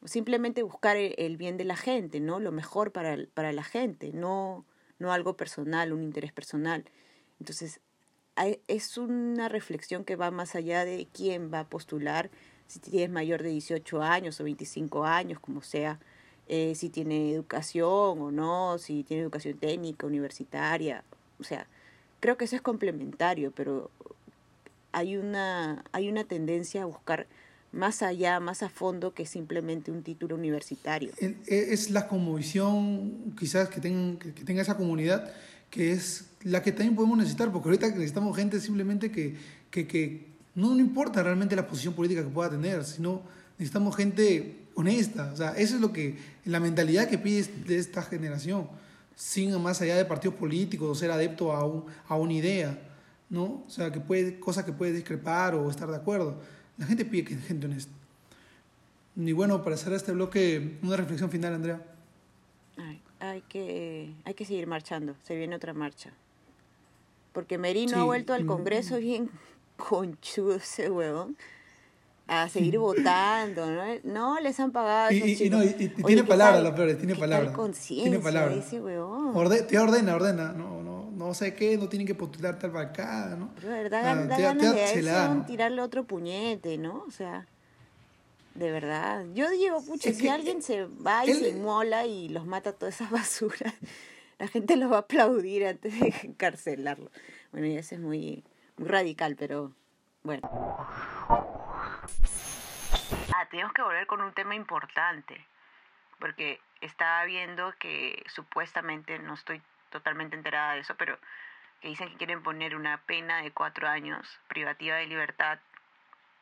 simplemente 0.04 0.62
buscar 0.62 0.96
el 0.96 1.36
bien 1.36 1.56
de 1.56 1.64
la 1.64 1.76
gente, 1.76 2.20
¿no? 2.20 2.40
Lo 2.40 2.52
mejor 2.52 2.92
para, 2.92 3.16
para 3.34 3.52
la 3.52 3.64
gente, 3.64 4.12
no, 4.12 4.64
no 4.98 5.12
algo 5.12 5.36
personal, 5.36 5.92
un 5.92 6.02
interés 6.02 6.32
personal. 6.32 6.84
Entonces, 7.40 7.80
es 8.68 8.98
una 8.98 9.48
reflexión 9.48 10.04
que 10.04 10.16
va 10.16 10.30
más 10.30 10.54
allá 10.54 10.84
de 10.84 11.06
quién 11.12 11.52
va 11.52 11.60
a 11.60 11.68
postular, 11.68 12.30
si 12.66 12.78
tienes 12.80 13.10
mayor 13.10 13.42
de 13.42 13.50
18 13.50 14.02
años 14.02 14.40
o 14.40 14.44
25 14.44 15.04
años, 15.04 15.38
como 15.38 15.62
sea, 15.62 16.00
eh, 16.48 16.74
si 16.74 16.90
tiene 16.90 17.32
educación 17.32 18.20
o 18.20 18.30
no, 18.30 18.78
si 18.78 19.04
tiene 19.04 19.22
educación 19.22 19.58
técnica, 19.58 20.06
universitaria, 20.06 21.04
o 21.38 21.44
sea, 21.44 21.66
creo 22.20 22.36
que 22.36 22.44
eso 22.46 22.56
es 22.56 22.62
complementario, 22.62 23.52
pero 23.52 23.90
hay 24.92 25.16
una, 25.16 25.84
hay 25.92 26.08
una 26.08 26.24
tendencia 26.24 26.82
a 26.82 26.86
buscar 26.86 27.26
más 27.74 28.02
allá, 28.02 28.40
más 28.40 28.62
a 28.62 28.68
fondo 28.68 29.12
que 29.12 29.26
simplemente 29.26 29.90
un 29.90 30.02
título 30.02 30.34
universitario. 30.34 31.10
Es 31.46 31.90
la 31.90 32.08
conmovisión 32.08 33.34
quizás 33.38 33.68
que, 33.68 33.80
que 33.80 34.44
tenga 34.44 34.62
esa 34.62 34.76
comunidad 34.76 35.32
que 35.74 35.90
es 35.90 36.26
la 36.44 36.62
que 36.62 36.70
también 36.70 36.94
podemos 36.94 37.18
necesitar, 37.18 37.50
porque 37.50 37.68
ahorita 37.68 37.88
necesitamos 37.88 38.36
gente 38.36 38.60
simplemente 38.60 39.10
que, 39.10 39.34
que, 39.72 39.88
que 39.88 40.28
no, 40.54 40.72
no 40.72 40.78
importa 40.78 41.20
realmente 41.20 41.56
la 41.56 41.66
posición 41.66 41.94
política 41.94 42.22
que 42.22 42.28
pueda 42.28 42.48
tener, 42.48 42.84
sino 42.84 43.22
necesitamos 43.58 43.96
gente 43.96 44.68
honesta. 44.76 45.32
O 45.32 45.36
sea, 45.36 45.50
eso 45.56 45.74
es 45.74 45.80
lo 45.80 45.92
que, 45.92 46.16
la 46.44 46.60
mentalidad 46.60 47.08
que 47.08 47.18
pide 47.18 47.42
de 47.66 47.76
esta 47.76 48.02
generación, 48.02 48.68
sin 49.16 49.60
más 49.60 49.80
allá 49.80 49.96
de 49.96 50.04
partidos 50.04 50.36
políticos 50.36 50.88
o 50.88 50.94
ser 50.94 51.10
adepto 51.10 51.50
a, 51.50 51.64
un, 51.66 51.86
a 52.06 52.16
una 52.16 52.34
idea, 52.34 52.78
¿no? 53.28 53.64
O 53.66 53.70
sea, 53.70 53.90
que 53.90 53.98
puede, 53.98 54.38
cosas 54.38 54.64
que 54.64 54.72
puede 54.72 54.92
discrepar 54.92 55.56
o 55.56 55.68
estar 55.68 55.90
de 55.90 55.96
acuerdo 55.96 56.40
la 56.78 56.86
gente 56.86 57.04
pide 57.04 57.24
que 57.24 57.36
gente 57.36 57.66
honesta. 57.66 57.92
Y 59.16 59.32
bueno, 59.32 59.62
para 59.62 59.76
cerrar 59.76 59.96
este 59.96 60.12
bloque, 60.12 60.78
una 60.82 60.96
reflexión 60.96 61.30
final, 61.30 61.54
Andrea. 61.54 61.80
hay, 63.20 63.42
que, 63.42 64.12
hay 64.24 64.34
que 64.34 64.44
seguir 64.44 64.66
marchando, 64.66 65.14
se 65.22 65.36
viene 65.36 65.54
otra 65.56 65.72
marcha. 65.72 66.12
Porque 67.32 67.58
Merino 67.58 68.00
ha 68.00 68.04
vuelto 68.04 68.32
al 68.32 68.46
Congreso 68.46 68.98
bien 68.98 69.30
conchudo 69.76 70.56
ese 70.56 70.90
huevón 70.90 71.36
a 72.26 72.48
seguir 72.48 72.78
votando, 72.78 73.66
¿no? 73.66 73.82
No, 74.04 74.40
les 74.40 74.58
han 74.58 74.72
pagado. 74.72 75.12
Y, 75.12 75.48
no, 75.50 75.62
y, 75.62 75.88
tiene 75.88 76.24
palabra, 76.24 76.60
la 76.60 76.74
peor, 76.74 76.94
tiene 76.94 77.14
palabra. 77.14 77.52
Tiene 77.86 78.18
palabra. 78.18 78.54
Ese 78.54 78.80
huevón. 78.80 79.36
Orde, 79.36 79.62
te 79.62 79.78
ordena, 79.78 80.14
ordena. 80.14 80.52
No, 80.52 80.82
no, 81.16 81.34
sé 81.34 81.54
qué, 81.54 81.76
no 81.76 81.88
tienen 81.88 82.06
que 82.06 82.14
postular 82.14 82.58
tal 82.58 82.70
vacada, 82.70 83.36
¿no? 83.36 83.50
Pero 83.56 83.68
de 83.68 83.82
verdad, 83.82 84.24
da, 84.26 84.38
ganas 84.38 84.74
de 84.74 85.44
tirarle 85.46 85.80
otro 85.80 86.04
puñete, 86.04 86.78
¿no? 86.78 87.04
O 87.06 87.10
sea, 87.10 87.46
de 88.54 88.70
verdad. 88.70 89.24
Yo 89.34 89.50
digo, 89.50 89.84
pucha, 89.84 90.12
si 90.12 90.28
alguien 90.28 90.62
se 90.62 90.84
va 90.84 91.26
y 91.26 91.34
se 91.34 91.50
inmola 91.50 92.06
y 92.06 92.28
los 92.28 92.46
mata 92.46 92.72
todas 92.72 92.94
esas 92.94 93.10
basuras, 93.12 93.74
la 94.38 94.48
gente 94.48 94.76
los 94.76 94.90
va 94.90 94.96
a 94.96 95.00
aplaudir 95.00 95.66
antes 95.66 95.98
de 95.98 96.14
encarcelarlo. 96.22 97.10
Bueno, 97.52 97.66
y 97.66 97.76
eso 97.76 97.94
es 97.94 98.00
muy, 98.00 98.44
muy 98.76 98.88
radical, 98.88 99.36
pero 99.36 99.72
bueno. 100.22 100.48
Ah, 103.36 103.48
tenemos 103.50 103.72
que 103.72 103.82
volver 103.82 104.06
con 104.06 104.20
un 104.20 104.32
tema 104.32 104.54
importante, 104.54 105.46
porque 106.20 106.60
estaba 106.80 107.24
viendo 107.24 107.72
que 107.78 108.22
supuestamente, 108.28 109.18
no 109.18 109.34
estoy 109.34 109.60
totalmente 109.94 110.36
enterada 110.36 110.74
de 110.74 110.80
eso, 110.80 110.94
pero 110.98 111.16
que 111.80 111.88
dicen 111.88 112.10
que 112.10 112.16
quieren 112.16 112.42
poner 112.42 112.74
una 112.74 113.00
pena 113.06 113.42
de 113.42 113.52
cuatro 113.52 113.86
años 113.86 114.26
privativa 114.48 114.96
de 114.96 115.06
libertad 115.06 115.60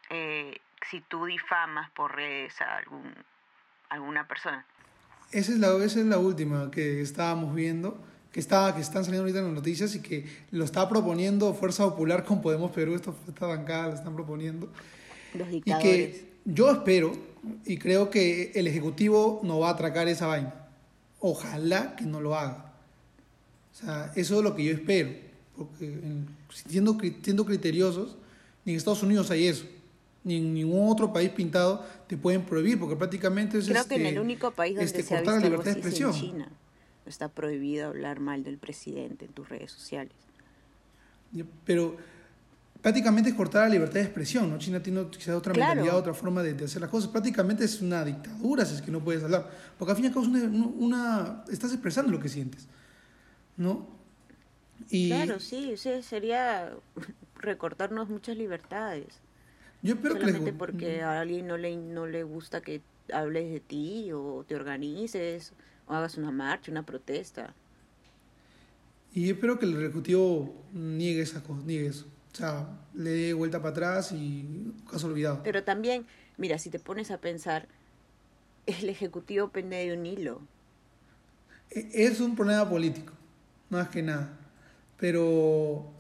eh, 0.09 0.59
si 0.91 1.01
tú 1.03 1.27
difamas 1.27 1.91
por 1.91 2.17
redes 2.17 2.59
a 2.63 2.79
algún, 2.79 3.15
alguna 3.91 4.27
persona. 4.27 4.65
Esa 5.31 5.53
es, 5.53 5.59
la, 5.59 5.69
esa 5.85 6.01
es 6.01 6.07
la 6.07 6.19
última 6.19 6.71
que 6.71 7.01
estábamos 7.03 7.55
viendo, 7.55 8.03
que, 8.33 8.41
estaba, 8.41 8.75
que 8.75 8.81
están 8.81 9.05
saliendo 9.05 9.23
ahorita 9.23 9.41
en 9.41 9.47
las 9.47 9.55
noticias 9.55 9.95
y 9.95 10.03
que 10.03 10.27
lo 10.51 10.65
está 10.65 10.89
proponiendo 10.89 11.53
Fuerza 11.55 11.85
Popular 11.85 12.25
con 12.25 12.41
Podemos 12.41 12.71
Perú, 12.73 12.95
esta, 12.95 13.13
esta 13.29 13.47
bancada 13.47 13.89
lo 13.89 13.95
están 13.95 14.15
proponiendo. 14.15 14.73
Los 15.35 15.49
dictadores. 15.49 15.85
Y 15.85 15.89
que 15.89 16.33
yo 16.45 16.71
espero 16.71 17.13
y 17.65 17.79
creo 17.79 18.11
que 18.11 18.53
el 18.55 18.67
Ejecutivo 18.67 19.41
no 19.43 19.61
va 19.61 19.69
a 19.69 19.73
atracar 19.73 20.09
esa 20.09 20.27
vaina. 20.27 20.55
Ojalá 21.21 21.95
que 21.97 22.05
no 22.05 22.21
lo 22.21 22.35
haga. 22.35 22.72
O 23.73 23.75
sea, 23.75 24.13
eso 24.15 24.39
es 24.39 24.45
lo 24.45 24.55
que 24.55 24.65
yo 24.65 24.73
espero. 24.73 25.11
Porque 25.57 25.99
siendo, 26.67 26.99
siendo 27.23 27.45
criteriosos, 27.45 28.17
ni 28.65 28.73
en 28.73 28.79
Estados 28.79 29.03
Unidos 29.03 29.31
hay 29.31 29.47
eso. 29.47 29.65
Ni 30.25 30.37
en 30.37 30.55
ningún 30.55 30.91
otro 30.91 31.13
país 31.13 31.31
pintado 31.31 31.85
te 32.07 32.17
pueden 32.17 32.43
prohibir, 32.43 32.79
porque 32.79 32.97
prácticamente 32.97 33.59
es 33.59 33.69
Creo 33.69 33.87
que 33.87 33.97
en 33.97 34.03
el 34.03 34.07
este, 34.09 34.21
único 34.21 34.51
país 34.53 34.77
donde 34.77 34.87
este, 34.87 35.03
se 35.03 35.17
ha 35.17 35.21
visto 35.21 35.33
la 35.33 35.41
libertad 35.41 35.65
de 35.65 35.73
expresión. 35.73 36.15
en 36.15 36.21
China. 36.21 36.49
Está 37.07 37.29
prohibido 37.29 37.89
hablar 37.89 38.21
mal 38.21 38.45
del 38.45 38.59
presidente 38.59 39.25
en 39.25 39.33
tus 39.33 39.49
redes 39.49 39.73
sociales. 39.73 40.13
Pero 41.65 41.97
prácticamente 42.81 43.31
es 43.31 43.37
cortar 43.37 43.63
la 43.69 43.75
libertad 43.75 43.95
de 43.95 44.03
expresión, 44.03 44.51
¿no? 44.51 44.59
China 44.59 44.83
tiene 44.83 45.07
quizás 45.09 45.35
otra 45.35 45.55
mentalidad, 45.55 45.97
otra 45.97 46.15
forma 46.15 46.43
de, 46.43 46.65
hacer 46.65 46.81
las 46.81 46.91
cosas. 46.91 47.11
Prácticamente 47.11 47.65
es 47.65 47.81
una 47.81 48.05
dictadura 48.05 48.65
si 48.65 48.75
es 48.75 48.83
que 48.83 48.91
no 48.91 49.03
puedes 49.03 49.25
hablar. 49.25 49.51
Porque 49.79 49.93
al 49.93 49.97
fin 49.97 50.05
y 50.05 50.09
al 50.09 50.15
cabo 50.15 50.27
una, 50.27 51.45
estás 51.51 51.73
expresando 51.73 52.13
lo 52.13 52.21
que 52.21 52.29
sientes, 52.29 52.67
¿no? 53.57 53.89
Y, 54.89 55.09
claro, 55.09 55.41
sí, 55.41 55.77
sería 55.77 56.73
recortarnos 57.37 58.09
muchas 58.09 58.37
libertades. 58.37 59.21
Yo 59.83 59.95
espero 59.95 60.15
Solamente 60.15 60.53
porque 60.53 61.03
a 61.03 61.21
alguien 61.21 61.47
no 61.47 61.57
le, 61.57 61.77
no 61.77 62.07
le 62.07 62.23
gusta 62.23 62.61
que 62.61 62.83
hables 63.13 63.51
de 63.53 63.61
ti 63.61 64.13
o 64.13 64.45
te 64.47 64.55
organices 64.55 65.53
o 65.87 65.95
hagas 65.95 66.17
una 66.17 66.31
marcha, 66.31 66.71
una 66.71 66.85
protesta. 66.85 67.55
Y 69.13 69.31
espero 69.31 69.59
que 69.59 69.67
el 69.67 69.77
Ejecutivo 69.77 70.65
niegue 70.73 71.23
esa 71.23 71.43
cosa, 71.43 71.63
niegue 71.65 71.89
eso. 71.89 72.07
O 72.33 72.37
sea, 72.37 72.67
le 72.95 73.11
dé 73.11 73.35
vuelta 73.35 73.59
para 73.59 73.71
atrás 73.71 74.13
y 74.13 74.73
caso 74.91 75.09
olvidado. 75.09 75.43
Pero 75.43 75.65
también, 75.65 76.07
mira, 76.39 76.59
si 76.59 76.71
te 76.71 76.79
pones 76.79 77.11
a 77.11 77.19
pensar, 77.19 77.69
el 78.67 78.89
Ejecutivo 78.89 79.49
pende 79.49 79.77
de 79.77 79.97
un 79.97 80.07
hilo. 80.07 80.41
E, 81.71 81.91
es 81.93 82.21
un 82.21 82.35
problema 82.35 82.69
político, 82.69 83.13
más 83.73 83.89
que 83.89 84.03
nada. 84.03 84.31
Pero 84.99 85.91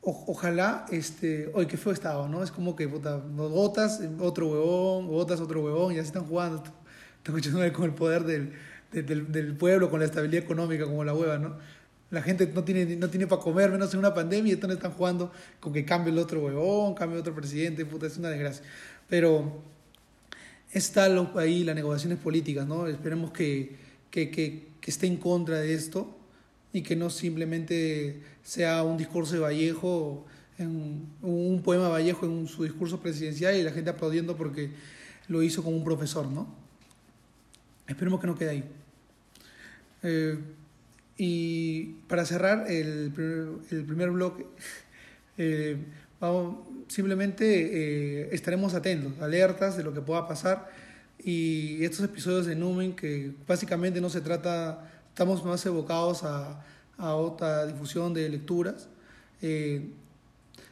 ojalá, 0.00 0.86
este, 0.90 1.50
hoy 1.52 1.66
que 1.66 1.76
fue 1.76 1.92
estado, 1.92 2.28
¿no? 2.28 2.42
Es 2.42 2.50
como 2.50 2.76
que 2.76 2.88
puta, 2.88 3.16
votas 3.16 4.00
otro 4.20 4.48
huevón, 4.48 5.08
votas 5.08 5.40
otro 5.40 5.62
huevón, 5.62 5.94
y 5.94 5.98
así 5.98 6.06
están 6.06 6.24
jugando. 6.24 6.56
Están 6.56 7.36
escuchando 7.36 7.72
con 7.72 7.84
el 7.84 7.94
poder 7.94 8.24
del, 8.24 8.52
del, 8.92 9.30
del, 9.32 9.56
pueblo, 9.56 9.90
con 9.90 10.00
la 10.00 10.06
estabilidad 10.06 10.44
económica, 10.44 10.84
como 10.84 11.04
la 11.04 11.14
hueva, 11.14 11.38
¿no? 11.38 11.56
La 12.10 12.22
gente 12.22 12.46
no 12.54 12.62
tiene, 12.62 12.96
no 12.96 13.10
tiene 13.10 13.26
para 13.26 13.42
comer, 13.42 13.70
menos 13.70 13.92
en 13.92 13.98
una 13.98 14.14
pandemia, 14.14 14.50
y 14.50 14.54
entonces 14.54 14.76
están 14.76 14.92
jugando 14.92 15.32
con 15.58 15.72
que 15.72 15.84
cambie 15.84 16.12
el 16.12 16.18
otro 16.18 16.42
huevón, 16.42 16.94
cambie 16.94 17.18
otro 17.18 17.34
presidente, 17.34 17.84
puta, 17.84 18.06
es 18.06 18.16
una 18.18 18.28
desgracia. 18.28 18.64
Pero 19.08 19.62
está 20.70 21.06
ahí 21.36 21.64
las 21.64 21.74
negociaciones 21.74 22.18
políticas, 22.18 22.66
¿no? 22.66 22.86
Esperemos 22.86 23.32
que, 23.32 23.76
que, 24.10 24.30
que, 24.30 24.68
que 24.80 24.90
esté 24.90 25.06
en 25.06 25.16
contra 25.16 25.58
de 25.58 25.74
esto 25.74 26.23
y 26.74 26.82
que 26.82 26.96
no 26.96 27.08
simplemente 27.08 28.20
sea 28.42 28.82
un 28.82 28.98
discurso 28.98 29.34
de 29.34 29.40
Vallejo, 29.40 30.26
en, 30.58 31.06
un 31.22 31.62
poema 31.62 31.84
de 31.84 31.90
Vallejo 31.90 32.26
en 32.26 32.48
su 32.48 32.64
discurso 32.64 32.98
presidencial 33.00 33.56
y 33.56 33.62
la 33.62 33.70
gente 33.70 33.90
aplaudiendo 33.90 34.36
porque 34.36 34.70
lo 35.28 35.44
hizo 35.44 35.62
como 35.62 35.76
un 35.76 35.84
profesor, 35.84 36.26
¿no? 36.26 36.52
Esperemos 37.86 38.20
que 38.20 38.26
no 38.26 38.34
quede 38.34 38.50
ahí. 38.50 38.64
Eh, 40.02 40.36
y 41.16 41.84
para 42.08 42.24
cerrar 42.24 42.68
el, 42.68 43.12
el 43.70 43.84
primer 43.84 44.10
bloque, 44.10 44.44
eh, 45.38 45.76
vamos, 46.18 46.66
simplemente 46.88 48.24
eh, 48.24 48.28
estaremos 48.32 48.74
atentos, 48.74 49.12
alertas 49.20 49.76
de 49.76 49.84
lo 49.84 49.94
que 49.94 50.00
pueda 50.00 50.26
pasar. 50.26 50.68
Y 51.22 51.84
estos 51.84 52.04
episodios 52.04 52.46
de 52.46 52.56
Numen, 52.56 52.96
que 52.96 53.32
básicamente 53.46 54.00
no 54.00 54.10
se 54.10 54.20
trata, 54.20 54.90
estamos 55.14 55.44
más 55.44 55.64
evocados 55.64 56.24
a, 56.24 56.60
a 56.98 57.14
otra 57.14 57.66
difusión 57.66 58.12
de 58.12 58.28
lecturas, 58.28 58.88
eh, 59.42 59.92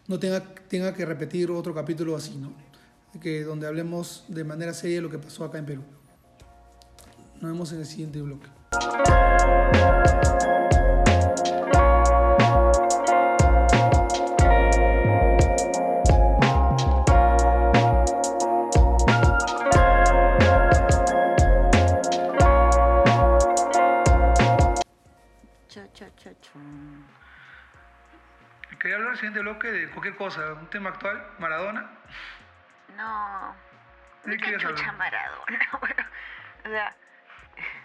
no 0.09 0.18
tenga, 0.18 0.42
tenga 0.66 0.92
que 0.94 1.07
repetir 1.07 1.48
otro 1.52 1.72
capítulo 1.72 2.16
así, 2.16 2.35
¿no? 2.35 2.52
Que 3.20 3.44
donde 3.44 3.68
hablemos 3.68 4.24
de 4.26 4.42
manera 4.42 4.74
seria 4.74 4.96
de 4.96 5.02
lo 5.02 5.11
que 5.11 5.18
pasó 5.18 5.44
acá 5.44 5.59
en 5.59 5.66
Perú. 5.66 5.83
Nos 7.40 7.52
vemos 7.52 7.72
en 7.72 7.78
el 7.78 7.87
siguiente 7.87 8.20
bloque. 8.20 8.48
Siguiente 29.22 29.40
bloque 29.40 29.70
de 29.70 29.88
cualquier 29.90 30.16
cosa, 30.16 30.54
un 30.54 30.68
tema 30.68 30.90
actual, 30.90 31.24
Maradona. 31.38 31.88
No. 32.96 33.54
¿De 34.24 34.37
qué 34.37 34.42
quieres 34.42 34.64
hablar? 34.64 34.96
Maradona, 34.96 35.68
bueno, 35.80 36.04
o 36.64 36.68
sea, 36.68 36.96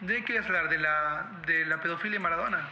¿De 0.01 0.15
qué 0.15 0.23
quieres 0.23 0.47
hablar? 0.47 0.67
¿De 0.67 0.79
la, 0.79 1.29
de 1.45 1.65
la 1.65 1.79
pedofilia 1.79 2.15
y 2.15 2.19
Maradona? 2.19 2.67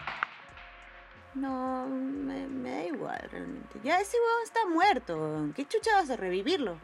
No, 1.35 1.85
me, 1.85 2.47
da 2.67 2.83
igual 2.85 3.27
realmente. 3.31 3.79
Ya 3.83 3.99
ese 3.99 4.17
huevón 4.17 4.43
está 4.43 4.65
muerto. 4.65 5.53
¿Qué 5.55 5.67
chucha 5.67 5.91
vas 5.93 6.09
a 6.09 6.15
revivirlo? 6.15 6.79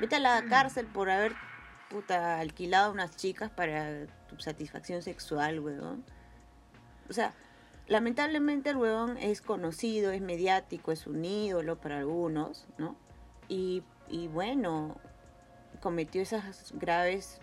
Vete 0.00 0.16
a 0.16 0.18
la 0.20 0.42
cárcel 0.48 0.86
por 0.86 1.08
haber 1.08 1.34
puta 1.88 2.40
alquilado 2.40 2.88
a 2.88 2.92
unas 2.92 3.16
chicas 3.16 3.48
para 3.50 4.06
tu 4.28 4.40
satisfacción 4.40 5.02
sexual, 5.02 5.60
huevón. 5.60 6.04
O 7.08 7.12
sea, 7.12 7.32
lamentablemente 7.90 8.70
el 8.70 8.76
huevón 8.76 9.18
es 9.18 9.42
conocido, 9.42 10.12
es 10.12 10.22
mediático, 10.22 10.92
es 10.92 11.06
un 11.06 11.24
ídolo 11.24 11.78
para 11.78 11.98
algunos, 11.98 12.66
¿no? 12.78 12.96
Y, 13.48 13.82
y 14.08 14.28
bueno, 14.28 14.96
cometió 15.80 16.22
esas 16.22 16.72
graves 16.76 17.40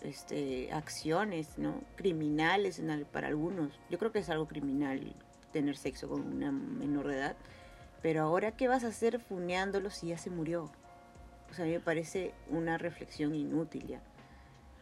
este, 0.00 0.72
acciones 0.72 1.58
¿no? 1.58 1.82
criminales 1.96 2.80
para 3.10 3.26
algunos. 3.26 3.78
Yo 3.90 3.98
creo 3.98 4.12
que 4.12 4.20
es 4.20 4.30
algo 4.30 4.46
criminal 4.46 5.14
tener 5.52 5.76
sexo 5.76 6.08
con 6.08 6.22
una 6.22 6.52
menor 6.52 7.08
de 7.08 7.16
edad. 7.16 7.36
Pero 8.00 8.22
ahora, 8.22 8.52
¿qué 8.52 8.68
vas 8.68 8.84
a 8.84 8.88
hacer 8.88 9.18
funeándolo 9.18 9.90
si 9.90 10.08
ya 10.08 10.18
se 10.18 10.30
murió? 10.30 10.70
O 11.50 11.54
sea, 11.54 11.64
a 11.64 11.66
mí 11.66 11.74
me 11.74 11.80
parece 11.80 12.34
una 12.48 12.78
reflexión 12.78 13.34
inútil 13.34 13.84
ya. 13.88 14.00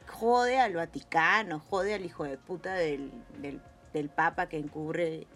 Jode 0.09 0.61
al 0.61 0.75
Vaticano, 0.75 1.59
jode 1.59 1.95
al 1.95 2.05
hijo 2.05 2.25
de 2.25 2.37
puta 2.37 2.75
del, 2.75 3.11
del, 3.41 3.63
del 3.97 4.09
Papa 4.09 4.49
que 4.49 4.59
encubre 4.59 5.27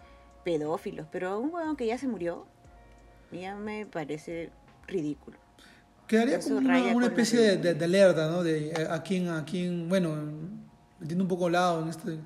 pedófilos. 0.43 1.07
Pero 1.11 1.39
un 1.39 1.53
huevón 1.53 1.75
que 1.75 1.87
ya 1.87 1.97
se 1.97 2.07
murió, 2.07 2.45
ya 3.31 3.55
me 3.55 3.85
parece 3.85 4.51
ridículo. 4.87 5.37
Quedaría 6.07 6.39
como 6.39 6.57
una, 6.57 7.05
especie 7.05 7.57
de, 7.57 7.85
alerta, 7.85 8.29
¿no? 8.29 8.43
De 8.43 8.69
eh, 8.69 8.87
a 8.89 9.01
quién, 9.01 9.29
a 9.29 9.45
quién, 9.45 9.87
bueno, 9.87 10.15
metiendo 10.99 11.23
un 11.23 11.29
poco 11.29 11.49
lado 11.49 11.81
en, 11.81 11.87
este, 11.87 12.19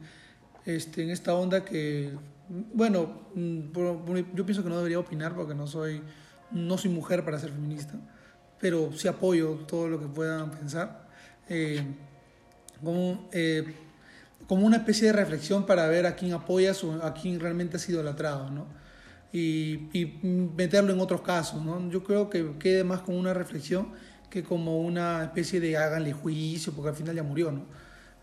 este, 0.66 1.04
en 1.04 1.12
esta 1.12 1.36
onda 1.36 1.64
que, 1.64 2.12
bueno, 2.50 3.28
mm, 3.36 3.60
yo 4.34 4.46
pienso 4.46 4.64
que 4.64 4.70
no 4.70 4.78
debería 4.78 4.98
opinar 4.98 5.36
porque 5.36 5.54
no 5.54 5.68
soy, 5.68 6.02
no 6.50 6.80
soy 6.80 6.90
mujer 6.90 7.24
para 7.24 7.38
ser 7.38 7.52
feminista, 7.52 7.94
pero 8.60 8.92
sí 8.94 9.08
apoyo 9.08 9.54
todo 9.68 9.88
lo 9.88 10.00
que 10.00 10.08
puedan 10.08 10.50
pensar. 10.50 11.08
Eh, 11.48 11.86
como, 12.84 13.30
eh, 13.32 13.64
como 14.48 14.66
una 14.66 14.78
especie 14.78 15.08
de 15.08 15.14
reflexión 15.14 15.66
para 15.66 15.88
ver 15.88 16.06
a 16.06 16.16
quién 16.16 16.34
apoyas 16.34 16.84
o 16.84 17.04
a 17.04 17.14
quién 17.14 17.40
realmente 17.40 17.78
has 17.78 17.90
idolatrado, 17.90 18.50
¿no? 18.50 18.68
Y, 19.32 19.90
meterlo 20.56 20.94
en 20.94 21.00
otros 21.02 21.22
casos, 21.22 21.62
¿no? 21.64 21.90
Yo 21.90 22.04
creo 22.04 22.30
que 22.30 22.58
quede 22.58 22.84
más 22.84 23.02
como 23.02 23.18
una 23.18 23.34
reflexión 23.34 23.90
que 24.30 24.44
como 24.44 24.80
una 24.82 25.24
especie 25.24 25.60
de 25.60 25.78
háganle 25.78 26.14
juicio, 26.14 26.74
porque 26.74 26.90
al 26.90 26.96
final 26.96 27.16
ya 27.16 27.24
murió, 27.24 27.52
¿no? 27.52 27.66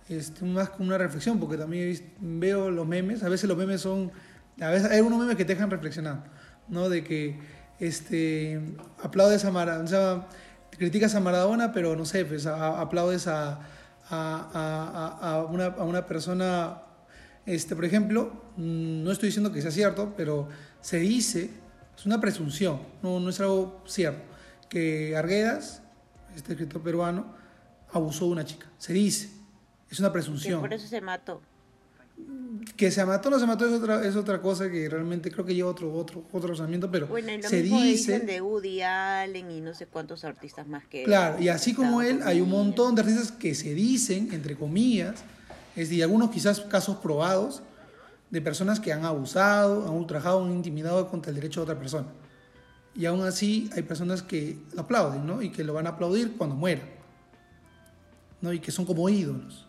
Este, 0.08 0.44
más 0.44 0.70
como 0.70 0.88
una 0.88 0.98
reflexión, 0.98 1.38
porque 1.38 1.56
también 1.56 1.98
veo 2.20 2.70
los 2.70 2.86
memes, 2.86 3.22
a 3.22 3.28
veces 3.28 3.48
los 3.48 3.58
memes 3.58 3.80
son, 3.80 4.10
a 4.60 4.70
veces 4.70 4.90
hay 4.90 5.00
unos 5.00 5.18
memes 5.18 5.36
que 5.36 5.44
te 5.44 5.54
dejan 5.54 5.70
reflexionar, 5.70 6.24
¿no? 6.68 6.88
De 6.88 7.04
que 7.04 7.38
este, 7.78 8.60
aplaudes 9.02 9.44
a 9.44 9.50
Maradona, 9.50 9.84
o 9.84 9.88
sea, 9.88 10.28
criticas 10.70 11.14
a 11.14 11.20
Maradona, 11.20 11.72
pero 11.72 11.96
no 11.96 12.04
sé, 12.04 12.24
pues 12.24 12.46
aplaudes 12.46 13.26
a, 13.26 13.60
a, 14.08 15.18
a, 15.20 15.44
una, 15.44 15.66
a, 15.66 15.84
una, 15.84 16.06
persona, 16.06 16.82
este, 17.46 17.74
por 17.74 17.84
ejemplo, 17.84 18.32
mm, 18.56 19.02
no 19.02 19.10
estoy 19.12 19.28
diciendo 19.28 19.52
que 19.52 19.62
sea 19.62 19.70
cierto, 19.70 20.14
pero 20.16 20.48
se 20.80 20.98
dice, 20.98 21.50
es 21.96 22.06
una 22.06 22.20
presunción, 22.20 22.80
no, 23.02 23.20
no 23.20 23.30
es 23.30 23.40
algo 23.40 23.82
cierto, 23.86 24.22
que 24.68 25.16
Arguedas, 25.16 25.82
este 26.34 26.52
escritor 26.52 26.82
peruano, 26.82 27.34
abusó 27.92 28.26
de 28.26 28.32
una 28.32 28.44
chica, 28.44 28.66
se 28.78 28.92
dice, 28.92 29.30
es 29.90 30.00
una 30.00 30.12
presunción. 30.12 30.60
por 30.60 30.72
eso 30.72 30.86
se 30.86 31.00
mató 31.00 31.42
que 32.76 32.90
se 32.90 33.04
mató 33.04 33.28
o 33.28 33.32
no 33.32 33.38
se 33.38 33.46
mató 33.46 33.66
es 33.66 33.72
otra, 33.72 34.04
es 34.06 34.16
otra 34.16 34.40
cosa 34.40 34.70
que 34.70 34.88
realmente 34.88 35.30
creo 35.30 35.44
que 35.44 35.54
lleva 35.54 35.70
otro 35.70 35.92
otro 35.92 36.24
otro 36.32 36.50
razonamiento, 36.50 36.90
pero 36.90 37.06
bueno, 37.06 37.32
y 37.32 37.42
lo 37.42 37.48
se 37.48 37.62
mismo 37.62 37.80
dice 37.80 38.12
dicen 38.12 38.26
de 38.26 38.40
Woody 38.40 38.82
Allen 38.82 39.50
y 39.50 39.60
no 39.60 39.74
sé 39.74 39.86
cuántos 39.86 40.24
artistas 40.24 40.66
más 40.66 40.86
que 40.86 41.04
claro 41.04 41.40
y 41.40 41.48
así 41.48 41.74
como 41.74 42.02
él 42.02 42.20
hay 42.24 42.40
un 42.40 42.50
montón 42.50 42.94
de 42.94 43.02
artistas 43.02 43.32
que 43.32 43.54
se 43.54 43.74
dicen 43.74 44.30
entre 44.32 44.56
comillas 44.56 45.24
es 45.74 45.88
decir, 45.88 46.02
algunos 46.02 46.30
quizás 46.30 46.60
casos 46.60 46.96
probados 46.96 47.62
de 48.30 48.40
personas 48.40 48.80
que 48.80 48.92
han 48.92 49.04
abusado 49.04 49.86
han 49.86 49.94
ultrajado 49.94 50.44
han 50.44 50.52
intimidado 50.52 51.08
contra 51.08 51.30
el 51.30 51.36
derecho 51.36 51.60
de 51.60 51.64
otra 51.64 51.78
persona 51.78 52.06
y 52.94 53.06
aún 53.06 53.22
así 53.22 53.70
hay 53.74 53.82
personas 53.82 54.22
que 54.22 54.58
lo 54.74 54.82
aplauden 54.82 55.26
¿no? 55.26 55.42
y 55.42 55.50
que 55.50 55.64
lo 55.64 55.74
van 55.74 55.86
a 55.86 55.90
aplaudir 55.90 56.36
cuando 56.36 56.54
muera 56.54 56.82
¿no? 58.40 58.52
y 58.52 58.60
que 58.60 58.70
son 58.70 58.84
como 58.84 59.08
ídolos 59.08 59.66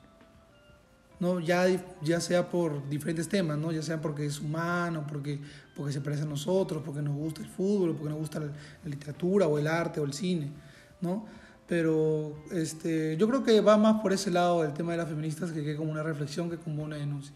¿no? 1.24 1.39
Ya, 1.39 1.65
ya 2.01 2.19
sea 2.19 2.49
por 2.49 2.88
diferentes 2.89 3.30
temas, 3.30 3.57
¿no? 3.57 3.71
Ya 3.71 3.82
sea 3.82 4.01
porque 4.01 4.26
es 4.26 4.41
humano, 4.41 5.05
porque, 5.07 5.39
porque 5.74 5.93
se 5.93 6.01
parece 6.01 6.24
a 6.24 6.26
nosotros, 6.26 6.84
porque 6.86 7.01
nos 7.01 7.15
gusta 7.15 7.41
el 7.41 7.47
fútbol, 7.47 7.95
porque 7.95 8.09
nos 8.09 8.19
gusta 8.19 8.41
la, 8.41 8.51
literatura 8.84 9.47
o 9.47 9.57
el 9.57 9.67
arte 9.67 10.01
o 10.01 10.03
el 10.03 10.13
cine, 10.13 10.51
¿no? 10.99 11.26
Pero 11.65 12.43
este, 12.51 13.15
yo 13.15 13.28
creo 13.30 13.41
que 13.41 13.61
va 13.61 13.78
más 13.78 14.01
por 14.01 14.11
ese 14.11 14.32
lado 14.32 14.65
el 14.65 14.74
tema 14.74 14.91
de 14.91 14.97
las 14.97 15.07
feministas 15.07 15.53
que, 15.53 15.63
que 15.63 15.78
como 15.78 15.91
una 15.91 16.03
reflexión 16.03 16.49
que 16.49 16.57
como 16.57 16.84
una 16.84 16.97
denuncia. 16.97 17.34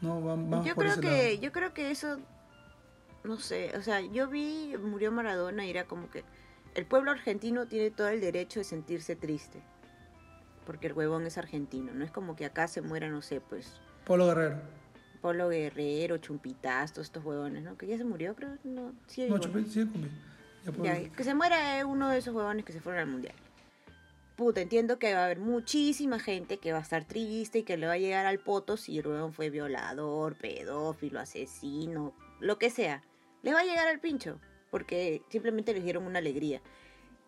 ¿no? 0.00 0.22
Va, 0.22 0.62
yo, 0.62 0.76
creo 0.76 1.00
que, 1.00 1.40
yo 1.40 1.50
creo 1.50 1.74
que 1.74 1.90
eso, 1.90 2.18
no 3.24 3.38
sé, 3.40 3.76
o 3.76 3.82
sea, 3.82 4.00
yo 4.00 4.28
vi, 4.28 4.76
murió 4.80 5.10
Maradona 5.10 5.66
y 5.66 5.70
era 5.70 5.84
como 5.84 6.08
que 6.10 6.22
el 6.76 6.86
pueblo 6.86 7.10
argentino 7.10 7.66
tiene 7.66 7.90
todo 7.90 8.06
el 8.06 8.20
derecho 8.20 8.60
de 8.60 8.64
sentirse 8.64 9.16
triste 9.16 9.60
porque 10.68 10.88
el 10.88 10.92
huevón 10.92 11.26
es 11.26 11.38
argentino. 11.38 11.94
No 11.94 12.04
es 12.04 12.10
como 12.10 12.36
que 12.36 12.44
acá 12.44 12.68
se 12.68 12.82
muera, 12.82 13.08
no 13.08 13.22
sé, 13.22 13.40
pues. 13.40 13.80
Polo 14.04 14.26
Guerrero. 14.26 14.60
Polo 15.22 15.48
Guerrero, 15.48 16.18
Chumpitas, 16.18 16.92
todos 16.92 17.06
estos 17.06 17.24
huevones, 17.24 17.62
¿no? 17.62 17.78
Que 17.78 17.86
ya 17.86 17.96
se 17.96 18.04
murió, 18.04 18.36
creo. 18.36 18.50
No, 18.64 18.92
sí, 19.06 19.26
no 19.30 19.38
Chumpitas 19.38 19.72
sí, 19.72 19.88
ya, 20.82 21.08
que 21.08 21.24
se 21.24 21.34
muera 21.34 21.86
uno 21.86 22.10
de 22.10 22.18
esos 22.18 22.34
huevones 22.34 22.66
que 22.66 22.74
se 22.74 22.82
fueron 22.82 23.00
al 23.00 23.08
mundial. 23.08 23.34
Puta, 24.36 24.60
entiendo 24.60 24.98
que 24.98 25.14
va 25.14 25.20
a 25.20 25.24
haber 25.24 25.38
muchísima 25.38 26.18
gente 26.18 26.58
que 26.58 26.72
va 26.72 26.80
a 26.80 26.82
estar 26.82 27.06
triste 27.06 27.60
y 27.60 27.62
que 27.62 27.78
le 27.78 27.86
va 27.86 27.94
a 27.94 27.98
llegar 27.98 28.26
al 28.26 28.38
poto 28.38 28.76
si 28.76 28.98
el 28.98 29.06
huevón 29.06 29.32
fue 29.32 29.48
violador, 29.48 30.36
pedófilo, 30.36 31.18
asesino, 31.18 32.12
lo 32.40 32.58
que 32.58 32.68
sea. 32.68 33.02
Le 33.42 33.54
va 33.54 33.60
a 33.60 33.64
llegar 33.64 33.88
al 33.88 34.00
pincho, 34.00 34.38
porque 34.70 35.22
simplemente 35.30 35.72
les 35.72 35.82
dieron 35.82 36.04
una 36.04 36.18
alegría. 36.18 36.60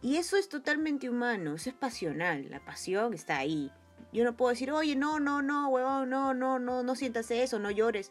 Y 0.03 0.17
eso 0.17 0.37
es 0.37 0.49
totalmente 0.49 1.11
humano, 1.11 1.55
eso 1.55 1.69
es 1.69 1.77
pasional, 1.77 2.49
la 2.49 2.61
pasión 2.61 3.13
está 3.13 3.37
ahí. 3.37 3.71
Yo 4.13 4.25
no 4.25 4.35
puedo 4.35 4.51
decir, 4.51 4.73
oye, 4.73 4.97
no, 4.97 5.21
no, 5.21 5.43
no, 5.43 5.69
huevón, 5.69 6.09
no, 6.09 6.33
no, 6.33 6.59
no, 6.59 6.83
no 6.83 6.95
sientas 6.97 7.31
eso, 7.31 7.59
no 7.59 7.71
llores. 7.71 8.11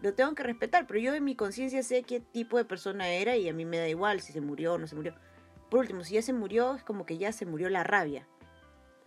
Lo 0.00 0.14
tengo 0.14 0.34
que 0.36 0.44
respetar, 0.44 0.86
pero 0.86 1.00
yo 1.00 1.14
en 1.14 1.24
mi 1.24 1.34
conciencia 1.34 1.82
sé 1.82 2.04
qué 2.04 2.20
tipo 2.20 2.56
de 2.56 2.64
persona 2.64 3.08
era 3.08 3.36
y 3.36 3.48
a 3.48 3.52
mí 3.52 3.64
me 3.64 3.78
da 3.78 3.88
igual 3.88 4.20
si 4.20 4.32
se 4.32 4.40
murió 4.40 4.74
o 4.74 4.78
no 4.78 4.86
se 4.86 4.94
murió. 4.94 5.14
Por 5.70 5.80
último, 5.80 6.04
si 6.04 6.14
ya 6.14 6.22
se 6.22 6.32
murió, 6.32 6.76
es 6.76 6.84
como 6.84 7.04
que 7.04 7.18
ya 7.18 7.32
se 7.32 7.46
murió 7.46 7.68
la 7.68 7.82
rabia 7.82 8.26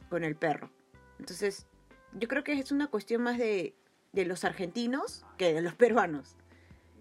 con 0.10 0.26
el 0.26 0.36
perro. 0.36 0.70
Entonces, 1.18 1.66
yo 2.14 2.28
creo 2.28 2.44
que 2.44 2.54
es 2.54 2.74
una 2.74 2.88
cuestión 2.88 3.24
más 3.24 3.38
de, 3.38 3.74
de 4.12 4.26
los 4.26 4.44
argentinos 4.44 5.26
que 5.38 5.54
de 5.54 5.62
los 5.62 5.76
peruanos. 5.76 6.36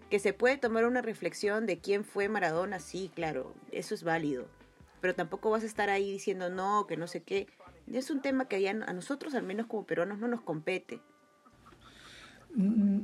Que 0.09 0.19
se 0.19 0.33
puede 0.33 0.57
tomar 0.57 0.85
una 0.85 1.01
reflexión 1.01 1.65
de 1.65 1.79
quién 1.79 2.05
fue 2.05 2.29
Maradona, 2.29 2.79
sí, 2.79 3.11
claro, 3.13 3.53
eso 3.71 3.93
es 3.93 4.03
válido 4.03 4.47
pero 5.01 5.15
tampoco 5.15 5.49
vas 5.49 5.63
a 5.63 5.65
estar 5.65 5.89
ahí 5.89 6.11
diciendo 6.11 6.49
no, 6.49 6.85
que 6.87 6.95
no 6.95 7.07
sé 7.07 7.23
qué. 7.23 7.47
Es 7.91 8.11
un 8.11 8.21
tema 8.21 8.47
que 8.47 8.69
a 8.69 8.93
nosotros, 8.93 9.33
al 9.33 9.43
menos 9.43 9.65
como 9.65 9.85
peruanos, 9.85 10.19
no 10.19 10.27
nos 10.27 10.41
compete. 10.41 11.01
Mm, 12.53 12.99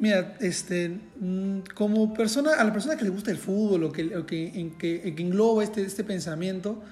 mira, 0.00 0.36
este, 0.40 0.88
mm, 0.88 1.60
como 1.74 2.14
persona, 2.14 2.54
a 2.54 2.64
la 2.64 2.72
persona 2.72 2.96
que 2.96 3.04
le 3.04 3.10
gusta 3.10 3.30
el 3.30 3.36
fútbol 3.36 3.84
o 3.84 3.92
que, 3.92 4.24
que, 4.26 4.48
en, 4.48 4.78
que, 4.78 5.06
engloba 5.06 5.62
este, 5.62 5.82
este 5.82 6.02
pensamiento, 6.02 6.82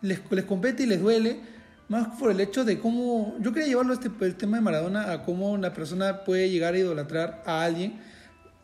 les, 0.00 0.20
les 0.30 0.44
compete 0.44 0.84
y 0.84 0.86
les 0.86 1.00
duele, 1.00 1.40
más 1.88 2.18
por 2.18 2.30
el 2.30 2.40
hecho 2.40 2.64
de 2.64 2.78
cómo, 2.78 3.36
yo 3.40 3.52
quería 3.52 3.68
llevarlo 3.68 3.92
este, 3.92 4.10
el 4.20 4.36
tema 4.36 4.56
de 4.56 4.62
Maradona 4.62 5.12
a 5.12 5.24
cómo 5.24 5.50
una 5.50 5.74
persona 5.74 6.24
puede 6.24 6.48
llegar 6.48 6.74
a 6.74 6.78
idolatrar 6.78 7.42
a 7.44 7.64
alguien, 7.64 8.00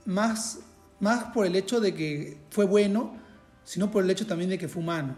más, 0.07 0.61
más 1.01 1.25
por 1.35 1.45
el 1.45 1.57
hecho 1.57 1.81
de 1.81 1.93
que 1.93 2.39
fue 2.51 2.65
bueno, 2.65 3.26
sino 3.67 3.91
por 3.91 4.05
el 4.05 4.11
hecho 4.11 4.27
también 4.27 4.49
de 4.49 4.57
que 4.57 4.69
fue 4.69 4.81
humano. 4.81 5.17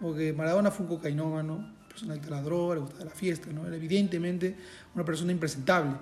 Porque 0.00 0.32
Maradona 0.32 0.70
fue 0.70 0.86
un 0.86 0.96
cocainómano, 0.96 1.72
persona 1.86 2.16
de 2.16 2.30
la 2.30 2.42
droga, 2.42 2.76
le 2.76 2.80
gustaba 2.80 3.04
la 3.04 3.10
fiesta, 3.10 3.50
¿no? 3.52 3.66
Era 3.66 3.76
evidentemente 3.76 4.56
una 4.94 5.04
persona 5.04 5.30
impresentable. 5.30 5.92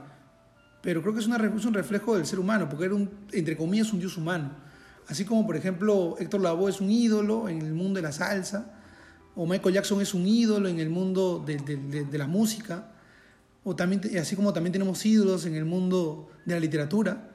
Pero 0.80 1.02
creo 1.02 1.12
que 1.12 1.20
es, 1.20 1.26
una, 1.26 1.36
es 1.36 1.64
un 1.64 1.74
reflejo 1.74 2.16
del 2.16 2.24
ser 2.24 2.38
humano, 2.38 2.68
porque 2.68 2.84
era 2.84 2.94
un, 2.94 3.10
entre 3.32 3.56
comillas, 3.56 3.92
un 3.92 3.98
dios 3.98 4.16
humano. 4.16 4.52
Así 5.08 5.24
como, 5.24 5.44
por 5.44 5.56
ejemplo, 5.56 6.14
Héctor 6.20 6.40
Lavoe 6.40 6.70
es 6.70 6.80
un 6.80 6.88
ídolo 6.88 7.48
en 7.48 7.60
el 7.60 7.72
mundo 7.72 7.98
de 7.98 8.02
la 8.02 8.12
salsa, 8.12 8.78
o 9.34 9.44
Michael 9.44 9.74
Jackson 9.74 10.00
es 10.00 10.14
un 10.14 10.24
ídolo 10.24 10.68
en 10.68 10.78
el 10.78 10.88
mundo 10.88 11.42
de, 11.44 11.56
de, 11.56 12.04
de 12.04 12.18
la 12.18 12.28
música, 12.28 12.92
o 13.64 13.74
también, 13.74 14.00
así 14.20 14.36
como 14.36 14.52
también 14.52 14.72
tenemos 14.72 15.04
ídolos 15.04 15.46
en 15.46 15.56
el 15.56 15.64
mundo 15.64 16.30
de 16.44 16.54
la 16.54 16.60
literatura. 16.60 17.28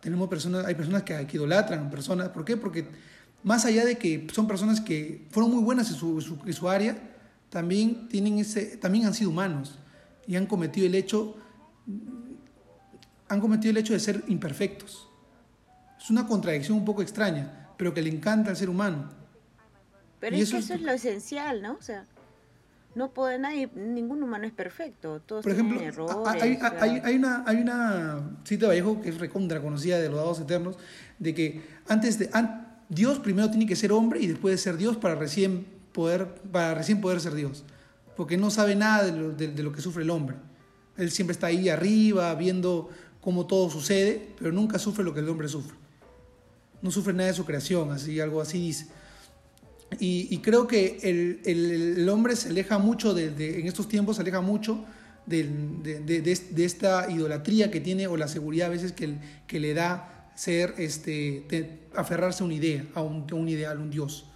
Tenemos 0.00 0.28
personas, 0.28 0.64
hay 0.64 0.74
personas 0.74 1.02
que, 1.02 1.26
que 1.26 1.36
idolatran 1.36 1.90
personas. 1.90 2.30
¿Por 2.30 2.44
qué? 2.44 2.56
Porque 2.56 2.88
más 3.44 3.64
allá 3.66 3.84
de 3.84 3.98
que 3.98 4.26
son 4.32 4.48
personas 4.48 4.80
que 4.80 5.26
fueron 5.30 5.52
muy 5.52 5.62
buenas 5.62 5.90
en 5.90 5.96
su, 5.96 6.68
área, 6.68 6.98
también, 7.50 8.08
tienen 8.08 8.38
ese, 8.38 8.78
también 8.78 9.06
han 9.06 9.14
sido 9.14 9.30
humanos 9.30 9.78
y 10.26 10.34
han 10.34 10.46
cometido 10.46 10.86
el 10.86 10.94
hecho 10.94 11.36
han 13.28 13.40
cometido 13.40 13.70
el 13.70 13.76
hecho 13.78 13.92
de 13.92 14.00
ser 14.00 14.22
imperfectos. 14.28 15.08
Es 15.98 16.10
una 16.10 16.26
contradicción 16.26 16.78
un 16.78 16.84
poco 16.84 17.02
extraña, 17.02 17.70
pero 17.76 17.92
que 17.94 18.02
le 18.02 18.10
encanta 18.10 18.50
al 18.50 18.56
ser 18.56 18.68
humano. 18.68 19.10
Pero 20.20 20.36
es 20.36 20.50
que 20.50 20.58
eso 20.58 20.74
es 20.74 20.80
lo 20.80 20.92
esencial, 20.92 21.62
¿no? 21.62 21.74
O 21.74 21.82
sea, 21.82 22.04
no 22.94 23.10
puede 23.10 23.38
nadie, 23.38 23.68
ningún 23.74 24.22
humano 24.22 24.46
es 24.46 24.52
perfecto, 24.52 25.20
todos 25.20 25.42
Por 25.42 25.52
ejemplo, 25.52 25.80
errores. 25.80 26.42
Hay, 26.42 26.58
hay, 26.80 27.00
hay, 27.02 27.16
una, 27.16 27.42
hay 27.46 27.56
una 27.56 28.20
cita 28.44 28.66
de 28.66 28.68
Vallejo 28.68 29.00
que 29.00 29.08
es 29.08 29.18
recontra 29.18 29.60
conocida 29.60 29.98
de 29.98 30.08
los 30.08 30.16
dados 30.16 30.40
eternos, 30.40 30.76
de 31.18 31.34
que 31.34 31.62
antes 31.88 32.18
de, 32.18 32.30
Dios 32.88 33.18
primero 33.18 33.50
tiene 33.50 33.66
que 33.66 33.76
ser 33.76 33.92
hombre 33.92 34.20
y 34.20 34.26
después 34.26 34.52
de 34.52 34.58
ser 34.58 34.76
Dios 34.76 34.96
para 34.96 35.14
recién 35.14 35.66
poder, 35.92 36.26
para 36.52 36.74
recién 36.74 37.00
poder 37.00 37.20
ser 37.20 37.34
Dios. 37.34 37.64
Porque 38.16 38.36
no 38.36 38.50
sabe 38.50 38.74
nada 38.76 39.04
de 39.04 39.62
lo, 39.62 39.72
que 39.72 39.80
sufre 39.80 40.02
el 40.02 40.10
hombre. 40.10 40.36
Él 40.96 41.10
siempre 41.10 41.32
está 41.32 41.48
ahí 41.48 41.68
arriba 41.68 42.34
viendo 42.34 42.90
cómo 43.20 43.46
todo 43.46 43.70
sucede, 43.70 44.28
pero 44.38 44.52
nunca 44.52 44.78
sufre 44.78 45.02
lo 45.02 45.14
que 45.14 45.20
el 45.20 45.28
hombre 45.28 45.48
sufre. 45.48 45.76
No 46.82 46.90
sufre 46.90 47.12
nada 47.12 47.30
de 47.30 47.34
su 47.34 47.44
creación, 47.44 47.90
así, 47.90 48.20
algo 48.20 48.40
así 48.40 48.60
dice. 48.60 48.86
Y, 49.98 50.38
creo 50.38 50.66
que 50.66 50.98
el, 51.44 52.08
hombre 52.08 52.36
se 52.36 52.48
aleja 52.48 52.78
mucho, 52.78 53.14
de, 53.14 53.60
en 53.60 53.66
estos 53.66 53.88
tiempos 53.88 54.16
se 54.16 54.22
aleja 54.22 54.40
mucho 54.40 54.84
de, 55.26 56.52
esta 56.56 57.10
idolatría 57.10 57.70
que 57.70 57.80
tiene 57.80 58.06
o 58.06 58.16
la 58.16 58.28
seguridad 58.28 58.68
a 58.68 58.70
veces 58.70 58.92
que, 58.92 59.16
que 59.46 59.60
le 59.60 59.74
da 59.74 60.23
ser, 60.34 60.74
este, 60.78 61.80
aferrarse 61.94 62.42
a 62.42 62.46
una 62.46 62.54
idea, 62.54 62.84
a 62.94 63.02
un, 63.02 63.26
a 63.30 63.34
un, 63.34 63.48
ideal, 63.48 63.78
un 63.78 63.90
Dios, 63.90 64.26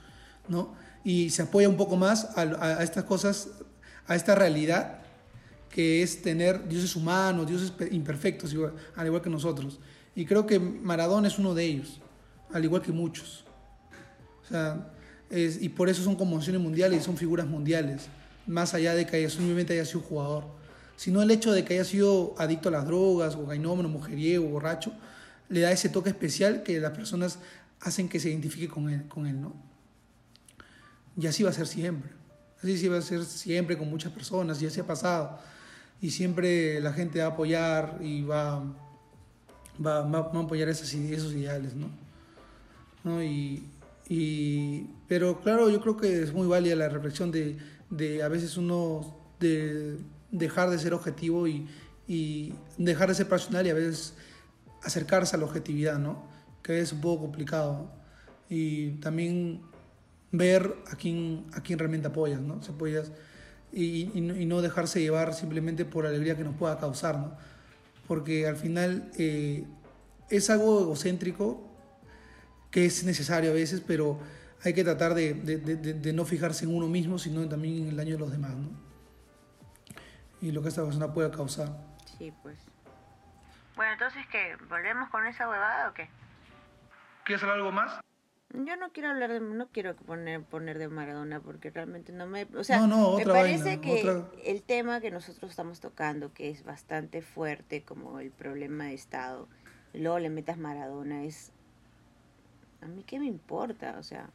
¿no? 0.49 0.75
Y 1.05 1.31
se 1.31 1.43
apoya 1.43 1.69
un 1.69 1.77
poco 1.77 1.97
más 1.97 2.37
a, 2.37 2.83
estas 2.83 3.05
cosas, 3.05 3.49
a 4.07 4.15
esta 4.15 4.35
realidad 4.35 4.99
que 5.71 6.03
es 6.03 6.23
tener 6.23 6.69
dioses 6.69 6.97
humanos, 6.97 7.47
dioses 7.47 7.73
imperfectos, 7.91 8.55
al 8.97 9.07
igual 9.07 9.23
que 9.23 9.31
nosotros. 9.31 9.79
Y 10.15 10.25
creo 10.25 10.47
que 10.47 10.59
Maradona 10.59 11.29
es 11.29 11.39
uno 11.39 11.55
de 11.55 11.65
ellos, 11.65 12.01
al 12.53 12.65
igual 12.65 12.83
que 12.83 12.93
muchos. 12.93 13.45
O 14.45 14.49
sea, 14.49 14.91
y 15.31 15.69
por 15.69 15.89
eso 15.89 16.03
son 16.03 16.17
conmociones 16.17 16.61
mundiales 16.61 17.03
y 17.03 17.05
son 17.05 17.17
figuras 17.17 17.47
mundiales, 17.47 18.09
más 18.47 18.75
allá 18.75 18.95
de 18.95 19.07
que 19.07 19.29
simplemente 19.29 19.75
haya 19.75 19.85
sido 19.85 20.01
jugador. 20.01 20.45
sino 20.97 21.23
el 21.23 21.31
hecho 21.31 21.53
de 21.53 21.65
que 21.65 21.75
haya 21.75 21.85
sido 21.85 22.35
adicto 22.39 22.71
a 22.71 22.73
las 22.73 22.85
drogas, 22.85 23.37
o 23.37 23.47
gainómeno, 23.47 23.89
mujeriego, 23.89 24.49
borracho, 24.49 24.93
le 25.49 25.61
da 25.61 25.73
ese 25.73 25.89
toque 25.89 26.11
especial 26.11 26.63
que 26.63 26.81
las 26.81 26.93
personas 26.93 27.39
hacen 27.81 28.09
que 28.09 28.21
se 28.21 28.31
identifique 28.31 28.69
con 28.69 28.91
él, 28.91 29.07
con 29.09 29.27
él, 29.27 29.41
¿no? 29.41 29.55
Y 31.17 31.27
así 31.27 31.43
va 31.43 31.51
a 31.51 31.53
ser 31.53 31.67
siempre. 31.67 32.11
Así 32.59 32.77
sí 32.77 32.89
va 32.89 32.99
a 32.99 33.03
ser 33.03 33.25
siempre 33.25 33.77
con 33.77 33.89
muchas 33.89 34.13
personas, 34.13 34.61
y 34.61 34.67
así 34.67 34.81
ha 34.81 34.87
pasado. 34.87 35.39
Y 36.01 36.11
siempre 36.11 36.81
la 36.81 36.93
gente 36.93 37.21
va 37.21 37.27
a 37.27 37.29
apoyar 37.29 37.99
y 38.01 38.23
va, 38.23 38.63
va, 39.85 40.03
va 40.03 40.31
a 40.33 40.43
apoyar 40.43 40.69
esos, 40.69 40.93
esos 40.93 41.33
ideales, 41.33 41.75
¿no? 41.75 41.89
¿No? 43.05 43.23
Y, 43.23 43.65
y, 44.09 44.87
pero 45.07 45.41
claro, 45.41 45.71
yo 45.71 45.81
creo 45.81 45.97
que 45.97 46.23
es 46.23 46.33
muy 46.33 46.47
válida 46.47 46.75
la 46.77 46.89
reflexión 46.89 47.31
de, 47.31 47.57
de 47.91 48.23
a 48.23 48.29
veces 48.29 48.57
uno 48.57 49.17
de 49.41 49.99
dejar 50.31 50.71
de 50.71 50.79
ser 50.79 50.95
objetivo 50.95 51.47
y, 51.47 51.67
y 52.07 52.55
dejar 52.77 53.09
de 53.09 53.15
ser 53.15 53.29
personal 53.29 53.67
y 53.67 53.71
a 53.71 53.75
veces 53.75 54.15
acercarse 54.83 55.37
a 55.37 55.39
la 55.39 55.45
objetividad, 55.47 55.99
¿no? 55.99 56.25
Que 56.63 56.81
es 56.81 56.93
un 56.93 57.01
poco 57.01 57.23
complicado. 57.23 57.91
Y 58.49 58.93
también 59.01 59.63
ver 60.33 60.75
a 60.91 60.97
quién, 60.97 61.47
a 61.55 61.63
quién 61.63 61.79
realmente 61.79 62.09
apoyas, 62.09 62.41
¿no? 62.41 62.63
Si 62.63 62.71
apoyas 62.71 63.13
y, 63.73 63.85
y, 63.85 64.11
y, 64.15 64.47
no 64.47 64.63
dejarse 64.63 65.01
llevar 65.01 65.35
simplemente 65.35 65.85
por 65.85 66.05
la 66.05 66.11
alegría 66.11 66.37
que 66.37 66.45
nos 66.45 66.57
pueda 66.57 66.79
causar, 66.79 67.19
¿no? 67.19 67.37
Porque 68.07 68.47
al 68.47 68.57
final 68.57 69.11
eh, 69.19 69.67
es 70.31 70.51
algo 70.51 70.81
egocéntrico 70.81 71.69
que 72.71 72.87
es 72.87 73.05
necesario 73.05 73.51
a 73.51 73.55
veces, 73.55 73.83
pero 73.87 74.19
hay 74.63 74.73
que 74.73 74.85
tratar 74.85 75.15
de, 75.15 75.35
de, 75.35 75.59
de, 75.59 75.95
de, 75.95 76.13
no 76.13 76.25
fijarse 76.25 76.65
en 76.65 76.75
uno 76.75 76.89
mismo, 76.89 77.19
sino 77.19 77.47
también 77.49 77.83
en 77.83 77.89
el 77.89 77.97
daño 77.97 78.15
de 78.15 78.19
los 78.19 78.31
demás, 78.31 78.57
¿no? 78.57 78.71
Y 80.41 80.53
lo 80.53 80.63
que 80.63 80.69
esta 80.69 80.85
persona 80.85 81.13
puede 81.13 81.31
causar. 81.31 81.77
Sí, 82.19 82.33
pues. 82.43 82.57
Bueno, 83.79 83.93
entonces, 83.93 84.27
¿qué? 84.27 84.57
¿Volvemos 84.69 85.09
con 85.09 85.25
esa 85.25 85.49
huevada 85.49 85.91
o 85.91 85.95
qué? 85.95 86.11
¿Quieres 87.25 87.45
hacer 87.45 87.55
algo 87.55 87.71
más? 87.71 88.01
Yo 88.53 88.77
no 88.77 88.91
quiero 88.91 89.11
hablar 89.11 89.31
de, 89.31 89.39
no 89.39 89.69
quiero 89.69 89.95
poner, 89.95 90.43
poner 90.43 90.81
de 90.81 90.89
Maradona 90.89 91.39
porque 91.39 91.71
realmente 91.71 92.11
no 92.11 92.27
me, 92.27 92.49
o 92.57 92.65
sea, 92.65 92.81
no, 92.81 92.89
no, 92.89 93.17
me 93.19 93.25
parece 93.25 93.77
vaina, 93.77 93.81
que 93.81 94.11
otra... 94.11 94.29
el 94.45 94.65
tema 94.65 95.01
que 95.01 95.13
nosotros 95.13 95.53
estamos 95.53 95.79
tocando, 95.79 96.33
que 96.33 96.51
es 96.51 96.65
bastante 96.65 97.23
fuerte, 97.23 97.85
como 97.85 98.19
el 98.19 98.33
problema 98.33 98.87
de 98.87 98.95
Estado, 98.95 99.49
y 99.93 100.01
luego 100.01 100.19
le 100.19 100.31
metas 100.31 100.59
Maradona, 100.59 101.23
es, 101.23 101.53
a 102.83 102.87
mí 102.87 103.05
qué 103.05 103.21
me 103.21 103.27
importa, 103.27 103.95
o 104.01 104.03
sea, 104.03 104.29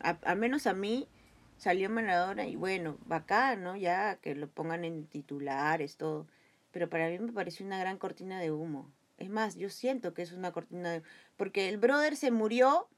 a, 0.00 0.18
al 0.26 0.36
menos 0.36 0.66
a 0.66 0.74
mí 0.74 1.08
salió 1.56 1.88
Maradona 1.88 2.44
y 2.44 2.56
bueno, 2.56 2.98
bacán, 3.06 3.62
¿no? 3.62 3.76
Ya 3.76 4.16
que 4.16 4.34
lo 4.34 4.46
pongan 4.46 4.84
en 4.84 5.06
titulares, 5.06 5.96
todo, 5.96 6.26
pero 6.72 6.88
para 6.88 7.08
mí 7.08 7.18
me 7.18 7.32
pareció 7.32 7.66
una 7.66 7.78
gran 7.78 7.98
cortina 7.98 8.40
de 8.40 8.50
humo. 8.50 8.90
Es 9.18 9.28
más, 9.28 9.56
yo 9.56 9.68
siento 9.68 10.14
que 10.14 10.22
es 10.22 10.32
una 10.32 10.52
cortina 10.52 10.90
de 10.90 11.02
porque 11.36 11.68
el 11.68 11.78
brother 11.78 12.16
se 12.16 12.30
murió 12.30 12.88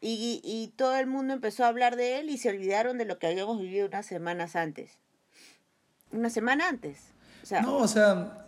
y, 0.00 0.40
y 0.44 0.72
todo 0.76 0.96
el 0.96 1.06
mundo 1.06 1.34
empezó 1.34 1.64
a 1.64 1.68
hablar 1.68 1.96
de 1.96 2.20
él 2.20 2.30
y 2.30 2.38
se 2.38 2.50
olvidaron 2.50 2.98
de 2.98 3.04
lo 3.04 3.18
que 3.18 3.26
habíamos 3.26 3.60
vivido 3.60 3.88
unas 3.88 4.06
semanas 4.06 4.54
antes. 4.54 4.98
Una 6.12 6.30
semana 6.30 6.68
antes. 6.68 7.12
No, 7.62 7.78
o 7.78 7.88
sea, 7.88 8.46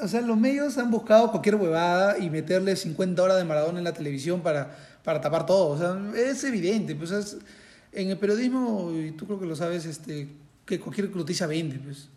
o 0.00 0.08
sea, 0.08 0.20
los 0.20 0.36
medios 0.36 0.78
han 0.78 0.90
buscado 0.90 1.30
cualquier 1.30 1.56
huevada 1.56 2.18
y 2.18 2.30
meterle 2.30 2.76
50 2.76 3.22
horas 3.22 3.36
de 3.36 3.44
Maradona 3.44 3.78
en 3.78 3.84
la 3.84 3.92
televisión 3.92 4.40
para, 4.40 4.76
para 5.04 5.20
tapar 5.20 5.46
todo. 5.46 5.68
O 5.68 5.78
sea, 5.78 5.98
es 6.20 6.42
evidente. 6.44 6.94
Pues 6.94 7.10
es, 7.10 7.38
en 7.92 8.10
el 8.10 8.18
periodismo, 8.18 8.92
y 8.92 9.12
tú 9.12 9.26
creo 9.26 9.38
que 9.38 9.46
lo 9.46 9.56
sabes, 9.56 9.84
este, 9.84 10.28
que 10.64 10.80
cualquier 10.80 11.14
noticia 11.14 11.46
vende, 11.46 11.78
pues. 11.78 12.08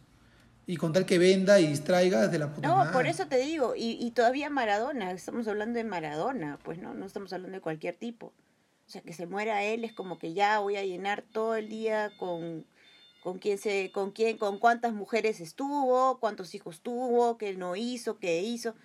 Y 0.65 0.77
con 0.77 0.93
tal 0.93 1.05
que 1.05 1.17
venda 1.17 1.59
y 1.59 1.67
distraiga 1.67 2.21
desde 2.21 2.39
la 2.39 2.53
puta 2.53 2.67
No, 2.67 2.77
madre. 2.77 2.93
por 2.93 3.05
eso 3.05 3.27
te 3.27 3.37
digo, 3.37 3.75
y, 3.75 3.97
y 3.99 4.11
todavía 4.11 4.49
Maradona, 4.49 5.11
estamos 5.11 5.47
hablando 5.47 5.77
de 5.77 5.83
Maradona, 5.83 6.57
pues 6.63 6.79
no, 6.79 6.93
no 6.93 7.05
estamos 7.05 7.33
hablando 7.33 7.57
de 7.57 7.61
cualquier 7.61 7.95
tipo. 7.95 8.27
O 8.87 8.89
sea, 8.89 9.01
que 9.01 9.13
se 9.13 9.27
muera 9.27 9.63
él 9.63 9.83
es 9.83 9.93
como 9.93 10.19
que 10.19 10.33
ya 10.33 10.59
voy 10.59 10.77
a 10.77 10.85
llenar 10.85 11.23
todo 11.31 11.55
el 11.55 11.67
día 11.69 12.11
con, 12.17 12.65
con 13.23 13.39
quién 13.39 13.57
se, 13.57 13.91
con 13.91 14.11
quién, 14.11 14.37
con 14.37 14.57
cuántas 14.59 14.93
mujeres 14.93 15.41
estuvo, 15.41 16.19
cuántos 16.19 16.53
hijos 16.55 16.81
tuvo, 16.81 17.37
qué 17.37 17.53
no 17.55 17.75
hizo, 17.75 18.17
qué 18.19 18.41
hizo. 18.41 18.75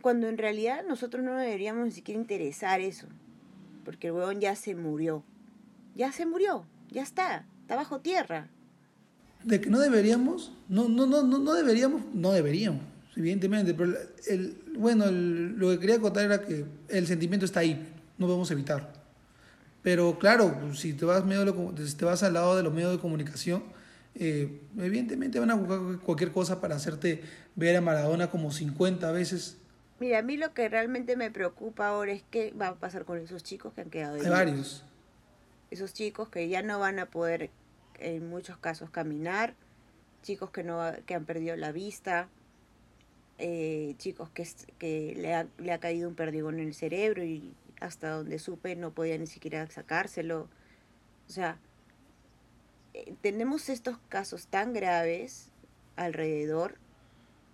Cuando 0.00 0.28
en 0.28 0.38
realidad 0.38 0.84
nosotros 0.86 1.22
no 1.22 1.36
deberíamos 1.36 1.84
ni 1.84 1.90
siquiera 1.92 2.20
interesar 2.20 2.80
eso. 2.80 3.06
Porque 3.84 4.06
el 4.08 4.14
huevón 4.14 4.40
ya 4.40 4.54
se 4.56 4.74
murió. 4.74 5.22
Ya 5.94 6.12
se 6.12 6.24
murió, 6.24 6.66
ya 6.90 7.02
está, 7.02 7.46
está 7.62 7.76
bajo 7.76 8.00
tierra. 8.00 8.48
De 9.44 9.60
que 9.60 9.70
no 9.70 9.78
deberíamos, 9.78 10.52
no, 10.68 10.88
no, 10.88 11.06
no, 11.06 11.22
no, 11.22 11.38
no 11.38 11.54
deberíamos, 11.54 12.02
no 12.12 12.32
deberíamos, 12.32 12.82
evidentemente, 13.16 13.72
pero 13.74 13.94
el, 14.28 14.56
bueno, 14.76 15.04
el, 15.04 15.56
lo 15.56 15.70
que 15.70 15.78
quería 15.78 15.98
contar 15.98 16.24
era 16.24 16.42
que 16.42 16.66
el 16.88 17.06
sentimiento 17.06 17.46
está 17.46 17.60
ahí, 17.60 17.88
no 18.18 18.26
podemos 18.26 18.50
evitarlo. 18.50 18.88
Pero 19.82 20.18
claro, 20.18 20.74
si 20.74 20.92
te 20.92 21.04
vas, 21.04 21.24
medio 21.24 21.44
de, 21.44 21.86
si 21.86 21.96
te 21.96 22.04
vas 22.04 22.22
al 22.22 22.34
lado 22.34 22.56
de 22.56 22.62
los 22.62 22.72
medios 22.72 22.92
de 22.92 22.98
comunicación, 22.98 23.62
eh, 24.14 24.60
evidentemente 24.78 25.38
van 25.38 25.50
a 25.50 25.54
buscar 25.54 26.04
cualquier 26.04 26.32
cosa 26.32 26.60
para 26.60 26.76
hacerte 26.76 27.22
ver 27.54 27.76
a 27.76 27.80
Maradona 27.80 28.30
como 28.30 28.52
50 28.52 29.10
veces. 29.12 29.56
Mira, 29.98 30.18
a 30.18 30.22
mí 30.22 30.36
lo 30.36 30.52
que 30.52 30.68
realmente 30.68 31.16
me 31.16 31.30
preocupa 31.30 31.88
ahora 31.88 32.12
es 32.12 32.22
qué 32.30 32.52
va 32.60 32.68
a 32.68 32.74
pasar 32.74 33.04
con 33.04 33.18
esos 33.18 33.42
chicos 33.42 33.72
que 33.74 33.82
han 33.82 33.90
quedado 33.90 34.16
Hay 34.16 34.28
varios. 34.28 34.84
Esos 35.70 35.94
chicos 35.94 36.28
que 36.28 36.48
ya 36.48 36.62
no 36.62 36.78
van 36.78 36.98
a 36.98 37.06
poder, 37.06 37.50
en 38.00 38.28
muchos 38.28 38.56
casos, 38.58 38.90
caminar, 38.90 39.54
chicos 40.22 40.50
que, 40.50 40.64
no, 40.64 40.80
que 41.06 41.14
han 41.14 41.24
perdido 41.24 41.56
la 41.56 41.72
vista, 41.72 42.28
eh, 43.38 43.94
chicos 43.98 44.28
que, 44.30 44.46
que 44.78 45.14
le, 45.16 45.34
ha, 45.34 45.46
le 45.58 45.72
ha 45.72 45.78
caído 45.78 46.08
un 46.08 46.14
perdigón 46.14 46.58
en 46.58 46.68
el 46.68 46.74
cerebro 46.74 47.24
y 47.24 47.54
hasta 47.80 48.10
donde 48.10 48.38
supe 48.38 48.76
no 48.76 48.92
podía 48.92 49.16
ni 49.18 49.26
siquiera 49.26 49.66
sacárselo. 49.68 50.48
O 51.28 51.32
sea, 51.32 51.58
eh, 52.92 53.14
tenemos 53.22 53.68
estos 53.68 53.98
casos 54.08 54.46
tan 54.46 54.72
graves 54.72 55.50
alrededor 55.96 56.76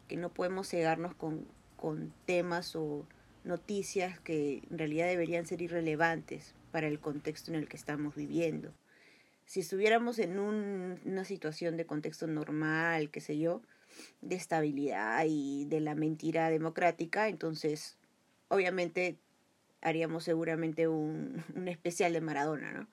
que 0.08 0.16
no 0.16 0.30
podemos 0.30 0.68
cegarnos 0.68 1.14
con, 1.14 1.46
con 1.76 2.12
temas 2.26 2.74
o 2.74 3.04
noticias 3.44 4.18
que 4.20 4.62
en 4.70 4.78
realidad 4.78 5.06
deberían 5.06 5.46
ser 5.46 5.62
irrelevantes 5.62 6.54
para 6.72 6.88
el 6.88 6.98
contexto 6.98 7.52
en 7.52 7.58
el 7.58 7.68
que 7.68 7.76
estamos 7.76 8.14
viviendo. 8.14 8.72
Si 9.46 9.60
estuviéramos 9.60 10.18
en 10.18 10.38
un, 10.38 11.00
una 11.04 11.24
situación 11.24 11.76
de 11.76 11.86
contexto 11.86 12.26
normal, 12.26 13.10
qué 13.10 13.20
sé 13.20 13.38
yo, 13.38 13.62
de 14.20 14.36
estabilidad 14.36 15.24
y 15.26 15.64
de 15.66 15.80
la 15.80 15.94
mentira 15.94 16.50
democrática, 16.50 17.28
entonces 17.28 17.96
obviamente 18.48 19.18
haríamos 19.80 20.24
seguramente 20.24 20.88
un, 20.88 21.44
un 21.54 21.68
especial 21.68 22.12
de 22.12 22.20
Maradona, 22.20 22.72
¿no? 22.72 22.88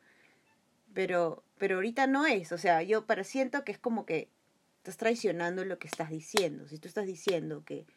Pero, 0.94 1.44
pero 1.58 1.76
ahorita 1.76 2.06
no 2.06 2.28
es, 2.28 2.52
o 2.52 2.58
sea, 2.60 2.84
yo 2.84 3.08
para 3.08 3.24
siento 3.24 3.64
que 3.64 3.72
es 3.72 3.80
como 3.80 4.06
que 4.06 4.30
estás 4.78 4.98
traicionando 4.98 5.66
lo 5.66 5.80
que 5.80 5.88
estás 5.88 6.12
diciendo. 6.12 6.68
Si 6.68 6.78
tú 6.78 6.88
estás 6.88 7.08
diciendo 7.08 7.64
que 7.66 7.88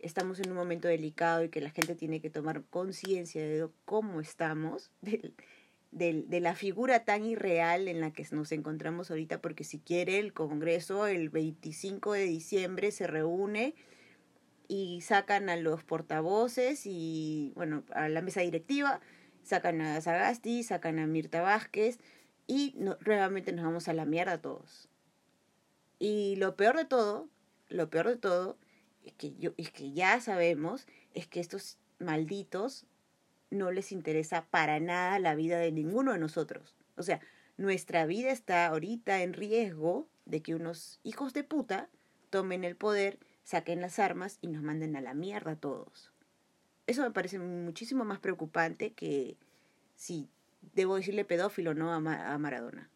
estamos 0.00 0.40
en 0.40 0.50
un 0.50 0.56
momento 0.56 0.88
delicado 0.88 1.44
y 1.44 1.48
que 1.48 1.60
la 1.60 1.70
gente 1.70 1.94
tiene 1.94 2.20
que 2.20 2.30
tomar 2.30 2.64
conciencia 2.64 3.42
de 3.42 3.68
cómo 3.84 4.20
estamos, 4.20 4.90
de, 5.02 5.32
de, 5.94 6.24
de, 6.26 6.40
la 6.40 6.54
figura 6.54 7.04
tan 7.04 7.24
irreal 7.24 7.88
en 7.88 8.00
la 8.00 8.12
que 8.12 8.26
nos 8.32 8.52
encontramos 8.52 9.10
ahorita, 9.10 9.40
porque 9.40 9.64
si 9.64 9.78
quiere 9.78 10.18
el 10.18 10.32
Congreso 10.32 11.06
el 11.06 11.30
25 11.30 12.12
de 12.12 12.24
diciembre 12.24 12.90
se 12.90 13.06
reúne 13.06 13.74
y 14.68 15.00
sacan 15.02 15.48
a 15.48 15.56
los 15.56 15.84
portavoces 15.84 16.82
y, 16.84 17.52
bueno, 17.54 17.84
a 17.92 18.08
la 18.08 18.22
mesa 18.22 18.40
directiva, 18.40 19.00
sacan 19.42 19.80
a 19.80 20.00
Sagasti, 20.00 20.62
sacan 20.62 20.98
a 20.98 21.06
Mirta 21.06 21.42
Vázquez 21.42 21.98
y 22.46 22.74
nuevamente 22.76 23.52
nos 23.52 23.64
vamos 23.64 23.88
a 23.88 23.94
la 23.94 24.04
mierda 24.04 24.40
todos. 24.40 24.88
Y 25.98 26.36
lo 26.36 26.56
peor 26.56 26.76
de 26.76 26.84
todo, 26.84 27.28
lo 27.68 27.88
peor 27.90 28.08
de 28.08 28.16
todo, 28.16 28.58
es 29.02 29.12
que, 29.12 29.34
yo, 29.36 29.52
es 29.56 29.70
que 29.70 29.92
ya 29.92 30.20
sabemos, 30.20 30.86
es 31.12 31.26
que 31.26 31.40
estos 31.40 31.78
malditos 31.98 32.86
no 33.54 33.70
les 33.70 33.92
interesa 33.92 34.46
para 34.46 34.80
nada 34.80 35.18
la 35.18 35.34
vida 35.34 35.58
de 35.58 35.72
ninguno 35.72 36.12
de 36.12 36.18
nosotros. 36.18 36.74
O 36.96 37.02
sea, 37.02 37.20
nuestra 37.56 38.06
vida 38.06 38.30
está 38.30 38.66
ahorita 38.66 39.22
en 39.22 39.32
riesgo 39.32 40.08
de 40.26 40.42
que 40.42 40.54
unos 40.54 41.00
hijos 41.02 41.32
de 41.32 41.44
puta 41.44 41.88
tomen 42.30 42.64
el 42.64 42.76
poder, 42.76 43.18
saquen 43.44 43.80
las 43.80 43.98
armas 43.98 44.38
y 44.40 44.48
nos 44.48 44.62
manden 44.62 44.96
a 44.96 45.00
la 45.00 45.14
mierda 45.14 45.52
a 45.52 45.56
todos. 45.56 46.10
Eso 46.86 47.02
me 47.02 47.10
parece 47.10 47.38
muchísimo 47.38 48.04
más 48.04 48.18
preocupante 48.18 48.92
que 48.92 49.36
si 49.96 50.28
debo 50.74 50.96
decirle 50.96 51.24
pedófilo 51.24 51.74
no 51.74 51.92
a, 51.92 51.96
a 51.96 52.38
Maradona. 52.38 52.90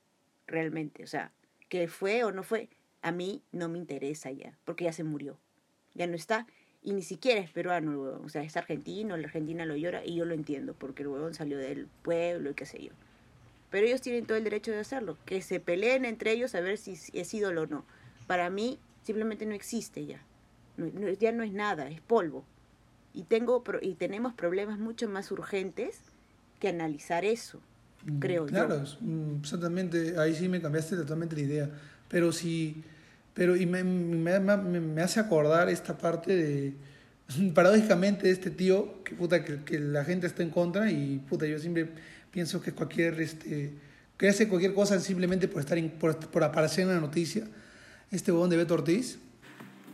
Realmente, 0.47 1.05
o 1.05 1.07
sea, 1.07 1.33
que 1.69 1.89
fue 1.89 2.25
o 2.25 2.33
no 2.33 2.43
fue, 2.43 2.69
a 3.03 3.13
mí 3.13 3.43
no 3.53 3.69
me 3.69 3.79
interesa 3.79 4.31
ya, 4.31 4.59
porque 4.65 4.85
ya 4.85 4.93
se 4.93 5.05
murió. 5.05 5.39
Ya 5.95 6.07
no 6.07 6.17
está 6.17 6.47
y 6.89 6.93
ni 6.93 7.03
siquiera 7.03 7.41
es 7.41 7.51
peruano 7.51 7.91
el 7.93 7.97
huevón, 7.99 8.24
o 8.24 8.28
sea, 8.28 8.43
es 8.43 8.57
argentino, 8.57 9.16
la 9.16 9.26
Argentina 9.26 9.64
lo 9.66 9.76
llora 9.76 10.05
y 10.05 10.14
yo 10.14 10.24
lo 10.24 10.34
entiendo, 10.34 10.74
porque 10.74 11.03
el 11.03 11.09
huevón 11.09 11.34
salió 11.34 11.59
del 11.59 11.86
pueblo 12.03 12.51
y 12.51 12.55
qué 12.55 12.64
sé 12.66 12.82
yo. 12.82 12.93
Pero 13.70 13.86
ellos 13.86 14.01
tienen 14.01 14.24
todo 14.24 14.39
el 14.39 14.45
derecho 14.45 14.70
de 14.72 14.78
hacerlo, 14.78 15.18
que 15.26 15.43
se 15.43 15.61
peleen 15.61 16.05
entre 16.05 16.32
ellos 16.32 16.55
a 16.55 16.61
ver 16.61 16.78
si 16.78 16.97
es 17.12 17.34
ídolo 17.34 17.62
o 17.62 17.66
no. 17.66 17.84
Para 18.26 18.49
mí 18.51 18.78
Simplemente 19.09 19.47
no 19.47 19.55
existe 19.55 20.05
ya. 20.05 20.20
ya 21.18 21.32
no 21.32 21.43
es 21.43 21.51
nada, 21.51 21.89
es 21.89 22.03
polvo. 22.03 22.45
Y, 23.14 23.22
tengo, 23.22 23.64
y 23.80 23.95
tenemos 23.95 24.34
problemas 24.34 24.78
mucho 24.78 25.09
más 25.09 25.30
urgentes 25.32 25.99
que 26.61 26.68
analizar 26.68 27.24
eso, 27.24 27.59
Mm, 28.05 28.18
creo 28.18 28.47
claro, 28.47 28.84
yo. 28.84 28.97
Mm, 29.01 29.41
exactamente, 29.41 30.18
ahí 30.18 30.34
sí 30.34 30.49
me 30.49 30.61
cambiaste 30.61 30.95
totalmente 30.97 31.34
la 31.36 31.43
idea. 31.43 31.70
Pero 32.09 32.32
sí, 32.32 32.82
pero 33.39 33.55
y 33.55 33.66
me, 33.66 33.84
me, 33.84 35.01
hace 35.01 35.20
acordar 35.20 35.68
esta 35.68 35.97
parte 35.97 36.34
de, 36.34 36.74
paradójicamente, 37.55 38.28
este 38.32 38.51
tío, 38.51 39.05
que 39.05 39.14
puta, 39.14 39.45
que, 39.45 39.78
la 39.78 40.05
gente 40.05 40.26
está 40.26 40.43
en 40.43 40.51
contra 40.51 40.91
y 40.91 41.20
puta, 41.20 41.47
yo 41.47 41.57
siempre 41.61 41.89
pienso 42.32 42.61
que 42.61 42.72
cualquier, 42.72 43.20
este, 43.20 43.74
que 44.16 44.28
hace 44.28 44.49
cualquier 44.49 44.74
cosa 44.74 44.99
simplemente 44.99 45.47
por, 45.47 45.61
estar 45.61 45.78
por, 46.01 46.43
aparecer 46.43 46.82
en 46.82 46.95
la 46.95 47.01
noticia, 47.01 47.47
este 48.11 48.32
huevón 48.32 48.51
de 48.51 48.57
Beto 48.57 48.74
Ortiz. 48.74 49.20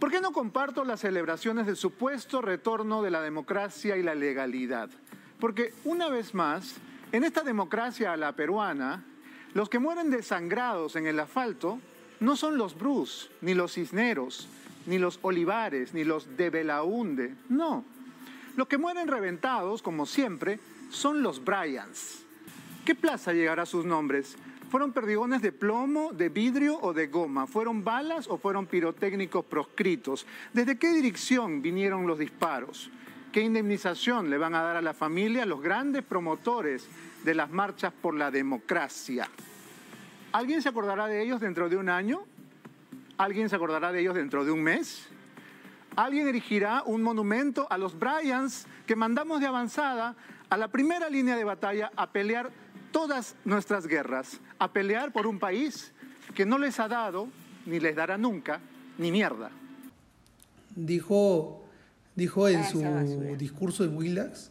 ¿Por 0.01 0.11
qué 0.11 0.23
no 0.23 0.33
comparto 0.33 0.83
las 0.83 1.01
celebraciones 1.01 1.67
del 1.67 1.77
supuesto 1.77 2.41
retorno 2.41 3.03
de 3.03 3.11
la 3.11 3.21
democracia 3.21 3.99
y 3.99 4.03
la 4.03 4.15
legalidad? 4.15 4.89
Porque 5.39 5.75
una 5.85 6.09
vez 6.09 6.33
más, 6.33 6.77
en 7.13 7.25
esta 7.25 7.43
democracia 7.43 8.15
a 8.15 8.17
la 8.17 8.33
peruana, 8.33 9.05
los 9.53 9.69
que 9.69 9.79
mueren 9.79 10.11
desangrados 10.11 10.97
en 10.97 11.07
el 11.07 11.21
asfalto 11.21 11.79
no 12.25 12.37
son 12.37 12.57
los 12.57 12.77
Bruce, 12.77 13.29
ni 13.43 13.55
los 13.55 13.75
Cisneros, 13.75 14.49
ni 14.87 14.99
los 14.99 15.19
Olivares, 15.23 15.95
ni 15.95 16.05
los 16.05 16.37
de 16.37 16.51
Belaunde, 16.51 17.35
no. 17.49 17.85
Los 18.57 18.67
que 18.67 18.79
mueren 18.79 19.09
reventados, 19.09 19.83
como 19.83 20.07
siempre, 20.07 20.59
son 20.91 21.23
los 21.23 21.45
Bryans. 21.45 22.25
¿Qué 22.85 22.95
plaza 22.95 23.33
llegará 23.33 23.65
a 23.65 23.67
sus 23.67 23.85
nombres? 23.85 24.37
¿Fueron 24.71 24.93
perdigones 24.93 25.43
de 25.43 25.53
plomo, 25.53 26.13
de 26.13 26.29
vidrio 26.29 26.79
o 26.81 26.93
de 26.93 27.07
goma? 27.07 27.47
¿Fueron 27.47 27.85
balas 27.85 28.27
o 28.29 28.39
fueron 28.39 28.67
pirotécnicos 28.67 29.45
proscritos? 29.45 30.27
¿Desde 30.53 30.79
qué 30.79 30.93
dirección 30.93 31.63
vinieron 31.63 32.07
los 32.07 32.19
disparos? 32.19 32.91
¿Qué 33.33 33.41
indemnización 33.41 34.31
le 34.31 34.39
van 34.39 34.55
a 34.55 34.63
dar 34.63 34.77
a 34.77 34.83
la 34.83 34.95
familia 34.95 35.47
los 35.47 35.61
grandes 35.61 36.03
promotores 36.03 36.89
de 37.25 37.35
las 37.35 37.51
marchas 37.51 37.93
por 37.93 38.15
la 38.15 38.31
democracia? 38.31 39.29
¿Alguien 40.35 40.63
se 40.63 40.69
acordará 40.69 41.07
de 41.07 41.23
ellos 41.23 41.41
dentro 41.41 41.69
de 41.69 41.77
un 41.77 41.89
año? 41.89 42.25
¿Alguien 43.19 43.49
se 43.49 43.55
acordará 43.55 43.93
de 43.93 44.01
ellos 44.01 44.17
dentro 44.17 44.45
de 44.45 44.51
un 44.51 44.65
mes? 44.65 45.07
¿Alguien 45.95 46.27
erigirá 46.27 46.83
un 46.85 47.03
monumento 47.03 47.69
a 47.71 47.79
los 47.79 47.97
Bryans 47.97 48.67
que 48.85 48.97
mandamos 48.97 49.39
de 49.39 49.47
avanzada 49.47 50.17
a 50.51 50.57
la 50.57 50.67
primera 50.67 51.09
línea 51.09 51.37
de 51.37 51.45
batalla 51.45 51.93
a 51.95 52.11
pelear 52.11 52.51
todas 52.91 53.37
nuestras 53.45 53.87
guerras, 53.87 54.41
a 54.59 54.73
pelear 54.73 55.13
por 55.13 55.29
un 55.29 55.39
país 55.39 55.93
que 56.35 56.45
no 56.45 56.59
les 56.59 56.81
ha 56.81 56.89
dado, 56.89 57.29
ni 57.65 57.79
les 57.79 57.95
dará 57.95 58.19
nunca, 58.19 58.59
ni 58.99 59.13
mierda? 59.13 59.53
Dijo 60.75 61.65
dijo 62.17 62.49
en 62.49 62.65
su 62.65 62.81
discurso 63.39 63.85
de 63.85 63.95
Willax. 63.95 64.51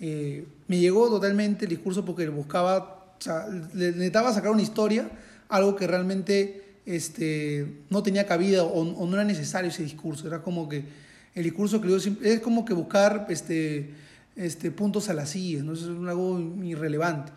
Eh, 0.00 0.48
me 0.66 0.80
llegó 0.80 1.08
totalmente 1.08 1.66
el 1.66 1.68
discurso 1.68 2.04
porque 2.04 2.28
buscaba, 2.28 3.01
o 3.22 3.24
sea, 3.24 3.46
necesitaba 3.72 4.34
sacar 4.34 4.50
una 4.50 4.62
historia, 4.62 5.08
algo 5.48 5.76
que 5.76 5.86
realmente 5.86 6.80
este, 6.86 7.84
no 7.88 8.02
tenía 8.02 8.26
cabida 8.26 8.64
o, 8.64 9.06
no 9.06 9.14
era 9.14 9.22
necesario 9.22 9.70
ese 9.70 9.84
discurso. 9.84 10.26
Era 10.26 10.42
como 10.42 10.68
que 10.68 10.84
el 11.32 11.44
discurso 11.44 11.80
que 11.80 11.94
es 12.22 12.40
como 12.40 12.64
que 12.64 12.74
buscar 12.74 13.26
este, 13.28 13.94
este, 14.34 14.72
puntos 14.72 15.08
a 15.08 15.14
las 15.14 15.30
sillas, 15.30 15.62
¿no? 15.62 15.74
es 15.74 15.84
algo 15.84 16.40
irrelevante. 16.64 17.30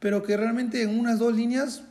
Pero 0.00 0.22
que 0.22 0.34
realmente 0.34 0.80
en 0.80 0.98
unas 0.98 1.18
dos 1.18 1.36
líneas 1.36 1.82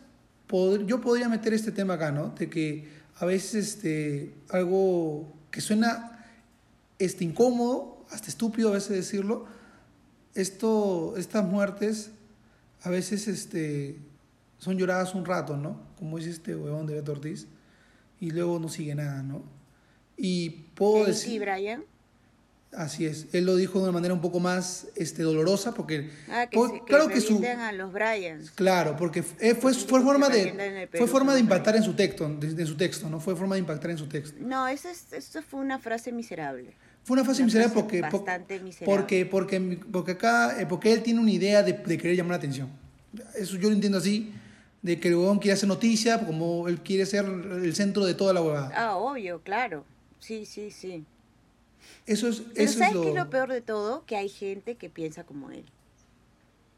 yo 0.87 0.99
podría 0.99 1.29
meter 1.29 1.53
este 1.53 1.71
tema 1.71 1.93
acá, 1.93 2.11
¿no? 2.11 2.29
De 2.29 2.49
que 2.49 2.87
a 3.17 3.25
veces 3.25 3.75
este, 3.75 4.33
algo 4.49 5.31
que 5.51 5.61
suena 5.61 6.25
este, 6.97 7.23
incómodo, 7.23 8.03
hasta 8.09 8.29
estúpido 8.29 8.69
a 8.69 8.73
veces 8.73 8.97
decirlo, 8.97 9.45
esto, 10.33 11.13
estas 11.17 11.45
muertes 11.45 12.09
a 12.83 12.89
veces 12.89 13.27
este, 13.27 13.97
son 14.57 14.77
lloradas 14.77 15.13
un 15.15 15.25
rato, 15.25 15.57
¿no? 15.57 15.79
Como 15.97 16.17
dice 16.17 16.31
este 16.31 16.55
huevón 16.55 16.87
de 16.87 16.95
Beto 16.95 17.11
Ortiz, 17.11 17.47
y 18.19 18.31
luego 18.31 18.59
no 18.59 18.69
sigue 18.69 18.95
nada, 18.95 19.23
¿no? 19.23 19.43
Y 20.17 20.49
puedo 20.75 21.05
decir... 21.05 21.31
Sí, 21.31 21.39
Brian. 21.39 21.83
Así 22.73 23.05
es, 23.05 23.27
él 23.33 23.45
lo 23.45 23.57
dijo 23.57 23.79
de 23.79 23.83
una 23.83 23.91
manera 23.91 24.13
un 24.13 24.21
poco 24.21 24.39
más 24.39 24.87
este, 24.95 25.23
dolorosa 25.23 25.73
porque 25.73 26.09
ah, 26.29 26.47
que 26.49 26.57
claro 26.85 27.09
que 27.09 27.19
su 27.19 27.43
a 27.45 27.73
los 27.73 27.91
Bryans. 27.91 28.51
Claro, 28.51 28.95
porque 28.95 29.23
fue, 29.23 29.55
fue, 29.55 29.73
fue 29.73 30.01
forma 30.01 30.29
de 30.29 30.87
fue 30.93 31.05
forma 31.05 31.33
de 31.33 31.41
impactar 31.41 31.75
en 31.75 31.83
su 31.83 31.95
texto, 31.95 32.25
en 32.25 32.65
su 32.67 32.77
texto, 32.77 33.09
no 33.09 33.19
fue 33.19 33.35
forma 33.35 33.55
de 33.55 33.59
impactar 33.59 33.91
en 33.91 33.97
su 33.97 34.07
texto. 34.07 34.37
No, 34.39 34.69
eso, 34.69 34.87
eso 34.87 35.41
fue 35.41 35.59
una 35.59 35.79
frase 35.79 36.13
miserable. 36.13 36.73
Fue 37.03 37.15
una 37.15 37.25
fase 37.25 37.43
miserable 37.43 37.73
porque, 37.73 38.03
porque, 38.85 39.25
porque, 39.25 39.79
porque 39.91 40.11
acá, 40.11 40.61
eh, 40.61 40.65
porque 40.67 40.93
él 40.93 41.01
tiene 41.01 41.19
una 41.19 41.31
idea 41.31 41.63
de, 41.63 41.73
de, 41.73 41.97
querer 41.97 42.15
llamar 42.15 42.31
la 42.31 42.37
atención. 42.37 42.69
Eso 43.35 43.57
yo 43.57 43.69
lo 43.69 43.75
entiendo 43.75 43.97
así, 43.97 44.31
de 44.81 44.99
que 44.99 45.07
el 45.07 45.15
huevón 45.15 45.39
quiere 45.39 45.53
hacer 45.53 45.67
noticia, 45.67 46.25
como 46.25 46.67
él 46.67 46.81
quiere 46.81 47.05
ser 47.05 47.25
el 47.25 47.75
centro 47.75 48.05
de 48.05 48.13
toda 48.13 48.33
la 48.33 48.41
huevada. 48.41 48.71
Ah, 48.75 48.97
obvio, 48.97 49.41
claro. 49.41 49.83
Sí, 50.19 50.45
sí, 50.45 50.69
sí. 50.69 51.03
Eso 52.05 52.27
es, 52.27 52.41
Pero 52.41 52.63
eso 52.63 52.79
¿sabes 52.79 52.89
es 52.89 52.95
lo... 52.95 53.01
qué 53.03 53.09
es 53.09 53.15
lo 53.15 53.29
peor 53.29 53.51
de 53.51 53.61
todo? 53.61 54.05
Que 54.05 54.15
hay 54.15 54.29
gente 54.29 54.75
que 54.75 54.89
piensa 54.89 55.23
como 55.23 55.51
él. 55.51 55.65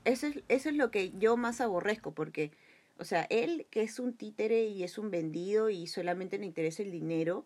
Eso 0.06 0.28
es, 0.28 0.40
eso 0.50 0.70
es 0.70 0.76
lo 0.76 0.92
que 0.92 1.12
yo 1.18 1.38
más 1.38 1.62
aborrezco, 1.62 2.12
porque, 2.12 2.52
o 2.98 3.06
sea, 3.06 3.24
él 3.30 3.66
que 3.70 3.84
es 3.84 4.00
un 4.00 4.14
títere 4.14 4.66
y 4.66 4.84
es 4.84 4.98
un 4.98 5.12
vendido 5.12 5.70
y 5.70 5.88
solamente 5.88 6.38
le 6.38 6.46
interesa 6.46 6.84
el 6.84 6.92
dinero, 6.92 7.46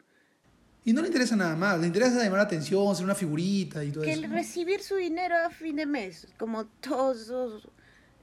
y 0.88 0.94
no 0.94 1.02
le 1.02 1.08
interesa 1.08 1.36
nada 1.36 1.58
más, 1.58 1.78
le 1.82 1.88
interesa 1.88 2.24
llamar 2.24 2.38
la 2.38 2.44
atención, 2.44 2.96
ser 2.96 3.04
una 3.04 3.14
figurita 3.14 3.84
y 3.84 3.92
todo 3.92 4.06
que 4.06 4.14
eso. 4.14 4.22
Que 4.22 4.28
recibir 4.30 4.82
su 4.82 4.96
dinero 4.96 5.36
a 5.36 5.50
fin 5.50 5.76
de 5.76 5.86
mes, 5.86 6.30
como 6.38 6.66
todos 6.66 7.68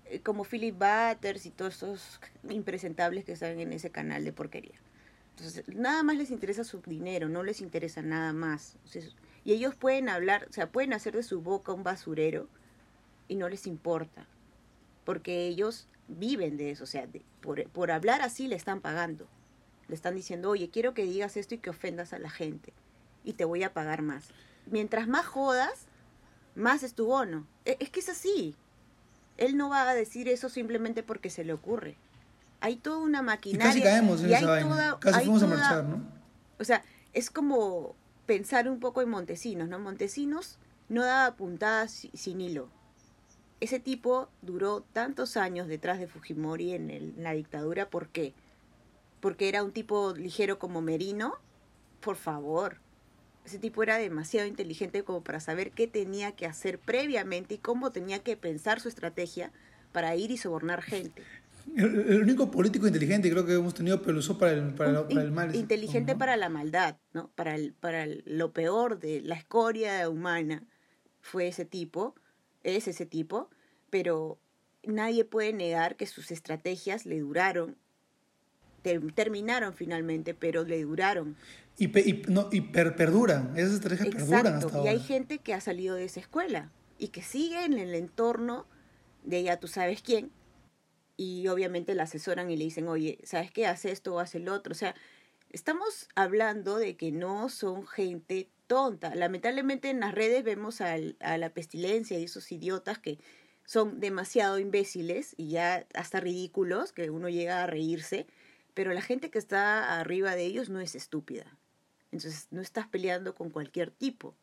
eh, 0.07 0.21
como 0.21 0.45
Philip 0.45 0.75
Butters 0.75 1.45
y 1.45 1.51
todos 1.51 1.77
esos 1.77 2.21
impresentables 2.49 3.27
que 3.27 3.33
están 3.33 3.61
en 3.61 3.71
ese 3.75 3.91
canal 3.91 4.25
de 4.25 4.33
porquería. 4.33 4.77
Entonces, 5.37 5.63
nada 5.77 6.03
más 6.03 6.17
les 6.17 6.31
interesa 6.31 6.65
su 6.65 6.81
dinero, 6.81 7.29
no 7.29 7.43
les 7.43 7.61
interesa 7.61 8.01
nada 8.01 8.33
más. 8.33 8.79
y 9.45 9.53
ellos 9.53 9.75
pueden 9.75 10.09
hablar, 10.09 10.47
o 10.49 10.53
sea, 10.55 10.73
pueden 10.73 10.95
hacer 10.95 11.15
de 11.15 11.23
su 11.23 11.43
boca 11.43 11.75
un 11.75 11.83
basurero 11.83 12.49
y 13.29 13.37
no 13.37 13.51
les 13.51 13.67
importa, 13.67 14.27
porque 15.05 15.49
ellos 15.49 15.87
viven 16.09 16.57
de 16.57 16.71
eso, 16.71 16.85
o 16.85 16.87
sea, 16.87 17.07
por, 17.43 17.63
por 17.69 17.91
hablar 17.91 18.23
así 18.23 18.49
le 18.49 18.57
están 18.57 18.81
pagando. 18.81 19.29
Le 19.89 19.95
están 19.95 20.15
diciendo, 20.15 20.51
oye, 20.51 20.71
quiero 20.71 20.95
que 20.95 21.05
digas 21.05 21.37
esto 21.37 21.55
y 21.55 21.59
que 21.59 21.71
ofendas 21.71 22.13
a 22.13 22.19
la 22.19 22.31
gente. 22.31 22.73
Y 23.23 23.35
te 23.35 23.45
voy 23.45 23.63
a 23.63 23.73
pagar 23.73 24.03
más. 24.03 24.29
Mientras 24.67 25.09
más 25.09 25.27
jodas, 25.27 25.87
más 26.55 26.83
es 26.83 26.95
tu 26.95 27.07
bono. 27.07 27.47
E, 27.65 27.77
es 27.81 27.91
que 27.91 28.01
es 28.01 28.09
así. 28.09 28.55
Él 29.37 29.57
no 29.57 29.69
va 29.69 29.89
a 29.89 29.95
decir 29.95 30.29
eso 30.29 30.49
simplemente 30.49 31.03
porque 31.03 31.31
se 31.31 31.45
le 31.45 31.53
ocurre. 31.53 31.97
Hay 32.61 32.77
toda 32.77 32.99
una 32.99 33.23
maquinaria. 33.23 33.67
Y 33.67 33.69
casi 33.69 33.83
caemos 33.83 34.23
en 34.23 34.33
esa 34.33 34.47
vaina. 34.47 34.97
casi 35.01 35.21
fuimos 35.21 35.43
a 35.43 35.47
marchar, 35.47 35.85
¿no? 35.85 36.03
O 36.59 36.65
sea, 36.65 36.83
es 37.13 37.31
como 37.31 37.95
pensar 38.27 38.69
un 38.69 38.81
poco 38.81 39.03
en 39.03 39.11
Montesinos, 39.11 39.69
¿no? 39.69 39.79
Montesinos 39.79 40.59
no 40.89 41.05
daba 41.05 41.37
puntadas 41.37 42.09
sin 42.13 42.41
hilo. 42.41 42.69
Ese 43.61 43.81
tipo 43.81 44.29
duró 44.43 44.83
tantos 44.93 45.37
años 45.37 45.69
detrás 45.69 45.99
de 45.99 46.07
Fujimori 46.07 46.73
en, 46.73 46.91
en 46.91 47.15
la 47.23 47.33
dictadura, 47.33 47.89
¿por 47.89 48.09
qué? 48.09 48.35
Porque 49.25 49.49
era 49.49 49.65
un 49.65 49.73
tipo 49.73 50.13
ligero 50.13 50.59
como 50.59 50.83
Merino, 50.83 51.33
por 52.01 52.17
favor. 52.17 52.77
Ese 53.47 53.59
tipo 53.59 53.83
era 53.83 53.97
demasiado 53.97 54.47
inteligente 54.47 55.03
como 55.03 55.25
para 55.25 55.41
saber 55.41 55.71
qué 55.71 55.87
tenía 55.87 56.33
que 56.33 56.45
hacer 56.45 56.79
previamente 56.79 57.55
y 57.55 57.59
cómo 57.59 57.91
tenía 57.91 58.19
que 58.19 58.37
pensar 58.37 58.81
su 58.81 58.89
estrategia 58.91 59.51
para 59.93 60.15
ir 60.15 60.31
y 60.31 60.37
sobornar 60.37 60.83
gente. 60.83 61.23
El, 61.75 62.21
único 62.21 62.51
político 62.51 62.87
inteligente 62.87 63.31
creo 63.31 63.47
que 63.47 63.55
hemos 63.55 63.73
tenido, 63.73 64.03
pero 64.03 64.13
lo 64.13 64.19
usó 64.19 64.37
para 64.37 64.53
el, 64.53 64.75
para, 64.75 65.07
el 65.09 65.31
mal. 65.31 65.55
Inteligente 65.55 66.15
para 66.15 66.37
la 66.37 66.51
maldad, 66.51 66.99
¿no? 67.15 67.31
Para, 67.35 67.55
el, 67.55 67.73
para 67.73 68.05
lo 68.27 68.53
peor 68.53 68.99
de 68.99 69.23
la 69.23 69.37
escoria 69.37 70.07
humana 70.11 70.67
fue 71.23 71.49
ese 71.49 71.65
tipo, 71.65 72.15
es 72.63 72.89
ese 72.89 73.07
tipo, 73.07 73.49
pero 73.89 74.39
nadie 74.83 75.25
puede 75.25 75.55
negar 75.55 75.97
que 75.97 76.05
sus 76.05 76.31
estrategias 76.31 77.07
le 77.07 77.21
duraron 77.21 77.79
terminaron 79.15 79.75
finalmente, 79.75 80.35
pero 80.35 80.65
le 80.65 80.83
duraron. 80.83 81.37
Y, 81.77 81.89
no, 82.29 82.49
y 82.53 82.61
perduran, 82.61 83.57
esas 83.57 83.75
estrategias 83.75 84.15
perduran 84.15 84.55
hasta 84.55 84.85
Y 84.85 84.89
hay 84.89 85.01
gente 85.01 85.39
que 85.39 85.55
ha 85.55 85.61
salido 85.61 85.97
de 85.97 86.05
esa 86.05 86.21
escuela 86.21 86.71
y 86.99 87.09
que 87.09 87.23
sigue 87.23 87.65
en 87.65 87.79
el 87.79 87.95
entorno 87.95 88.67
de 89.25 89.43
ya 89.43 89.59
tú 89.59 89.67
sabes 89.67 90.03
quién, 90.03 90.31
y 91.17 91.49
obviamente 91.49 91.95
la 91.95 92.05
asesoran 92.05 92.51
y 92.51 92.57
le 92.57 92.65
dicen, 92.65 92.89
oye, 92.89 93.19
¿sabes 93.25 93.51
qué? 93.51 93.67
Haz 93.67 93.85
esto 93.85 94.15
o 94.15 94.19
haz 94.19 94.35
el 94.35 94.49
otro. 94.49 94.73
O 94.73 94.77
sea, 94.77 94.95
estamos 95.51 96.09
hablando 96.15 96.77
de 96.77 96.97
que 96.97 97.13
no 97.13 97.49
son 97.49 97.87
gente 97.87 98.51
tonta. 98.67 99.15
Lamentablemente 99.15 99.91
en 99.91 100.01
las 100.01 100.15
redes 100.15 100.43
vemos 100.43 100.81
a 100.81 100.97
la 100.97 101.51
pestilencia 101.51 102.19
y 102.19 102.25
esos 102.25 102.51
idiotas 102.51 102.99
que 102.99 103.19
son 103.65 104.01
demasiado 104.01 104.59
imbéciles 104.59 105.35
y 105.37 105.51
ya 105.51 105.87
hasta 105.95 106.21
ridículos, 106.21 106.93
que 106.93 107.11
uno 107.11 107.29
llega 107.29 107.63
a 107.63 107.67
reírse 107.67 108.27
pero 108.75 108.93
la 108.93 109.03
gente 109.03 109.31
que 109.31 109.39
está 109.39 109.99
arriba 109.99 110.35
de 110.35 110.45
ellos 110.45 110.69
no 110.69 110.81
es 110.81 110.95
estúpida. 110.95 111.57
Entonces 112.13 112.49
no 112.51 112.61
estás 112.61 112.87
peleando 112.87 113.35
con 113.35 113.51
cualquier 113.51 113.91
tipo, 113.91 114.37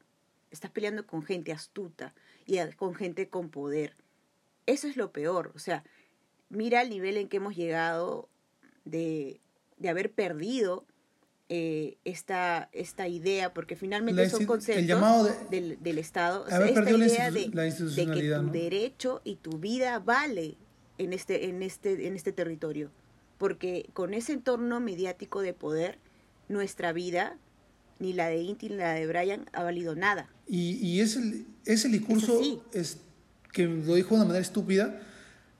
estás 0.49 0.71
peleando 0.71 1.05
con 1.05 1.23
gente 1.23 1.51
astuta 1.51 2.13
y 2.45 2.59
con 2.75 2.95
gente 2.95 3.29
con 3.29 3.49
poder. 3.49 3.95
Eso 4.65 4.87
es 4.87 4.97
lo 4.97 5.11
peor, 5.11 5.51
o 5.55 5.59
sea, 5.59 5.83
mira 6.49 6.81
el 6.81 6.89
nivel 6.89 7.17
en 7.17 7.27
que 7.27 7.37
hemos 7.37 7.55
llegado 7.55 8.29
de, 8.85 9.39
de 9.77 9.89
haber 9.89 10.11
perdido 10.11 10.85
eh, 11.49 11.97
esta, 12.05 12.69
esta 12.71 13.07
idea, 13.07 13.53
porque 13.53 13.75
finalmente 13.75 14.29
son 14.29 14.45
conceptos 14.45 15.49
del, 15.49 15.81
del, 15.81 15.97
Estado. 15.97 16.47
esta 16.47 16.89
idea 16.89 17.31
de, 17.31 17.49
de, 17.49 18.05
que 18.05 18.35
tu 18.35 18.51
derecho 18.51 19.21
y 19.25 19.35
tu 19.35 19.57
vida 19.57 19.99
vale 19.99 20.55
en 20.97 21.11
este, 21.11 21.49
en 21.49 21.61
este, 21.63 22.07
en 22.07 22.15
este 22.15 22.31
territorio. 22.31 22.91
Porque 23.41 23.89
con 23.93 24.13
ese 24.13 24.33
entorno 24.33 24.79
mediático 24.79 25.41
de 25.41 25.55
poder, 25.55 25.97
nuestra 26.47 26.93
vida, 26.93 27.39
ni 27.97 28.13
la 28.13 28.27
de 28.27 28.37
Inti 28.37 28.69
ni 28.69 28.75
la 28.75 28.93
de 28.93 29.07
Brian, 29.07 29.49
ha 29.51 29.63
valido 29.63 29.95
nada. 29.95 30.29
Y, 30.45 30.73
y 30.73 30.99
ese, 30.99 31.43
ese 31.65 31.87
discurso 31.87 32.63
es, 32.71 32.97
que 33.51 33.65
lo 33.65 33.95
dijo 33.95 34.09
de 34.09 34.15
una 34.17 34.25
manera 34.25 34.43
estúpida, 34.43 35.01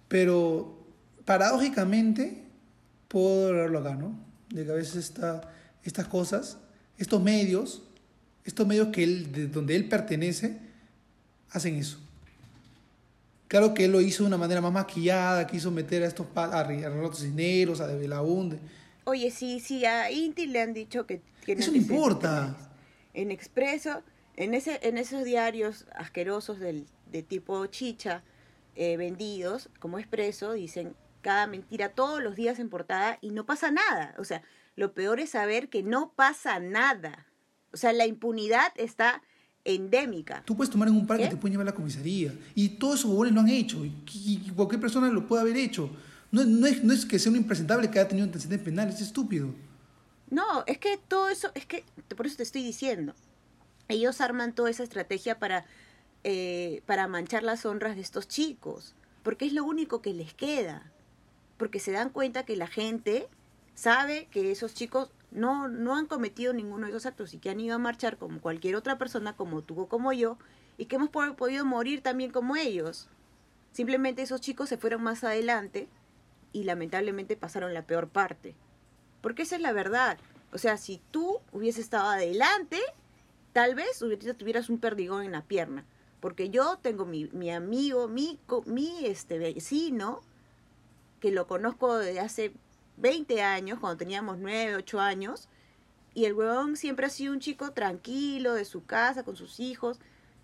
pero 0.08 0.78
paradójicamente 1.26 2.44
puedo 3.08 3.52
verlo 3.52 3.80
acá, 3.80 3.96
¿no? 3.96 4.14
De 4.52 4.64
que 4.64 4.72
a 4.72 4.76
veces 4.76 5.12
estas 5.84 6.08
cosas, 6.08 6.60
estos 7.00 7.20
medios, 7.24 7.82
estos 8.46 8.68
medios 8.68 8.90
que 8.90 9.04
él, 9.04 9.32
de 9.32 9.48
donde 9.48 9.76
él 9.76 9.90
pertenece, 9.90 10.60
hacen 11.50 11.78
eso. 11.78 11.98
Claro 13.52 13.74
que 13.74 13.84
él 13.84 13.92
lo 13.92 14.00
hizo 14.00 14.24
de 14.24 14.28
una 14.28 14.38
manera 14.38 14.62
más 14.62 14.72
maquillada, 14.72 15.46
quiso 15.46 15.72
meter 15.72 16.04
a 16.04 16.08
estos 16.08 16.26
a 16.36 16.64
Relatos 16.64 17.20
Cisneros, 17.20 17.82
a 17.82 17.88
De 17.88 17.98
Belaunde. 17.98 18.58
Oye, 19.04 19.30
sí, 19.30 19.60
sí, 19.60 19.84
a 19.84 20.10
Inti 20.10 20.48
le 20.48 20.62
han 20.62 20.74
dicho 20.74 21.06
que 21.06 21.22
tiene 21.44 21.60
Eso 21.60 21.72
no 21.72 21.76
importa. 21.76 22.56
En 23.14 23.30
Expreso, 23.30 24.04
en, 24.38 24.54
ese, 24.54 24.80
en 24.84 24.98
esos 24.98 25.26
diarios 25.26 25.86
asquerosos 25.94 26.62
del, 26.62 26.86
de 27.12 27.24
tipo 27.24 27.66
chicha, 27.66 28.24
eh, 28.78 28.96
vendidos 28.96 29.70
como 29.80 30.00
Expreso, 30.00 30.54
dicen 30.54 30.96
cada 31.20 31.46
mentira 31.46 31.90
todos 31.90 32.24
los 32.24 32.38
días 32.38 32.58
en 32.58 32.70
portada 32.70 33.18
y 33.20 33.32
no 33.32 33.46
pasa 33.46 33.70
nada. 33.70 34.16
O 34.18 34.24
sea, 34.24 34.44
lo 34.78 34.94
peor 34.94 35.20
es 35.20 35.32
saber 35.32 35.68
que 35.68 35.84
no 35.84 36.14
pasa 36.16 36.62
nada. 36.62 37.28
O 37.74 37.76
sea, 37.76 37.92
la 37.92 38.06
impunidad 38.06 38.72
está 38.78 39.22
endémica. 39.64 40.44
Tú 40.46 40.56
puedes 40.56 40.72
tomar 40.72 40.88
en 40.88 40.96
un 40.96 41.08
parque 41.08 41.26
y 41.26 41.30
te 41.30 41.38
pueden 41.38 41.54
llevar 41.54 41.68
a 41.68 41.72
la 41.72 41.76
comisaría. 41.76 42.34
Y 42.56 42.70
todos 42.70 43.00
esos 43.00 43.12
bobones 43.12 43.34
lo 43.34 43.42
han 43.42 43.50
hecho. 43.50 43.84
Y, 43.86 44.52
cualquier 44.56 44.82
persona 44.82 45.10
lo 45.10 45.28
puede 45.28 45.42
haber 45.42 45.58
hecho. 45.58 45.90
No, 46.32 46.44
no, 46.46 46.68
es, 46.68 46.84
no 46.84 46.94
es 46.94 47.06
que 47.06 47.20
sea 47.20 47.32
un 47.32 47.38
impresentable 47.38 47.90
que 47.90 48.00
haya 48.00 48.08
tenido 48.08 48.26
antecedentes 48.26 48.66
penales, 48.66 48.96
es 48.96 49.02
estúpido. 49.02 49.54
No, 50.30 50.64
es 50.66 50.78
que 50.78 50.98
todo 50.98 51.30
eso, 51.30 51.52
es 51.56 51.66
que, 51.66 51.84
por 52.16 52.26
eso 52.26 52.38
te 52.38 52.44
estoy 52.44 52.64
diciendo. 52.64 53.14
Ellos 53.90 54.22
arman 54.22 54.54
toda 54.54 54.70
esa 54.70 54.84
estrategia 54.84 55.40
para, 55.40 55.66
eh, 56.24 56.82
para 56.86 57.08
manchar 57.08 57.44
las 57.44 57.66
honras 57.66 57.96
de 57.96 58.02
estos 58.02 58.28
chicos. 58.28 58.96
Porque 59.24 59.46
es 59.46 59.54
lo 59.54 59.66
único 59.66 60.02
que 60.02 60.14
les 60.14 60.34
queda. 60.34 60.90
Porque 61.58 61.80
se 61.80 61.92
dan 61.92 62.10
cuenta 62.10 62.46
que 62.46 62.56
la 62.56 62.68
gente 62.68 63.28
sabe 63.76 64.28
que 64.32 64.52
esos 64.52 64.74
chicos 64.74 65.12
no, 65.32 65.68
no 65.68 65.96
han 65.96 66.06
cometido 66.06 66.54
ninguno 66.54 66.86
de 66.86 66.92
esos 66.92 67.06
actos 67.06 67.34
y 67.34 67.40
que 67.40 67.50
han 67.50 67.60
ido 67.60 67.76
a 67.76 67.80
marchar 67.80 68.18
como 68.18 68.42
cualquier 68.42 68.76
otra 68.76 68.98
persona, 68.98 69.36
como 69.36 69.62
tú 69.62 69.80
o 69.82 69.88
como 69.88 70.14
yo, 70.14 70.38
y 70.78 70.86
que 70.86 70.98
hemos 70.98 71.10
podido 71.10 71.66
morir 71.66 72.02
también 72.02 72.32
como 72.32 72.56
ellos. 72.56 73.08
Simplemente 73.72 74.22
esos 74.22 74.42
chicos 74.42 74.70
se 74.70 74.78
fueron 74.78 75.02
más 75.04 75.24
adelante 75.24 75.88
y 76.52 76.66
lamentablemente 76.66 77.38
pasaron 77.38 77.74
la 77.74 77.86
peor 77.86 78.10
parte. 78.10 78.56
Porque 79.22 79.44
esa 79.44 79.56
es 79.56 79.62
la 79.62 79.72
verdad. 79.72 80.18
O 80.52 80.58
sea, 80.58 80.78
si 80.78 81.02
tú 81.12 81.40
hubieses 81.54 81.86
estado 81.86 82.10
adelante, 82.10 82.80
tal 83.54 83.76
vez 83.76 84.04
tuvieras 84.38 84.70
un 84.70 84.80
perdigón 84.80 85.24
en 85.24 85.32
la 85.32 85.44
pierna. 85.44 85.86
Porque 86.20 86.50
yo 86.50 86.78
tengo 86.82 87.06
mi, 87.06 87.30
mi 87.32 87.52
amigo, 87.52 88.08
mi, 88.08 88.40
mi 88.66 89.06
este, 89.06 89.40
vecino, 89.40 90.22
que 91.20 91.32
lo 91.32 91.48
conozco 91.48 91.98
desde 91.98 92.20
hace 92.20 92.54
20 93.02 93.42
años, 93.42 93.80
cuando 93.80 93.98
teníamos 93.98 94.38
9, 94.38 94.76
8 94.76 95.00
años, 95.00 95.50
y 96.14 96.26
el 96.26 96.34
huevón 96.34 96.78
siempre 96.78 97.08
ha 97.08 97.10
sido 97.10 97.34
un 97.34 97.40
chico 97.40 97.72
tranquilo, 97.72 98.54
de 98.54 98.64
su 98.64 98.86
casa, 98.86 99.24
con 99.24 99.36
sus 99.36 99.60
hijos, 99.60 100.00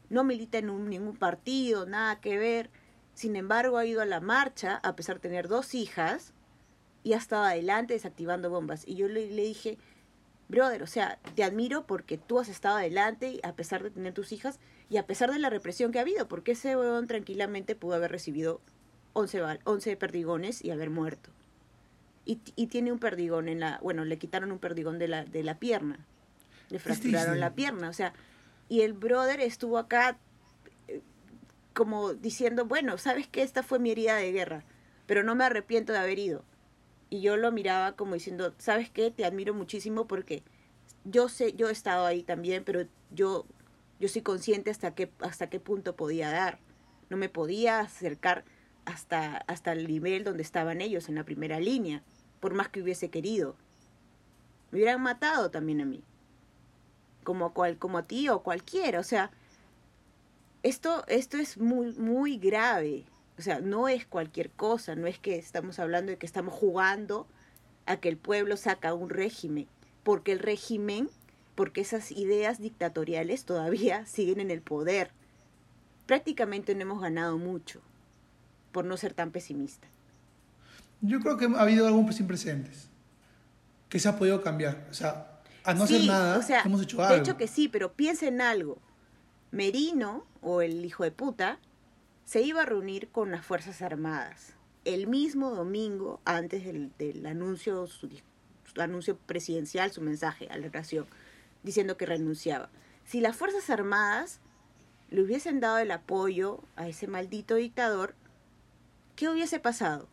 no 0.10 0.24
milita 0.24 0.58
en 0.58 0.90
ningún 0.90 1.16
partido, 1.16 1.86
nada 1.86 2.20
que 2.20 2.38
ver. 2.38 2.70
Sin 3.14 3.36
embargo, 3.36 3.78
ha 3.78 3.86
ido 3.86 4.02
a 4.02 4.06
la 4.06 4.22
marcha, 4.22 4.80
a 4.84 4.96
pesar 4.96 5.18
de 5.18 5.30
tener 5.30 5.48
dos 5.48 5.76
hijas, 5.76 6.34
y 7.04 7.14
ha 7.14 7.18
estado 7.18 7.44
adelante 7.44 7.94
desactivando 7.94 8.50
bombas. 8.50 8.88
Y 8.88 8.96
yo 8.96 9.08
le, 9.08 9.30
le 9.30 9.44
dije, 9.44 9.78
brother, 10.48 10.82
o 10.82 10.88
sea, 10.88 11.20
te 11.36 11.44
admiro 11.44 11.86
porque 11.86 12.18
tú 12.18 12.40
has 12.40 12.50
estado 12.50 12.78
adelante, 12.78 13.40
a 13.44 13.54
pesar 13.54 13.84
de 13.84 13.92
tener 13.92 14.14
tus 14.14 14.32
hijas, 14.32 14.60
y 14.90 14.98
a 14.98 15.06
pesar 15.06 15.32
de 15.32 15.40
la 15.40 15.50
represión 15.50 15.92
que 15.92 16.00
ha 16.00 16.04
habido, 16.04 16.28
porque 16.28 16.54
ese 16.54 16.76
huevón 16.76 17.06
tranquilamente 17.08 17.76
pudo 17.76 17.96
haber 17.96 18.12
recibido 18.12 18.62
11, 19.14 19.60
11 19.66 19.98
perdigones 19.98 20.64
y 20.64 20.72
haber 20.72 20.90
muerto 20.90 21.37
y, 22.28 22.68
tiene 22.68 22.92
un 22.92 23.00
perdigón 23.00 23.48
en 23.48 23.62
la, 23.62 23.80
bueno, 23.82 24.04
le 24.04 24.18
quitaron 24.18 24.52
un 24.52 24.60
perdigón 24.60 25.00
de 25.00 25.08
la, 25.08 25.24
de 25.24 25.44
la 25.44 25.60
pierna, 25.60 26.06
le 26.70 26.78
fracturaron 26.78 27.40
la 27.40 27.56
pierna, 27.56 27.88
o 27.88 27.94
sea, 27.94 28.14
y 28.68 28.82
el 28.82 28.92
brother 28.92 29.40
estuvo 29.40 29.78
acá 29.78 30.18
eh, 30.90 31.02
como 31.74 32.14
diciendo, 32.14 32.66
bueno, 32.66 32.98
sabes 32.98 33.28
que 33.28 33.44
esta 33.44 33.64
fue 33.64 33.80
mi 33.80 33.92
herida 33.92 34.16
de 34.16 34.34
guerra, 34.34 34.66
pero 35.06 35.24
no 35.24 35.36
me 35.36 35.46
arrepiento 35.46 35.94
de 35.94 36.00
haber 36.00 36.20
ido. 36.20 36.44
Y 37.10 37.22
yo 37.22 37.38
lo 37.38 37.54
miraba 37.54 37.94
como 37.94 38.16
diciendo, 38.16 38.54
¿sabes 38.58 38.90
qué? 38.90 39.10
Te 39.10 39.24
admiro 39.24 39.54
muchísimo 39.54 40.06
porque 40.06 40.44
yo 41.06 41.30
sé, 41.30 41.54
yo 41.54 41.70
he 41.70 41.72
estado 41.72 42.06
ahí 42.06 42.24
también, 42.24 42.66
pero 42.66 42.86
yo, 43.12 43.46
yo 44.02 44.10
soy 44.10 44.22
consciente 44.22 44.70
hasta 44.70 44.94
qué, 44.94 45.10
hasta 45.20 45.50
qué 45.50 45.62
punto 45.62 45.96
podía 45.96 46.30
dar. 46.30 46.60
No 47.10 47.16
me 47.16 47.30
podía 47.30 47.80
acercar 47.80 48.44
hasta, 48.84 49.38
hasta 49.48 49.72
el 49.72 49.88
nivel 49.88 50.26
donde 50.26 50.44
estaban 50.44 50.82
ellos 50.82 51.08
en 51.08 51.16
la 51.16 51.24
primera 51.24 51.62
línea 51.62 52.04
por 52.40 52.54
más 52.54 52.70
que 52.70 52.82
hubiese 52.82 53.10
querido. 53.10 53.56
Me 54.72 54.80
hubieran 54.80 55.02
matado 55.02 55.50
también 55.50 55.82
a 55.82 55.86
mí. 55.86 56.04
Como, 57.24 57.54
cual, 57.54 57.78
como 57.78 57.98
a 57.98 58.04
ti 58.04 58.30
o 58.30 58.44
cualquiera. 58.44 59.00
O 59.00 59.04
sea, 59.04 59.32
esto, 60.64 61.04
esto 61.08 61.38
es 61.38 61.58
muy, 61.58 61.94
muy 61.94 62.38
grave. 62.38 63.06
O 63.38 63.42
sea, 63.42 63.60
no 63.60 63.88
es 63.88 64.06
cualquier 64.06 64.50
cosa. 64.52 64.96
No 64.96 65.08
es 65.08 65.20
que 65.20 65.38
estamos 65.38 65.80
hablando 65.80 66.12
de 66.12 66.18
que 66.18 66.26
estamos 66.26 66.54
jugando 66.54 67.28
a 67.86 67.98
que 67.98 68.10
el 68.10 68.18
pueblo 68.18 68.58
saca 68.58 68.94
un 68.94 69.10
régimen. 69.10 69.68
Porque 70.04 70.32
el 70.32 70.40
régimen, 70.40 71.10
porque 71.56 71.82
esas 71.82 72.12
ideas 72.12 72.60
dictatoriales 72.60 73.46
todavía 73.46 74.06
siguen 74.08 74.40
en 74.40 74.52
el 74.52 74.62
poder. 74.62 75.12
Prácticamente 76.06 76.74
no 76.74 76.84
hemos 76.84 77.02
ganado 77.02 77.38
mucho, 77.38 77.82
por 78.72 78.86
no 78.86 78.96
ser 78.96 79.14
tan 79.14 79.32
pesimista. 79.32 79.90
Yo 81.02 81.20
creo 81.20 81.38
que 81.38 81.46
ha 81.46 81.62
habido 81.62 81.88
algún 81.88 82.12
sin 82.14 82.28
precedentes 82.28 82.90
que 83.90 84.00
se 84.00 84.10
ha 84.10 84.18
podido 84.18 84.42
cambiar. 84.42 84.88
O 84.90 84.94
sea, 84.94 85.42
a 85.64 85.74
no 85.74 85.84
hacer 85.84 86.06
nada, 86.06 86.46
hemos 86.66 86.82
hecho 86.82 87.02
algo. 87.02 87.16
De 87.16 87.20
hecho 87.22 87.38
que 87.38 87.48
sí, 87.48 87.68
pero 87.68 87.94
piensa 87.94 88.28
en 88.28 88.42
algo. 88.42 88.80
Merino, 89.52 90.26
o 90.42 90.62
el 90.62 90.84
hijo 90.84 91.04
de 91.04 91.12
puta, 91.12 91.60
se 92.26 92.42
iba 92.42 92.64
a 92.64 92.66
reunir 92.66 93.10
con 93.10 93.32
las 93.32 93.46
Fuerzas 93.46 93.82
Armadas 93.82 94.58
el 94.88 95.08
mismo 95.08 95.52
domingo 95.52 96.22
antes 96.24 96.64
del, 96.64 97.26
anuncio, 97.26 97.88
su, 97.88 98.10
anuncio 98.78 99.18
presidencial, 99.18 99.92
su 99.92 100.02
mensaje 100.02 100.48
a 100.50 100.58
la 100.58 100.70
nación, 100.70 101.06
diciendo 101.62 101.98
que 101.98 102.06
renunciaba. 102.06 102.70
Si 103.04 103.20
las 103.20 103.36
Fuerzas 103.36 103.70
Armadas 103.70 104.40
le 105.10 105.22
hubiesen 105.22 105.60
dado 105.60 105.80
el 105.80 105.92
apoyo 105.92 106.64
a 106.78 106.88
ese 106.88 107.08
maldito 107.08 107.56
dictador, 107.56 108.16
¿qué 109.18 109.28
hubiese 109.28 109.60
pasado? 109.60 110.08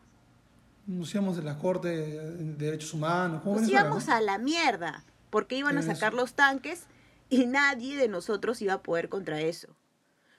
Nos 0.87 1.15
íbamos 1.15 1.37
de 1.37 1.43
la 1.43 1.59
Corte 1.59 1.89
de 1.89 2.55
Derechos 2.55 2.93
Humanos. 2.93 3.45
Nos 3.45 3.69
íbamos 3.69 4.09
a 4.09 4.21
la 4.21 4.39
mierda, 4.39 5.05
porque 5.31 5.57
iban 5.57 5.79
a 5.79 5.83
sacar 5.83 6.13
los 6.13 6.35
tanques 6.35 6.85
y 7.31 7.47
nadie 7.47 7.97
de 7.97 8.09
nosotros 8.09 8.61
iba 8.61 8.75
a 8.75 8.83
poder 8.83 9.09
contra 9.09 9.41
eso. 9.41 9.75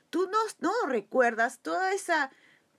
¿Tú 0.10 0.30
no, 0.32 0.38
no 0.60 0.72
recuerdas 0.88 1.60
toda 1.60 1.94
esa, 1.94 2.32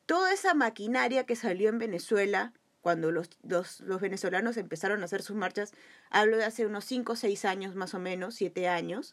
toda 0.07 0.33
esa 0.33 0.55
maquinaria 0.55 1.27
que 1.27 1.37
salió 1.37 1.69
en 1.69 1.79
Venezuela 1.79 2.53
cuando 2.81 3.11
los, 3.11 3.31
los, 3.43 3.81
los, 3.81 4.01
venezolanos 4.01 4.57
empezaron 4.57 5.03
a 5.03 5.07
hacer 5.07 5.23
sus 5.23 5.37
marchas? 5.37 5.73
Hablo 6.09 6.37
de 6.37 6.45
hace 6.45 6.67
unos 6.67 6.85
5 6.85 7.13
o 7.13 7.17
6 7.17 7.45
años 7.45 7.75
más 7.75 7.95
o 7.95 7.99
menos, 7.99 8.37
7 8.37 8.69
años, 8.69 9.13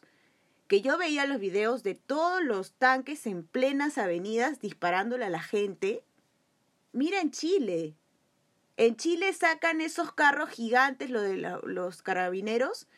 que 0.68 0.80
yo 0.80 0.96
veía 0.96 1.26
los 1.26 1.40
videos 1.40 1.82
de 1.82 1.96
todos 1.96 2.42
los 2.42 2.72
tanques 2.72 3.26
en 3.26 3.44
plenas 3.44 3.98
avenidas 3.98 4.60
disparándole 4.60 5.24
a 5.24 5.30
la 5.30 5.42
gente. 5.42 6.04
Mira 6.92 7.20
en 7.20 7.32
Chile, 7.32 7.96
en 8.76 8.96
Chile 8.96 9.32
sacan 9.32 9.80
esos 9.80 10.12
carros 10.12 10.50
gigantes, 10.50 11.10
de 11.10 11.36
los 11.36 12.02
carabineros, 12.02 12.88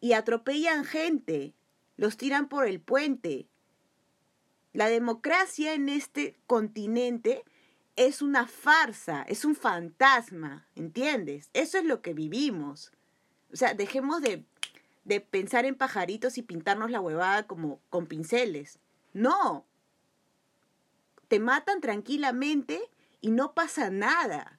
y 0.00 0.12
atropellan 0.12 0.84
gente, 0.84 1.54
los 1.96 2.16
tiran 2.16 2.48
por 2.48 2.66
el 2.66 2.80
puente. 2.80 3.46
La 4.72 4.88
democracia 4.88 5.74
en 5.74 5.88
este 5.88 6.36
continente 6.46 7.44
es 7.96 8.22
una 8.22 8.46
farsa, 8.46 9.22
es 9.22 9.44
un 9.44 9.56
fantasma, 9.56 10.66
¿entiendes? 10.76 11.50
Eso 11.52 11.78
es 11.78 11.84
lo 11.84 12.00
que 12.00 12.14
vivimos. 12.14 12.92
O 13.52 13.56
sea, 13.56 13.74
dejemos 13.74 14.22
de, 14.22 14.44
de 15.04 15.20
pensar 15.20 15.64
en 15.64 15.74
pajaritos 15.74 16.38
y 16.38 16.42
pintarnos 16.42 16.90
la 16.90 17.00
huevada 17.00 17.46
como 17.46 17.80
con 17.90 18.06
pinceles. 18.06 18.78
No. 19.12 19.66
Te 21.26 21.40
matan 21.40 21.80
tranquilamente 21.80 22.80
y 23.20 23.32
no 23.32 23.52
pasa 23.52 23.90
nada. 23.90 24.57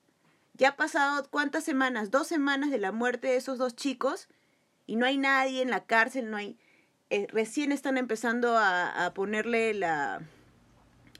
Ya 0.59 0.69
ha 0.69 0.75
pasado 0.75 1.25
cuántas 1.31 1.63
semanas, 1.63 2.11
dos 2.11 2.27
semanas 2.27 2.69
de 2.69 2.79
la 2.79 2.91
muerte 2.91 3.29
de 3.29 3.37
esos 3.37 3.57
dos 3.57 3.77
chicos 3.77 4.27
y 4.85 4.97
no 4.97 5.05
hay 5.05 5.17
nadie 5.17 5.61
en 5.61 5.69
la 5.69 5.85
cárcel, 5.85 6.29
no 6.29 6.35
hay... 6.35 6.59
Eh, 7.09 7.27
recién 7.29 7.71
están 7.71 7.97
empezando 7.97 8.57
a, 8.57 9.13
ponerle 9.15 9.73
la, 9.73 10.21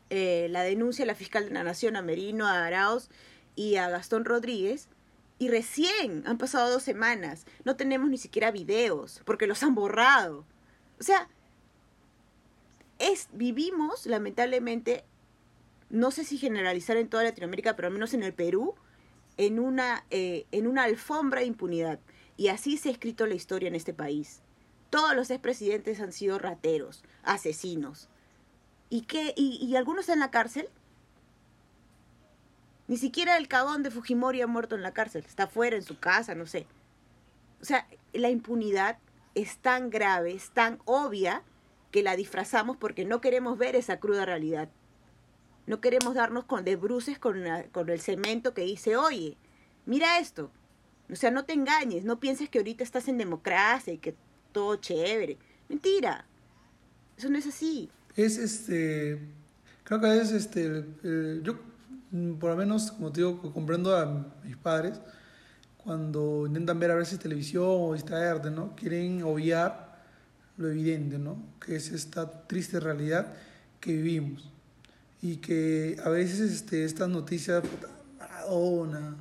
eh, 0.09 0.47
la 0.51 0.61
denuncia 0.63 1.03
a 1.03 1.07
la 1.07 1.15
fiscal 1.15 1.45
de 1.45 1.51
la 1.51 1.63
Nación, 1.63 1.95
a 1.95 2.01
Merino, 2.01 2.47
a 2.47 2.65
Arauz 2.65 3.09
y 3.55 3.77
a 3.77 3.89
Gastón 3.89 4.25
Rodríguez. 4.25 4.89
Y 5.39 5.47
recién 5.47 6.23
han 6.27 6.37
pasado 6.37 6.69
dos 6.69 6.83
semanas. 6.83 7.45
No 7.63 7.77
tenemos 7.77 8.09
ni 8.09 8.17
siquiera 8.17 8.51
videos 8.51 9.21
porque 9.23 9.47
los 9.47 9.63
han 9.63 9.73
borrado. 9.73 10.45
O 10.99 11.03
sea, 11.03 11.29
es, 12.99 13.29
vivimos 13.31 14.05
lamentablemente, 14.05 15.05
no 15.89 16.11
sé 16.11 16.25
si 16.25 16.37
generalizar 16.37 16.97
en 16.97 17.07
toda 17.07 17.23
Latinoamérica, 17.23 17.77
pero 17.77 17.87
al 17.87 17.93
menos 17.93 18.13
en 18.13 18.23
el 18.23 18.33
Perú, 18.33 18.75
en 19.39 19.57
una, 19.57 20.05
eh, 20.11 20.45
en 20.51 20.67
una 20.67 20.83
alfombra 20.83 21.39
de 21.39 21.47
impunidad. 21.47 21.99
Y 22.35 22.49
así 22.49 22.77
se 22.77 22.89
ha 22.89 22.91
escrito 22.91 23.25
la 23.25 23.35
historia 23.35 23.69
en 23.69 23.75
este 23.75 23.93
país. 23.93 24.41
Todos 24.89 25.15
los 25.15 25.31
expresidentes 25.31 26.01
han 26.01 26.11
sido 26.11 26.37
rateros, 26.37 27.03
asesinos, 27.23 28.09
¿Y 28.89 29.01
qué? 29.01 29.33
¿Y, 29.37 29.75
algunos 29.75 30.09
en 30.09 30.19
la 30.19 30.31
cárcel? 30.31 30.67
Ni 32.87 32.97
siquiera 32.97 33.37
el 33.37 33.47
cagón 33.47 33.83
de 33.83 33.91
Fujimori 33.91 34.41
ha 34.41 34.47
muerto 34.47 34.75
en 34.75 34.81
la 34.81 34.93
cárcel. 34.93 35.23
Está 35.27 35.45
fuera, 35.45 35.75
en 35.75 35.83
su 35.83 35.99
casa, 35.99 36.33
no 36.33 36.47
sé. 36.47 36.65
O 37.61 37.65
sea, 37.65 37.87
la 38.13 38.29
impunidad 38.29 38.97
es 39.35 39.59
tan 39.59 39.91
grave, 39.91 40.33
es 40.33 40.49
tan 40.49 40.79
obvia, 40.85 41.43
que 41.91 42.01
la 42.01 42.15
disfrazamos 42.15 42.77
porque 42.77 43.05
no 43.05 43.21
queremos 43.21 43.59
ver 43.59 43.75
esa 43.75 43.99
cruda 43.99 44.25
realidad. 44.25 44.69
No 45.69 45.79
queremos 45.79 46.15
darnos 46.15 46.43
con 46.43 46.65
de 46.65 46.75
bruces 46.75 47.17
con, 47.17 47.41
con 47.71 47.89
el 47.89 48.01
cemento 48.01 48.53
que 48.53 48.63
dice, 48.63 48.97
oye, 48.97 49.37
mira 49.85 50.19
esto. 50.19 50.51
O 51.09 51.15
sea, 51.15 51.31
no 51.31 51.45
te 51.45 51.53
engañes, 51.53 52.03
no 52.03 52.19
pienses 52.19 52.49
que 52.49 52.57
ahorita 52.57 52.83
estás 52.83 53.07
en 53.07 53.17
democracia 53.17 53.93
y 53.93 53.97
que 53.99 54.15
todo 54.51 54.75
chévere. 54.75 55.37
Mentira. 55.69 56.25
Eso 57.17 57.29
no 57.29 57.37
es 57.37 57.47
así 57.47 57.89
es 58.25 58.37
este, 58.37 59.19
creo 59.83 60.01
que 60.01 60.17
es 60.17 60.31
este, 60.31 60.85
yo 61.41 61.57
por 62.39 62.51
lo 62.51 62.55
menos, 62.57 62.91
como 62.91 63.11
te 63.11 63.21
digo, 63.21 63.53
comprendo 63.53 63.95
a 63.95 64.33
mis 64.43 64.57
padres 64.57 64.99
cuando 65.77 66.45
intentan 66.47 66.79
ver 66.79 66.91
a 66.91 66.95
veces 66.95 67.19
televisión 67.19 67.65
o 67.65 67.93
distraerte, 67.93 68.51
¿no? 68.51 68.75
Quieren 68.75 69.23
obviar 69.23 70.03
lo 70.57 70.69
evidente, 70.69 71.17
¿no? 71.17 71.41
Que 71.63 71.75
es 71.75 71.91
esta 71.91 72.47
triste 72.47 72.79
realidad 72.79 73.33
que 73.79 73.93
vivimos 73.93 74.51
y 75.21 75.37
que 75.37 75.97
a 76.03 76.09
veces 76.09 76.51
este, 76.51 76.85
estas 76.85 77.09
noticias, 77.09 77.63
Maradona 78.17 79.17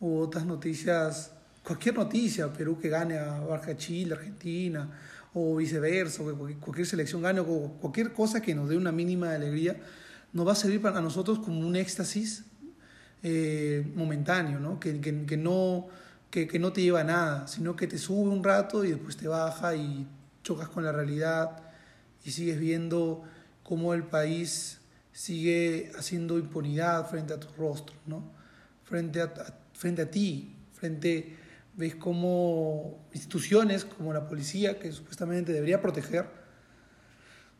u 0.00 0.18
otras 0.18 0.44
noticias, 0.44 1.32
cualquier 1.62 1.94
noticia, 1.94 2.52
Perú 2.52 2.78
que 2.78 2.88
gane 2.88 3.18
a 3.18 3.40
Barca 3.40 3.76
Chile, 3.76 4.14
Argentina, 4.14 4.90
o 5.34 5.56
viceversa, 5.56 6.22
o 6.22 6.36
cualquier 6.60 6.86
selección 6.86 7.22
gane, 7.22 7.40
o 7.40 7.76
cualquier 7.80 8.12
cosa 8.12 8.42
que 8.42 8.54
nos 8.54 8.68
dé 8.68 8.76
una 8.76 8.92
mínima 8.92 9.32
alegría, 9.32 9.76
nos 10.32 10.46
va 10.46 10.52
a 10.52 10.56
servir 10.56 10.82
para 10.82 11.00
nosotros 11.00 11.38
como 11.38 11.66
un 11.66 11.76
éxtasis 11.76 12.44
eh, 13.22 13.90
momentáneo, 13.94 14.58
¿no? 14.58 14.80
Que, 14.80 15.00
que, 15.00 15.24
que 15.24 15.36
no, 15.36 15.86
que, 16.30 16.48
que, 16.48 16.58
no 16.58 16.72
te 16.72 16.82
lleva 16.82 17.00
a 17.00 17.04
nada, 17.04 17.46
sino 17.46 17.76
que 17.76 17.86
te 17.86 17.96
sube 17.96 18.28
un 18.30 18.42
rato 18.42 18.84
y 18.84 18.90
después 18.90 19.16
te 19.16 19.28
baja 19.28 19.76
y 19.76 20.06
chocas 20.42 20.68
con 20.68 20.84
la 20.84 20.92
realidad 20.92 21.62
y 22.24 22.32
sigues 22.32 22.58
viendo 22.58 23.22
cómo 23.62 23.94
el 23.94 24.02
país 24.02 24.81
sigue 25.12 25.92
haciendo 25.98 26.38
impunidad 26.38 27.08
frente 27.08 27.34
a 27.34 27.40
tu 27.40 27.48
rostro, 27.56 27.94
¿no? 28.06 28.42
frente, 28.84 29.20
a, 29.22 29.32
frente 29.72 30.02
a 30.02 30.10
ti, 30.10 30.54
frente 30.74 31.36
ves 31.74 31.94
cómo 31.94 33.06
instituciones 33.14 33.84
como 33.84 34.12
la 34.12 34.28
policía, 34.28 34.78
que 34.78 34.92
supuestamente 34.92 35.52
debería 35.52 35.80
proteger, 35.80 36.26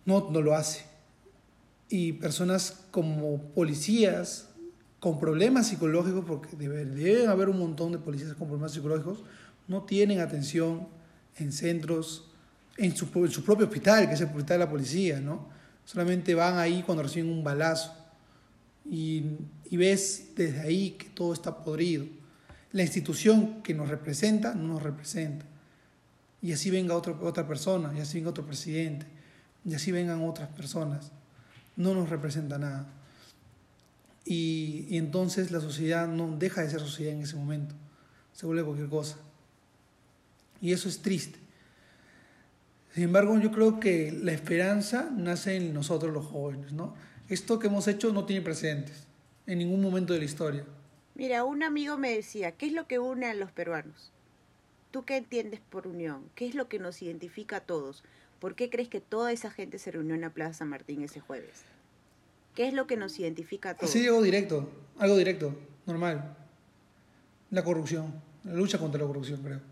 no, 0.04 0.30
no 0.30 0.42
lo 0.42 0.54
hace. 0.54 0.84
Y 1.88 2.14
personas 2.14 2.84
como 2.90 3.40
policías 3.52 4.48
con 5.00 5.18
problemas 5.18 5.68
psicológicos, 5.68 6.24
porque 6.24 6.56
deben, 6.56 7.28
haber 7.28 7.48
un 7.48 7.58
montón 7.58 7.92
de 7.92 7.98
policías 7.98 8.34
con 8.34 8.48
problemas 8.48 8.72
psicológicos, 8.72 9.24
no 9.68 9.82
tienen 9.84 10.20
atención 10.20 10.88
en 11.36 11.50
centros, 11.50 12.30
en 12.76 12.94
su, 12.94 13.08
en 13.14 13.30
su 13.30 13.42
propio 13.42 13.66
hospital, 13.66 14.06
que 14.06 14.14
es 14.14 14.20
el 14.20 14.26
hospital 14.26 14.58
de 14.58 14.64
la 14.64 14.70
policía, 14.70 15.20
¿no? 15.20 15.48
Solamente 15.84 16.34
van 16.34 16.58
ahí 16.58 16.82
cuando 16.82 17.02
reciben 17.02 17.30
un 17.30 17.44
balazo. 17.44 17.94
Y, 18.88 19.24
y 19.70 19.76
ves 19.76 20.30
desde 20.34 20.60
ahí 20.60 20.92
que 20.92 21.10
todo 21.10 21.32
está 21.32 21.62
podrido 21.62 22.06
la 22.72 22.82
institución 22.82 23.62
que 23.62 23.74
nos 23.74 23.88
representa 23.88 24.54
no 24.54 24.68
nos 24.68 24.82
representa. 24.82 25.44
Y 26.40 26.52
así 26.52 26.70
venga 26.70 26.96
otra, 26.96 27.12
otra 27.20 27.46
persona, 27.46 27.92
y 27.96 28.00
así 28.00 28.18
venga 28.18 28.30
otro 28.30 28.44
presidente, 28.44 29.06
y 29.64 29.74
así 29.74 29.92
vengan 29.92 30.22
otras 30.22 30.48
personas. 30.48 31.12
No 31.76 31.94
nos 31.94 32.08
representa 32.08 32.58
nada. 32.58 32.86
Y, 34.24 34.86
y 34.88 34.96
entonces 34.98 35.50
la 35.50 35.60
sociedad 35.60 36.08
no 36.08 36.36
deja 36.36 36.62
de 36.62 36.70
ser 36.70 36.80
sociedad 36.80 37.12
en 37.12 37.22
ese 37.22 37.36
momento. 37.36 37.74
Se 38.32 38.46
vuelve 38.46 38.64
cualquier 38.64 38.88
cosa. 38.88 39.16
Y 40.60 40.72
eso 40.72 40.88
es 40.88 41.00
triste. 41.00 41.38
Sin 42.92 43.04
embargo, 43.04 43.38
yo 43.38 43.50
creo 43.50 43.80
que 43.80 44.12
la 44.12 44.32
esperanza 44.32 45.10
nace 45.16 45.56
en 45.56 45.72
nosotros 45.72 46.12
los 46.12 46.26
jóvenes, 46.26 46.72
¿no? 46.72 46.94
Esto 47.28 47.58
que 47.58 47.68
hemos 47.68 47.88
hecho 47.88 48.12
no 48.12 48.26
tiene 48.26 48.42
precedentes 48.42 49.06
en 49.46 49.58
ningún 49.58 49.80
momento 49.80 50.12
de 50.12 50.18
la 50.18 50.24
historia. 50.26 50.64
Mira, 51.14 51.44
un 51.44 51.62
amigo 51.62 51.96
me 51.96 52.14
decía, 52.14 52.52
¿qué 52.52 52.66
es 52.66 52.72
lo 52.72 52.86
que 52.86 52.98
une 52.98 53.26
a 53.26 53.34
los 53.34 53.50
peruanos? 53.50 54.12
¿Tú 54.90 55.04
qué 55.04 55.16
entiendes 55.16 55.60
por 55.60 55.86
unión? 55.86 56.24
¿Qué 56.34 56.46
es 56.46 56.54
lo 56.54 56.68
que 56.68 56.78
nos 56.78 57.00
identifica 57.00 57.56
a 57.56 57.60
todos? 57.60 58.04
¿Por 58.38 58.54
qué 58.54 58.68
crees 58.68 58.88
que 58.88 59.00
toda 59.00 59.32
esa 59.32 59.50
gente 59.50 59.78
se 59.78 59.90
reunió 59.90 60.14
en 60.14 60.20
la 60.20 60.30
Plaza 60.30 60.52
San 60.52 60.68
Martín 60.68 61.02
ese 61.02 61.20
jueves? 61.20 61.62
¿Qué 62.54 62.68
es 62.68 62.74
lo 62.74 62.86
que 62.86 62.98
nos 62.98 63.18
identifica 63.18 63.70
a 63.70 63.74
todos? 63.74 63.88
Así 63.88 64.06
algo 64.06 64.20
directo, 64.20 64.68
algo 64.98 65.16
directo, 65.16 65.56
normal. 65.86 66.36
La 67.50 67.64
corrupción, 67.64 68.20
la 68.44 68.52
lucha 68.52 68.78
contra 68.78 69.00
la 69.00 69.06
corrupción, 69.06 69.42
creo. 69.42 69.71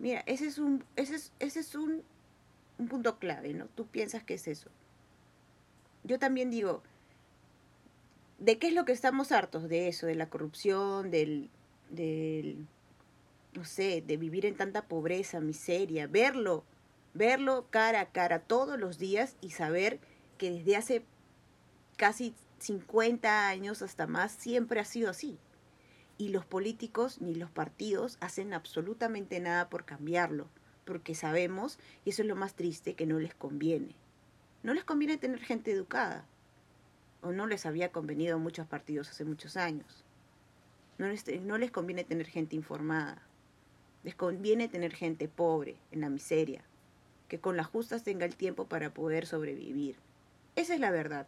Mira, 0.00 0.24
ese 0.26 0.46
es 0.46 0.58
un, 0.58 0.84
ese 0.96 1.14
es, 1.14 1.32
ese 1.38 1.60
es 1.60 1.76
un, 1.76 2.02
un 2.78 2.88
punto 2.88 3.18
clave, 3.20 3.54
¿no? 3.54 3.66
Tú 3.66 3.86
piensas 3.86 4.24
que 4.24 4.34
es 4.34 4.48
eso. 4.48 4.68
Yo 6.02 6.18
también 6.18 6.50
digo, 6.50 6.82
¿De 8.40 8.58
qué 8.58 8.68
es 8.68 8.74
lo 8.74 8.86
que 8.86 8.92
estamos 8.92 9.32
hartos? 9.32 9.68
De 9.68 9.86
eso, 9.86 10.06
de 10.06 10.14
la 10.14 10.30
corrupción, 10.30 11.10
del, 11.10 11.50
del, 11.90 12.66
no 13.52 13.66
sé, 13.66 14.02
de 14.04 14.16
vivir 14.16 14.46
en 14.46 14.56
tanta 14.56 14.88
pobreza, 14.88 15.40
miseria, 15.40 16.06
verlo, 16.06 16.64
verlo 17.12 17.66
cara 17.68 18.00
a 18.00 18.06
cara 18.06 18.40
todos 18.40 18.80
los 18.80 18.98
días 18.98 19.36
y 19.42 19.50
saber 19.50 20.00
que 20.38 20.50
desde 20.50 20.76
hace 20.76 21.02
casi 21.98 22.34
50 22.60 23.46
años 23.46 23.82
hasta 23.82 24.06
más 24.06 24.32
siempre 24.32 24.80
ha 24.80 24.86
sido 24.86 25.10
así. 25.10 25.38
Y 26.20 26.28
los 26.28 26.44
políticos 26.44 27.22
ni 27.22 27.34
los 27.34 27.50
partidos 27.50 28.18
hacen 28.20 28.52
absolutamente 28.52 29.40
nada 29.40 29.70
por 29.70 29.86
cambiarlo, 29.86 30.48
porque 30.84 31.14
sabemos, 31.14 31.78
y 32.04 32.10
eso 32.10 32.20
es 32.20 32.28
lo 32.28 32.36
más 32.36 32.52
triste, 32.52 32.92
que 32.92 33.06
no 33.06 33.18
les 33.18 33.34
conviene. 33.34 33.94
No 34.62 34.74
les 34.74 34.84
conviene 34.84 35.16
tener 35.16 35.40
gente 35.40 35.72
educada, 35.72 36.26
o 37.22 37.32
no 37.32 37.46
les 37.46 37.64
había 37.64 37.90
convenido 37.90 38.36
a 38.36 38.38
muchos 38.38 38.66
partidos 38.66 39.08
hace 39.08 39.24
muchos 39.24 39.56
años. 39.56 40.04
No 40.98 41.08
les, 41.08 41.24
no 41.40 41.56
les 41.56 41.70
conviene 41.70 42.04
tener 42.04 42.26
gente 42.26 42.54
informada. 42.54 43.22
Les 44.02 44.14
conviene 44.14 44.68
tener 44.68 44.92
gente 44.92 45.26
pobre, 45.26 45.78
en 45.90 46.02
la 46.02 46.10
miseria, 46.10 46.62
que 47.28 47.40
con 47.40 47.56
las 47.56 47.66
justas 47.66 48.04
tenga 48.04 48.26
el 48.26 48.36
tiempo 48.36 48.66
para 48.66 48.92
poder 48.92 49.24
sobrevivir. 49.24 49.96
Esa 50.54 50.74
es 50.74 50.80
la 50.80 50.90
verdad. 50.90 51.26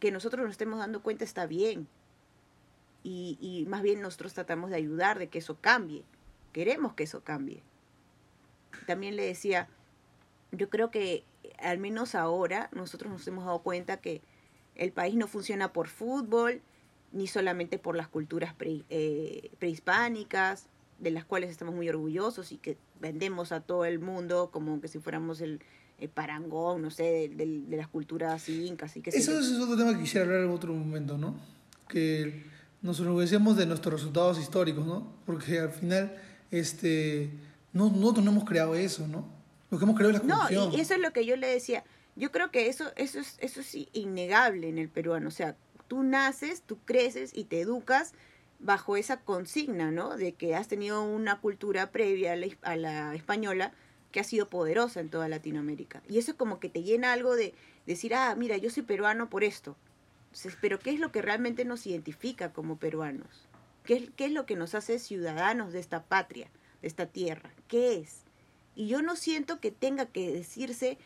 Que 0.00 0.10
nosotros 0.10 0.44
nos 0.44 0.52
estemos 0.52 0.78
dando 0.78 1.02
cuenta 1.02 1.24
está 1.24 1.44
bien. 1.44 1.88
Y, 3.04 3.38
y 3.40 3.66
más 3.66 3.82
bien 3.82 4.00
nosotros 4.00 4.34
tratamos 4.34 4.70
de 4.70 4.76
ayudar, 4.76 5.18
de 5.18 5.28
que 5.28 5.38
eso 5.38 5.58
cambie. 5.60 6.02
Queremos 6.52 6.94
que 6.94 7.04
eso 7.04 7.22
cambie. 7.22 7.62
También 8.86 9.14
le 9.14 9.24
decía, 9.24 9.68
yo 10.50 10.68
creo 10.70 10.90
que 10.90 11.22
al 11.58 11.78
menos 11.78 12.14
ahora 12.14 12.68
nosotros 12.72 13.12
nos 13.12 13.26
hemos 13.28 13.44
dado 13.44 13.60
cuenta 13.60 13.98
que 13.98 14.22
el 14.74 14.92
país 14.92 15.14
no 15.14 15.28
funciona 15.28 15.72
por 15.72 15.88
fútbol, 15.88 16.60
ni 17.12 17.26
solamente 17.26 17.78
por 17.78 17.96
las 17.96 18.08
culturas 18.08 18.54
eh, 18.60 19.50
prehispánicas, 19.58 20.66
de 20.98 21.10
las 21.10 21.24
cuales 21.24 21.50
estamos 21.50 21.74
muy 21.74 21.88
orgullosos 21.88 22.52
y 22.52 22.56
que 22.56 22.76
vendemos 23.00 23.52
a 23.52 23.60
todo 23.60 23.84
el 23.84 23.98
mundo 23.98 24.50
como 24.50 24.80
que 24.80 24.88
si 24.88 24.98
fuéramos 24.98 25.40
el, 25.40 25.60
el 25.98 26.08
parangón, 26.08 26.82
no 26.82 26.90
sé, 26.90 27.30
de, 27.34 27.62
de, 27.66 27.76
las 27.76 27.88
culturas 27.88 28.48
incas 28.48 28.96
y 28.96 29.02
sé 29.02 29.10
Eso, 29.10 29.38
es 29.38 29.52
otro 29.60 29.76
tema 29.76 29.92
que 29.94 30.00
quisiera 30.00 30.26
hablar 30.26 30.42
en 30.42 30.50
otro 30.50 30.72
momento, 30.72 31.18
¿no? 31.18 31.36
Que 31.88 32.44
nos 32.84 33.00
enorgullecemos 33.00 33.56
de 33.56 33.64
nuestros 33.64 33.94
resultados 33.94 34.38
históricos, 34.38 34.84
¿no? 34.86 35.10
Porque 35.24 35.58
al 35.58 35.70
final, 35.70 36.14
este, 36.50 37.30
no, 37.72 37.88
nosotros 37.88 38.22
no 38.22 38.30
hemos 38.30 38.44
creado 38.44 38.74
eso, 38.74 39.08
¿no? 39.08 39.26
Lo 39.70 39.78
que 39.78 39.84
hemos 39.84 39.96
creado 39.96 40.14
es 40.14 40.22
la 40.22 40.34
corrupción. 40.34 40.70
No, 40.70 40.76
y 40.76 40.80
eso 40.80 40.92
es 40.92 41.00
lo 41.00 41.10
que 41.12 41.24
yo 41.24 41.34
le 41.36 41.46
decía. 41.46 41.82
Yo 42.14 42.30
creo 42.30 42.50
que 42.50 42.68
eso, 42.68 42.92
eso, 42.96 43.18
es, 43.18 43.38
eso 43.40 43.60
es 43.60 43.74
innegable 43.94 44.68
en 44.68 44.76
el 44.76 44.90
peruano. 44.90 45.28
O 45.28 45.32
sea, 45.32 45.56
tú 45.88 46.02
naces, 46.02 46.60
tú 46.60 46.78
creces 46.84 47.30
y 47.34 47.44
te 47.44 47.62
educas 47.62 48.12
bajo 48.58 48.98
esa 48.98 49.18
consigna, 49.20 49.90
¿no? 49.90 50.18
De 50.18 50.32
que 50.32 50.54
has 50.54 50.68
tenido 50.68 51.02
una 51.02 51.40
cultura 51.40 51.90
previa 51.90 52.36
a 52.62 52.76
la, 52.76 53.14
española 53.14 53.72
que 54.12 54.20
ha 54.20 54.24
sido 54.24 54.50
poderosa 54.50 55.00
en 55.00 55.08
toda 55.08 55.28
Latinoamérica. 55.28 56.02
Y 56.06 56.18
eso 56.18 56.32
es 56.32 56.36
como 56.36 56.60
que 56.60 56.68
te 56.68 56.82
llena 56.82 57.14
algo 57.14 57.34
de 57.34 57.54
decir, 57.86 58.14
ah, 58.14 58.34
mira, 58.36 58.58
yo 58.58 58.68
soy 58.68 58.82
peruano 58.82 59.30
por 59.30 59.42
esto. 59.42 59.74
Pero 60.60 60.78
¿qué 60.78 60.90
es 60.90 61.00
lo 61.00 61.12
que 61.12 61.22
realmente 61.22 61.64
nos 61.64 61.86
identifica 61.86 62.52
como 62.52 62.76
peruanos? 62.76 63.48
¿Qué 63.84 63.94
es, 63.96 64.10
¿Qué 64.16 64.26
es 64.26 64.32
lo 64.32 64.46
que 64.46 64.56
nos 64.56 64.74
hace 64.74 64.98
ciudadanos 64.98 65.72
de 65.72 65.80
esta 65.80 66.04
patria, 66.04 66.48
de 66.82 66.88
esta 66.88 67.06
tierra? 67.06 67.50
¿Qué 67.68 67.98
es? 67.98 68.22
Y 68.74 68.88
yo 68.88 69.02
no 69.02 69.16
siento 69.16 69.60
que 69.60 69.70
tenga 69.70 70.06
que 70.06 70.32
decirse 70.32 70.98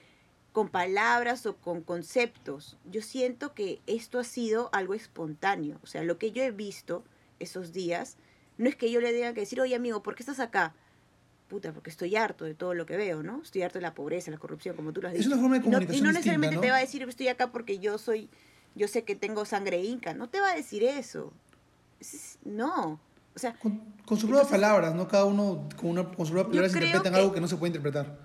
con 0.52 0.68
palabras 0.68 1.46
o 1.46 1.56
con 1.56 1.82
conceptos. 1.82 2.76
Yo 2.90 3.02
siento 3.02 3.54
que 3.54 3.80
esto 3.86 4.18
ha 4.18 4.24
sido 4.24 4.70
algo 4.72 4.94
espontáneo. 4.94 5.78
O 5.82 5.86
sea, 5.86 6.02
lo 6.02 6.18
que 6.18 6.32
yo 6.32 6.42
he 6.42 6.50
visto 6.50 7.04
esos 7.38 7.72
días, 7.72 8.16
no 8.56 8.68
es 8.68 8.76
que 8.76 8.90
yo 8.90 9.00
le 9.00 9.12
tenga 9.12 9.34
que 9.34 9.40
decir, 9.40 9.60
oye 9.60 9.74
amigo, 9.74 10.02
¿por 10.02 10.14
qué 10.14 10.22
estás 10.22 10.40
acá? 10.40 10.74
Puta, 11.48 11.72
porque 11.72 11.90
estoy 11.90 12.16
harto 12.16 12.44
de 12.44 12.54
todo 12.54 12.74
lo 12.74 12.86
que 12.86 12.96
veo, 12.96 13.22
¿no? 13.22 13.40
Estoy 13.42 13.62
harto 13.62 13.78
de 13.78 13.82
la 13.82 13.94
pobreza, 13.94 14.30
la 14.30 14.38
corrupción, 14.38 14.76
como 14.76 14.92
tú 14.92 15.00
lo 15.00 15.08
has 15.08 15.14
dicho. 15.14 15.28
Es 15.28 15.32
una 15.32 15.40
forma 15.40 15.56
de 15.56 15.62
comunicación 15.62 15.98
y 15.98 16.02
no, 16.02 16.12
necesariamente 16.12 16.58
te 16.58 16.70
va 16.70 16.76
a 16.76 16.80
decir, 16.80 17.02
estoy 17.02 17.28
acá 17.28 17.50
porque 17.52 17.78
yo 17.78 17.96
soy, 17.96 18.28
yo 18.74 18.88
sé 18.88 19.04
que 19.04 19.16
tengo 19.16 19.44
sangre 19.44 19.82
inca. 19.82 20.14
No 20.14 20.28
te 20.28 20.40
va 20.40 20.50
a 20.50 20.54
decir 20.54 20.84
eso. 20.84 21.32
No. 22.44 23.00
O 23.34 23.38
sea, 23.38 23.54
con, 23.54 23.80
sus 24.08 24.24
propias 24.24 24.48
palabras, 24.48 24.94
¿no? 24.94 25.06
Cada 25.06 25.24
uno 25.24 25.68
con, 25.76 25.90
una, 25.90 26.04
con 26.04 26.26
sus 26.26 26.30
propias 26.30 26.48
palabras 26.48 26.74
interpretan 26.74 27.14
algo 27.14 27.32
que 27.32 27.40
no 27.40 27.48
se 27.48 27.56
puede 27.56 27.70
interpretar. 27.70 28.18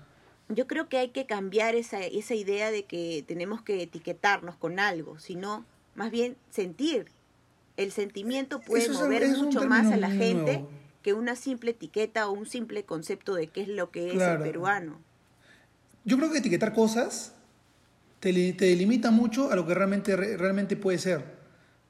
Yo 0.48 0.66
creo 0.66 0.88
que 0.88 0.98
hay 0.98 1.08
que 1.08 1.26
cambiar 1.26 1.74
esa, 1.74 2.00
esa 2.00 2.34
idea 2.34 2.70
de 2.70 2.84
que 2.84 3.24
tenemos 3.26 3.62
que 3.62 3.82
etiquetarnos 3.82 4.56
con 4.56 4.78
algo, 4.78 5.18
sino 5.18 5.64
más 5.94 6.10
bien 6.10 6.36
sentir 6.50 7.06
el 7.76 7.92
sentimiento 7.92 8.60
puede 8.60 8.88
mover 8.90 9.28
mucho 9.36 9.66
más 9.66 9.92
a 9.92 9.96
la 9.96 10.10
gente 10.10 10.64
que 11.02 11.12
una 11.12 11.36
simple 11.36 11.72
etiqueta 11.72 12.28
o 12.28 12.32
un 12.32 12.46
simple 12.46 12.84
concepto 12.84 13.34
de 13.34 13.48
qué 13.48 13.62
es 13.62 13.68
lo 13.68 13.90
que 13.90 14.14
es 14.14 14.22
el 14.22 14.38
peruano. 14.38 14.98
Yo 16.04 16.16
creo 16.16 16.30
que 16.30 16.38
etiquetar 16.38 16.72
cosas 16.72 17.34
te, 18.24 18.52
te 18.54 18.64
delimita 18.64 19.10
mucho 19.10 19.50
a 19.50 19.56
lo 19.56 19.66
que 19.66 19.74
realmente, 19.74 20.16
realmente 20.16 20.76
puede 20.76 20.96
ser. 20.96 21.22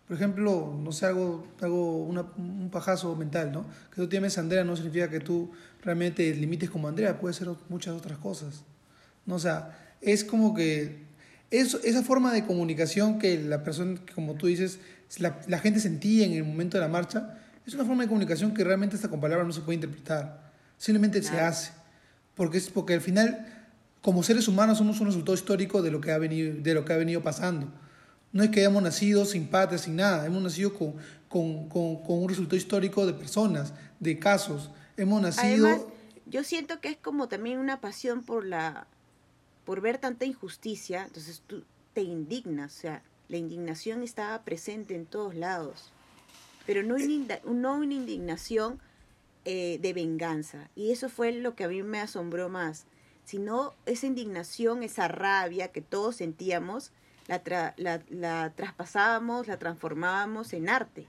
Por 0.08 0.16
ejemplo, 0.16 0.76
no 0.82 0.90
sé, 0.90 1.06
hago, 1.06 1.46
hago 1.60 2.02
un 2.06 2.70
pajazo 2.72 3.14
mental, 3.14 3.52
¿no? 3.52 3.64
Que 3.90 4.02
tú 4.02 4.08
tienes 4.08 4.36
Andrea 4.36 4.64
no 4.64 4.74
significa 4.74 5.08
que 5.08 5.20
tú 5.20 5.52
realmente 5.84 6.32
te 6.32 6.36
limites 6.36 6.70
como 6.70 6.88
Andrea, 6.88 7.20
puede 7.20 7.34
ser 7.34 7.48
muchas 7.68 7.94
otras 7.94 8.18
cosas. 8.18 8.64
¿no? 9.26 9.36
O 9.36 9.38
sea, 9.38 9.78
es 10.00 10.24
como 10.24 10.54
que 10.54 11.04
eso, 11.52 11.78
esa 11.84 12.02
forma 12.02 12.32
de 12.32 12.44
comunicación 12.44 13.20
que 13.20 13.40
la 13.40 13.62
persona, 13.62 14.00
como 14.16 14.34
tú 14.34 14.48
dices, 14.48 14.80
la, 15.18 15.40
la, 15.46 15.60
gente 15.60 15.78
sentía 15.78 16.26
en 16.26 16.32
el 16.32 16.42
momento 16.42 16.78
de 16.78 16.80
la 16.80 16.88
marcha, 16.88 17.38
es 17.64 17.74
una 17.74 17.84
forma 17.84 18.02
de 18.02 18.08
comunicación 18.08 18.52
que 18.52 18.64
realmente 18.64 18.96
hasta 18.96 19.08
con 19.08 19.20
palabras 19.20 19.46
no 19.46 19.52
se 19.52 19.60
puede 19.60 19.76
interpretar. 19.76 20.52
Simplemente 20.78 21.22
se 21.22 21.38
hace. 21.38 21.70
Porque, 22.34 22.58
es, 22.58 22.68
porque 22.70 22.94
al 22.94 23.00
final, 23.00 23.53
como 24.04 24.22
seres 24.22 24.48
humanos, 24.48 24.76
somos 24.76 25.00
un 25.00 25.06
resultado 25.06 25.34
histórico 25.34 25.80
de 25.80 25.90
lo 25.90 25.98
que 25.98 26.12
ha 26.12 26.18
venido, 26.18 26.54
de 26.54 26.74
lo 26.74 26.84
que 26.84 26.92
ha 26.92 26.98
venido 26.98 27.22
pasando. 27.22 27.68
No 28.32 28.42
es 28.42 28.50
que 28.50 28.60
hayamos 28.60 28.82
nacido 28.82 29.24
sin 29.24 29.46
patria, 29.46 29.78
sin 29.78 29.96
nada. 29.96 30.26
Hemos 30.26 30.42
nacido 30.42 30.74
con, 30.74 30.94
con, 31.26 31.70
con, 31.70 32.02
con 32.02 32.22
un 32.22 32.28
resultado 32.28 32.58
histórico 32.58 33.06
de 33.06 33.14
personas, 33.14 33.72
de 34.00 34.18
casos. 34.18 34.70
Hemos 34.98 35.22
nacido... 35.22 35.66
Además, 35.68 35.86
yo 36.26 36.44
siento 36.44 36.80
que 36.80 36.88
es 36.88 36.98
como 36.98 37.28
también 37.28 37.58
una 37.58 37.80
pasión 37.80 38.22
por 38.22 38.44
la 38.44 38.86
por 39.64 39.80
ver 39.80 39.96
tanta 39.96 40.26
injusticia, 40.26 41.04
entonces 41.06 41.42
tú 41.46 41.64
te 41.94 42.02
indignas, 42.02 42.76
o 42.76 42.80
sea, 42.82 43.02
la 43.28 43.38
indignación 43.38 44.02
estaba 44.02 44.44
presente 44.44 44.94
en 44.94 45.06
todos 45.06 45.34
lados, 45.34 45.92
pero 46.66 46.82
no, 46.82 46.96
no 46.98 47.74
una 47.76 47.94
indignación 47.94 48.80
eh, 49.46 49.78
de 49.80 49.92
venganza. 49.94 50.68
Y 50.76 50.90
eso 50.90 51.08
fue 51.08 51.32
lo 51.32 51.54
que 51.54 51.64
a 51.64 51.68
mí 51.68 51.82
me 51.82 52.00
asombró 52.00 52.50
más, 52.50 52.84
sino 53.24 53.74
esa 53.86 54.06
indignación, 54.06 54.82
esa 54.82 55.08
rabia 55.08 55.68
que 55.68 55.80
todos 55.80 56.16
sentíamos, 56.16 56.92
la, 57.26 57.74
la 58.08 58.50
traspasábamos, 58.50 59.46
la 59.46 59.58
transformábamos 59.58 60.52
en 60.52 60.68
arte, 60.68 61.06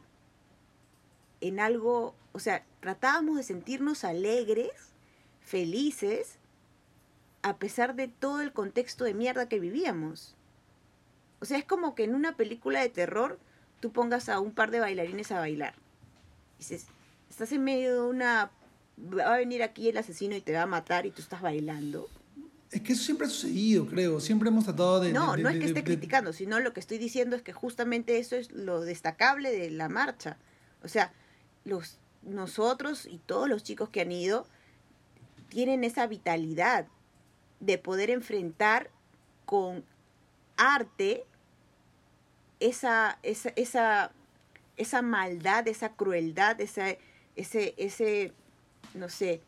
en 1.42 1.60
algo, 1.60 2.16
o 2.32 2.40
sea, 2.40 2.64
tratábamos 2.80 3.38
de 3.38 3.44
sentirnos 3.44 4.04
alegres, 4.04 4.72
felices, 5.42 6.38
a 7.42 7.58
pesar 7.58 7.96
de 7.96 8.08
todo 8.08 8.42
el 8.42 8.54
contexto 8.54 9.04
de 9.04 9.14
mierda 9.14 9.48
que 9.48 9.60
vivíamos. 9.60 10.36
O 11.40 11.46
sea, 11.46 11.60
es 11.60 11.66
como 11.66 11.94
que 11.94 12.04
en 12.04 12.16
una 12.16 12.36
película 12.36 12.82
de 12.82 12.90
terror 12.90 13.40
tú 13.80 13.92
pongas 13.92 14.30
a 14.30 14.40
un 14.40 14.52
par 14.52 14.72
de 14.72 14.80
bailarines 14.80 15.32
a 15.32 15.40
bailar. 15.40 15.76
Dices, 16.58 16.88
estás 17.30 17.52
en 17.52 17.64
medio 17.64 17.94
de 17.94 18.10
una... 18.10 18.50
Va 18.98 19.34
a 19.34 19.38
venir 19.38 19.64
aquí 19.64 19.90
el 19.90 19.98
asesino 19.98 20.36
y 20.36 20.42
te 20.42 20.54
va 20.54 20.64
a 20.64 20.68
matar 20.68 21.06
y 21.06 21.12
tú 21.12 21.22
estás 21.22 21.42
bailando. 21.42 22.10
Es 22.72 22.82
que 22.82 22.94
eso 22.94 23.04
siempre 23.04 23.28
ha 23.28 23.30
sucedido, 23.30 23.86
creo. 23.86 24.20
Siempre 24.20 24.50
hemos 24.50 24.66
tratado 24.66 25.00
de... 25.00 25.14
No, 25.14 25.38
no 25.38 25.50
es 25.50 25.60
que 25.60 25.66
esté 25.66 25.84
criticando, 25.84 26.34
sino 26.34 26.60
lo 26.60 26.74
que 26.74 26.80
estoy 26.80 26.98
diciendo 26.98 27.36
es 27.36 27.42
que 27.42 27.54
justamente 27.54 28.18
eso 28.18 28.36
es 28.36 28.52
lo 28.52 28.82
destacable 28.82 29.52
de 29.52 29.70
la 29.72 29.88
marcha. 29.88 30.38
O 30.84 30.88
sea, 30.88 31.14
los, 31.64 32.00
nosotros 32.24 33.06
y 33.06 33.20
todos 33.20 33.48
los 33.48 33.64
chicos 33.64 33.90
que 33.90 34.02
han 34.02 34.12
ido 34.12 34.48
tienen 35.50 35.84
esa 35.84 36.08
vitalidad, 36.08 36.88
de 37.60 37.78
poder 37.78 38.10
enfrentar 38.10 38.90
con 39.46 39.84
arte 40.58 41.24
esa, 42.60 43.20
esa, 43.24 43.50
esa, 43.56 44.12
esa 44.78 45.02
maldad, 45.02 45.68
esa 45.68 45.94
crueldad, 45.94 46.60
esa, 46.62 46.90
ese, 47.36 47.74
ese, 47.78 48.34
no 48.96 49.10
sé, 49.10 49.42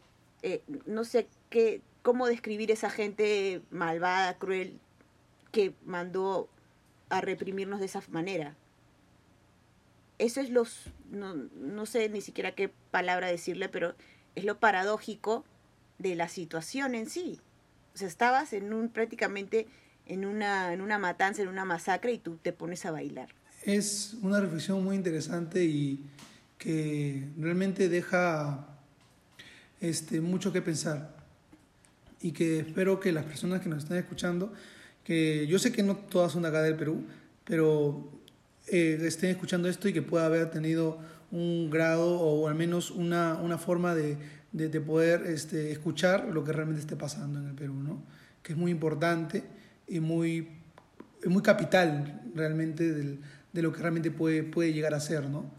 eh, 0.43 0.61
no 0.85 1.03
sé 1.03 1.27
qué, 1.49 1.81
cómo 2.03 2.27
describir 2.27 2.71
esa 2.71 2.89
gente 2.89 3.61
malvada, 3.71 4.37
cruel, 4.37 4.79
que 5.51 5.73
mandó 5.85 6.49
a 7.09 7.21
reprimirnos 7.21 7.79
de 7.79 7.87
esa 7.87 8.03
manera. 8.09 8.55
Eso 10.19 10.41
es 10.41 10.49
los, 10.49 10.91
no, 11.11 11.33
no 11.33 11.85
sé 11.85 12.09
ni 12.09 12.21
siquiera 12.21 12.53
qué 12.53 12.71
palabra 12.91 13.27
decirle, 13.27 13.69
pero 13.69 13.95
es 14.35 14.43
lo 14.43 14.59
paradójico 14.59 15.45
de 15.99 16.15
la 16.15 16.27
situación 16.27 16.95
en 16.95 17.09
sí. 17.09 17.39
O 17.93 17.97
sea, 17.97 18.07
estabas 18.07 18.53
en 18.53 18.73
un 18.73 18.89
prácticamente 18.89 19.67
en 20.05 20.25
una, 20.25 20.73
en 20.73 20.81
una 20.81 20.97
matanza, 20.97 21.41
en 21.41 21.47
una 21.47 21.65
masacre 21.65 22.13
y 22.13 22.17
tú 22.17 22.37
te 22.37 22.53
pones 22.53 22.85
a 22.85 22.91
bailar. 22.91 23.29
Es 23.63 24.15
una 24.21 24.39
reflexión 24.39 24.83
muy 24.83 24.95
interesante 24.95 25.65
y 25.65 25.99
que 26.57 27.27
realmente 27.37 27.89
deja 27.89 28.76
este, 29.81 30.21
mucho 30.21 30.51
que 30.51 30.61
pensar. 30.61 31.15
Y 32.21 32.31
que 32.31 32.59
espero 32.59 32.99
que 32.99 33.11
las 33.11 33.25
personas 33.25 33.61
que 33.61 33.69
nos 33.69 33.83
están 33.83 33.97
escuchando, 33.97 34.51
que 35.03 35.45
yo 35.47 35.59
sé 35.59 35.71
que 35.71 35.83
no 35.83 35.95
todas 35.95 36.31
son 36.31 36.41
de 36.43 36.47
acá 36.49 36.61
del 36.61 36.75
Perú, 36.75 37.03
pero 37.43 38.11
eh, 38.67 38.99
estén 39.03 39.29
escuchando 39.29 39.69
esto 39.69 39.87
y 39.87 39.93
que 39.93 40.01
pueda 40.01 40.25
haber 40.25 40.49
tenido 40.49 40.99
un 41.31 41.69
grado 41.69 42.19
o 42.19 42.47
al 42.47 42.55
menos 42.55 42.91
una, 42.91 43.35
una 43.35 43.57
forma 43.57 43.93
de, 43.95 44.17
de, 44.51 44.81
poder 44.81 45.23
este, 45.27 45.71
escuchar 45.71 46.29
lo 46.33 46.43
que 46.43 46.53
realmente 46.53 46.81
esté 46.81 46.95
pasando 46.95 47.39
en 47.39 47.47
el 47.47 47.55
Perú, 47.55 47.75
¿no? 47.75 48.03
que 48.41 48.53
es 48.53 48.57
muy 48.57 48.71
importante 48.71 49.43
y 49.87 49.99
muy, 49.99 50.47
muy 51.25 51.41
capital 51.41 52.21
realmente 52.33 52.91
del, 52.91 53.19
de 53.53 53.61
lo 53.61 53.71
que 53.71 53.81
realmente 53.81 54.11
puede, 54.11 54.43
puede 54.43 54.73
llegar 54.73 54.93
a 54.93 54.99
ser. 54.99 55.29
¿no? 55.29 55.51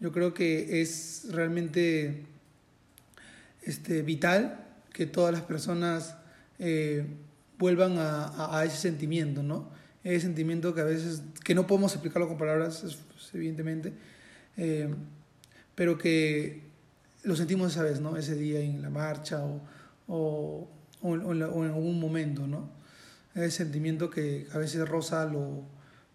Yo 0.00 0.12
creo 0.12 0.34
que 0.34 0.80
es 0.80 1.26
realmente 1.30 2.26
este, 3.68 4.02
vital 4.02 4.64
que 4.92 5.04
todas 5.04 5.32
las 5.32 5.42
personas 5.42 6.16
eh, 6.58 7.06
vuelvan 7.58 7.98
a, 7.98 8.58
a, 8.58 8.64
ese 8.64 8.76
sentimiento, 8.76 9.42
¿no? 9.42 9.68
Ese 10.02 10.22
sentimiento 10.22 10.74
que 10.74 10.80
a 10.80 10.84
veces, 10.84 11.22
que 11.44 11.54
no 11.54 11.66
podemos 11.66 11.92
explicarlo 11.92 12.28
con 12.28 12.38
palabras, 12.38 12.82
evidentemente, 13.34 13.92
eh, 14.56 14.88
pero 15.74 15.98
que 15.98 16.62
lo 17.24 17.36
sentimos 17.36 17.72
esa 17.72 17.82
vez, 17.82 18.00
¿no? 18.00 18.16
Ese 18.16 18.36
día 18.36 18.60
en 18.60 18.80
la 18.80 18.88
marcha 18.88 19.44
o, 19.44 19.60
o, 20.08 20.68
o, 21.02 21.12
en, 21.32 21.42
algún 21.42 22.00
momento, 22.00 22.46
¿no? 22.46 22.70
Ese 23.34 23.50
sentimiento 23.50 24.08
que 24.08 24.46
a 24.52 24.58
veces 24.58 24.88
roza 24.88 25.26
lo, 25.26 25.62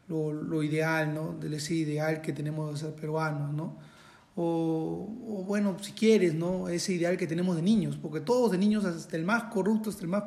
lo, 0.07 0.33
lo 0.33 0.63
ideal, 0.63 1.13
¿no? 1.13 1.39
Ese 1.55 1.75
ideal 1.75 2.21
que 2.21 2.33
tenemos 2.33 2.73
de 2.73 2.87
ser 2.87 2.95
peruanos, 2.95 3.53
¿no? 3.53 3.92
O, 4.35 5.43
bueno, 5.47 5.77
si 5.81 5.91
quieres, 5.91 6.33
¿no? 6.33 6.67
Ese 6.67 6.93
ideal 6.93 7.17
que 7.17 7.27
tenemos 7.27 7.55
de 7.55 7.61
niños, 7.61 7.97
porque 8.01 8.19
todos 8.19 8.51
de 8.51 8.57
niños, 8.57 8.83
hasta 8.85 9.15
el 9.15 9.25
más 9.25 9.45
corrupto, 9.45 9.89
hasta 9.89 10.01
el 10.01 10.07
más, 10.07 10.23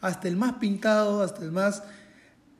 hasta 0.00 0.28
el 0.28 0.36
más 0.36 0.54
pintado, 0.54 1.22
hasta 1.22 1.42
el 1.42 1.50
más, 1.50 1.82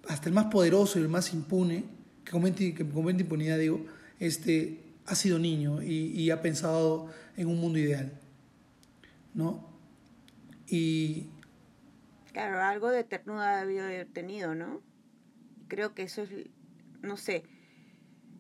hasta 0.09 0.29
el 0.29 0.35
más 0.35 0.47
poderoso 0.47 0.99
y 0.99 1.03
el 1.03 1.09
más 1.09 1.33
impune, 1.33 1.85
que 2.25 2.33
comete, 2.33 2.75
que 2.75 2.89
comete 2.89 3.23
impunidad, 3.23 3.59
digo, 3.59 3.85
este, 4.19 4.81
ha 5.07 5.15
sido 5.15 5.39
niño 5.39 5.83
y, 5.83 6.31
ha 6.31 6.43
pensado 6.43 7.09
en 7.37 7.47
un 7.49 7.61
mundo 7.61 7.79
ideal, 7.79 8.13
¿no? 9.35 9.69
Y... 10.67 11.29
Claro, 12.33 12.61
algo 12.61 12.89
de 12.89 13.05
ternura 13.05 13.59
ha 13.59 13.61
haber 13.61 14.07
tenido, 14.07 14.55
¿no? 14.55 14.81
Creo 15.69 15.95
que 15.95 16.03
eso 16.03 16.23
es, 16.23 16.31
no 17.03 17.17
sé, 17.17 17.45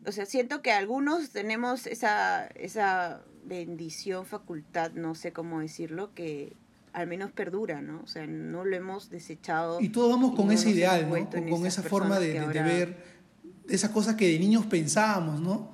o 0.07 0.13
sea, 0.13 0.27
siento 0.27 0.63
que 0.63 0.73
algunos 0.73 1.31
tenemos 1.31 1.87
esa, 1.87 2.47
esa 2.47 3.23
bendición, 3.45 4.27
facultad, 4.27 4.93
no 4.93 5.15
sé 5.15 5.33
cómo 5.33 5.61
decirlo, 5.61 6.15
que 6.15 6.57
al 6.93 7.07
menos 7.07 7.31
perdura, 7.33 7.81
¿no? 7.81 8.03
O 8.03 8.07
sea, 8.07 8.27
no 8.27 8.65
lo 8.65 8.77
hemos 8.77 9.11
desechado. 9.11 9.81
Y 9.81 9.89
todos 9.89 10.11
vamos 10.11 10.35
con 10.35 10.51
ese 10.51 10.71
ideal, 10.71 11.09
¿no? 11.09 11.31
Con, 11.49 11.67
esa 11.67 11.83
forma 11.83 12.19
de, 12.19 12.41
de, 12.41 12.63
ver 12.63 13.05
esa 13.69 13.93
cosa 13.93 14.17
que 14.17 14.29
de 14.29 14.39
niños 14.39 14.67
pensábamos, 14.67 15.41
¿no? 15.41 15.71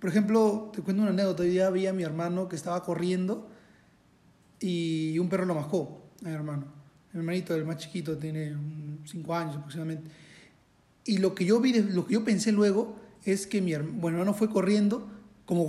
Por 0.00 0.10
ejemplo, 0.10 0.72
te 0.74 0.82
cuento 0.82 1.02
una 1.02 1.12
anécdota. 1.12 1.44
Hoy 1.44 1.50
día 1.50 1.70
vi 1.70 1.86
a 1.86 1.92
mi 1.92 2.02
hermano 2.02 2.48
que 2.48 2.56
estaba 2.56 2.82
corriendo 2.82 3.48
y 4.58 5.18
un 5.18 5.28
perro 5.28 5.44
lo 5.44 5.54
mascó, 5.54 6.02
a 6.24 6.28
mi 6.28 6.34
hermano. 6.34 6.64
Mi 7.12 7.20
hermanito, 7.20 7.54
el 7.54 7.64
más 7.64 7.76
chiquito, 7.76 8.16
tiene 8.16 8.56
cinco 9.04 9.34
años 9.34 9.56
aproximadamente. 9.56 10.10
Y 11.04 11.18
lo 11.18 11.34
que 11.34 11.44
yo 11.44 11.60
vi, 11.60 11.72
lo 11.74 12.06
que 12.06 12.14
yo 12.14 12.24
pensé 12.24 12.50
luego 12.50 13.01
es 13.24 13.46
que 13.46 13.60
mi 13.60 13.72
hermano 13.72 14.34
fue 14.34 14.50
corriendo 14.50 15.08
como 15.46 15.66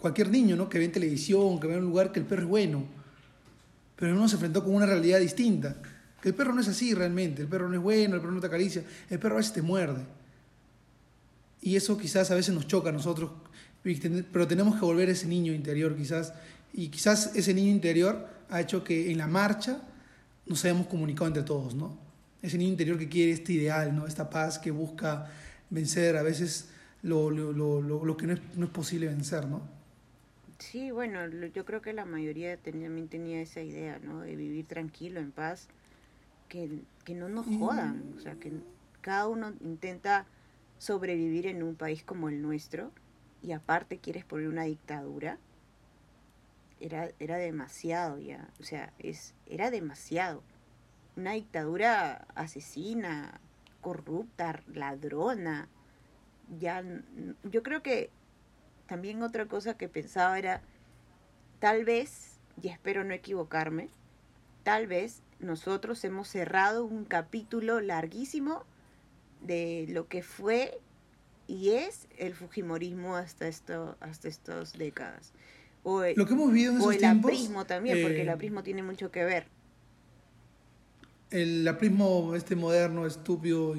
cualquier 0.00 0.30
niño, 0.30 0.56
¿no? 0.56 0.68
Que 0.68 0.78
ve 0.78 0.86
en 0.86 0.92
televisión, 0.92 1.60
que 1.60 1.66
ve 1.66 1.74
en 1.74 1.80
un 1.80 1.86
lugar 1.86 2.12
que 2.12 2.20
el 2.20 2.26
perro 2.26 2.42
es 2.42 2.48
bueno. 2.48 2.84
Pero 3.96 4.14
uno 4.14 4.28
se 4.28 4.36
enfrentó 4.36 4.64
con 4.64 4.74
una 4.74 4.86
realidad 4.86 5.20
distinta. 5.20 5.76
Que 6.22 6.30
el 6.30 6.34
perro 6.34 6.52
no 6.52 6.60
es 6.60 6.68
así 6.68 6.94
realmente. 6.94 7.42
El 7.42 7.48
perro 7.48 7.68
no 7.68 7.74
es 7.74 7.82
bueno, 7.82 8.14
el 8.14 8.20
perro 8.20 8.32
no 8.32 8.40
te 8.40 8.46
acaricia. 8.46 8.84
El 9.10 9.18
perro 9.18 9.34
a 9.34 9.38
veces 9.38 9.52
te 9.52 9.62
muerde. 9.62 10.02
Y 11.60 11.76
eso 11.76 11.98
quizás 11.98 12.30
a 12.30 12.34
veces 12.34 12.54
nos 12.54 12.66
choca 12.66 12.90
a 12.90 12.92
nosotros. 12.92 13.32
Pero 13.82 14.46
tenemos 14.46 14.76
que 14.76 14.84
volver 14.84 15.08
a 15.08 15.12
ese 15.12 15.26
niño 15.26 15.52
interior 15.52 15.96
quizás. 15.96 16.32
Y 16.72 16.88
quizás 16.88 17.32
ese 17.34 17.54
niño 17.54 17.70
interior 17.70 18.28
ha 18.50 18.60
hecho 18.60 18.84
que 18.84 19.10
en 19.10 19.18
la 19.18 19.26
marcha 19.26 19.82
nos 20.46 20.64
hayamos 20.64 20.86
comunicado 20.86 21.26
entre 21.26 21.42
todos, 21.42 21.74
¿no? 21.74 21.98
Ese 22.40 22.56
niño 22.56 22.70
interior 22.70 22.98
que 22.98 23.08
quiere 23.08 23.32
este 23.32 23.52
ideal, 23.52 23.94
¿no? 23.94 24.06
Esta 24.06 24.30
paz 24.30 24.58
que 24.58 24.70
busca 24.70 25.30
vencer 25.70 26.16
a 26.16 26.22
veces 26.22 26.68
lo, 27.02 27.30
lo, 27.30 27.52
lo, 27.52 27.82
lo 27.82 28.16
que 28.16 28.26
no 28.26 28.32
es, 28.34 28.40
no 28.56 28.66
es, 28.66 28.70
posible 28.70 29.06
vencer, 29.06 29.46
¿no? 29.46 29.62
Sí, 30.58 30.90
bueno, 30.90 31.26
yo 31.28 31.64
creo 31.64 31.80
que 31.80 31.92
la 31.92 32.04
mayoría 32.04 32.56
también 32.56 33.08
tenía 33.08 33.40
esa 33.40 33.62
idea, 33.62 34.00
¿no? 34.02 34.20
De 34.20 34.34
vivir 34.34 34.66
tranquilo, 34.66 35.20
en 35.20 35.30
paz, 35.30 35.68
que, 36.48 36.82
que 37.04 37.14
no 37.14 37.28
nos 37.28 37.46
jodan, 37.46 38.14
o 38.16 38.20
sea, 38.20 38.34
que 38.34 38.52
cada 39.00 39.28
uno 39.28 39.52
intenta 39.60 40.26
sobrevivir 40.78 41.46
en 41.46 41.62
un 41.62 41.76
país 41.76 42.02
como 42.02 42.28
el 42.28 42.42
nuestro 42.42 42.90
y 43.42 43.52
aparte 43.52 43.98
quieres 43.98 44.24
poner 44.24 44.48
una 44.48 44.64
dictadura, 44.64 45.38
era, 46.80 47.10
era 47.18 47.36
demasiado 47.36 48.18
ya, 48.18 48.48
o 48.60 48.64
sea, 48.64 48.92
es, 48.98 49.34
era 49.46 49.70
demasiado. 49.70 50.42
Una 51.16 51.32
dictadura 51.32 52.26
asesina, 52.34 53.40
corrupta, 53.80 54.62
ladrona, 54.72 55.68
ya 56.58 56.82
yo 57.44 57.62
creo 57.62 57.82
que 57.82 58.10
también 58.86 59.22
otra 59.22 59.46
cosa 59.46 59.76
que 59.76 59.88
pensaba 59.88 60.38
era 60.38 60.62
tal 61.58 61.84
vez 61.84 62.38
y 62.62 62.68
espero 62.68 63.04
no 63.04 63.12
equivocarme 63.14 63.90
tal 64.62 64.86
vez 64.86 65.22
nosotros 65.40 66.02
hemos 66.04 66.28
cerrado 66.28 66.84
un 66.84 67.04
capítulo 67.04 67.80
larguísimo 67.80 68.64
de 69.40 69.86
lo 69.88 70.08
que 70.08 70.22
fue 70.22 70.78
y 71.46 71.70
es 71.70 72.08
el 72.18 72.34
fujimorismo 72.34 73.16
hasta 73.16 73.48
esto 73.48 73.96
hasta 74.00 74.28
estas 74.28 74.76
décadas. 74.76 75.32
O 75.84 76.02
el, 76.02 76.16
lo 76.16 76.26
que 76.26 76.34
hemos 76.34 76.52
vivido 76.52 76.74
en 76.74 76.80
o 76.82 76.92
el 76.92 77.04
aprismo 77.04 77.64
también 77.64 78.02
porque 78.02 78.22
el 78.22 78.28
eh, 78.28 78.32
aprismo 78.32 78.62
tiene 78.62 78.82
mucho 78.82 79.10
que 79.10 79.24
ver. 79.24 79.46
el 81.30 81.66
aprismo 81.66 82.34
este 82.34 82.56
moderno 82.56 83.06
estúpido 83.06 83.74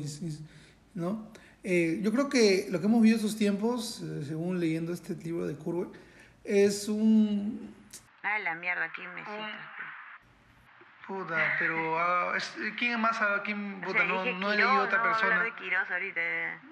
no 0.93 1.27
eh, 1.63 1.99
yo 2.01 2.11
creo 2.11 2.29
que 2.29 2.67
lo 2.69 2.79
que 2.79 2.85
hemos 2.85 3.01
vivido 3.01 3.17
estos 3.17 3.37
tiempos, 3.37 4.01
eh, 4.01 4.23
según 4.25 4.59
leyendo 4.59 4.93
este 4.93 5.15
libro 5.15 5.45
de 5.47 5.55
Kurzweil, 5.55 5.89
es 6.43 6.87
un... 6.87 7.75
Ah, 8.23 8.39
la 8.39 8.55
mierda, 8.55 8.85
aquí 8.85 9.01
me 9.01 9.21
citas. 9.21 9.79
Puta, 11.07 11.55
pero 11.57 11.95
uh, 11.95 12.35
es, 12.35 12.55
¿quién 12.77 13.01
más 13.01 13.17
sabe? 13.17 13.41
¿Quién, 13.41 13.81
puta, 13.81 14.03
no, 14.03 14.23
no 14.25 14.53
he 14.53 14.57
leído 14.57 14.79
otra 14.79 14.99
no, 14.99 15.03
persona. 15.05 15.43
de 15.43 15.55
Quiroz 15.55 15.89
ahorita. 15.89 16.21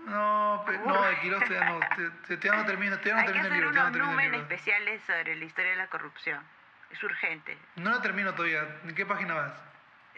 No, 0.05 0.63
pe, 0.63 0.77
no, 0.85 1.01
de 1.01 1.19
Quiroz 1.21 1.43
todavía 1.43 1.69
no. 1.71 1.79
Te, 2.27 2.37
te, 2.37 2.47
no 2.47 2.65
termino, 2.65 2.99
te 2.99 3.11
no 3.11 3.25
termino 3.25 3.47
el 3.47 3.53
libro. 3.53 3.69
Hay 3.69 3.73
que 3.73 3.79
hacer 3.79 4.01
unos 4.01 4.11
números 4.11 4.41
especiales 4.41 5.01
sobre 5.07 5.35
la 5.37 5.43
historia 5.43 5.71
de 5.71 5.77
la 5.77 5.87
corrupción. 5.87 6.39
Es 6.91 7.03
urgente. 7.03 7.57
No 7.77 7.89
lo 7.89 7.99
termino 7.99 8.35
todavía. 8.35 8.79
¿En 8.83 8.93
qué 8.93 9.07
página 9.07 9.33
vas? 9.33 9.53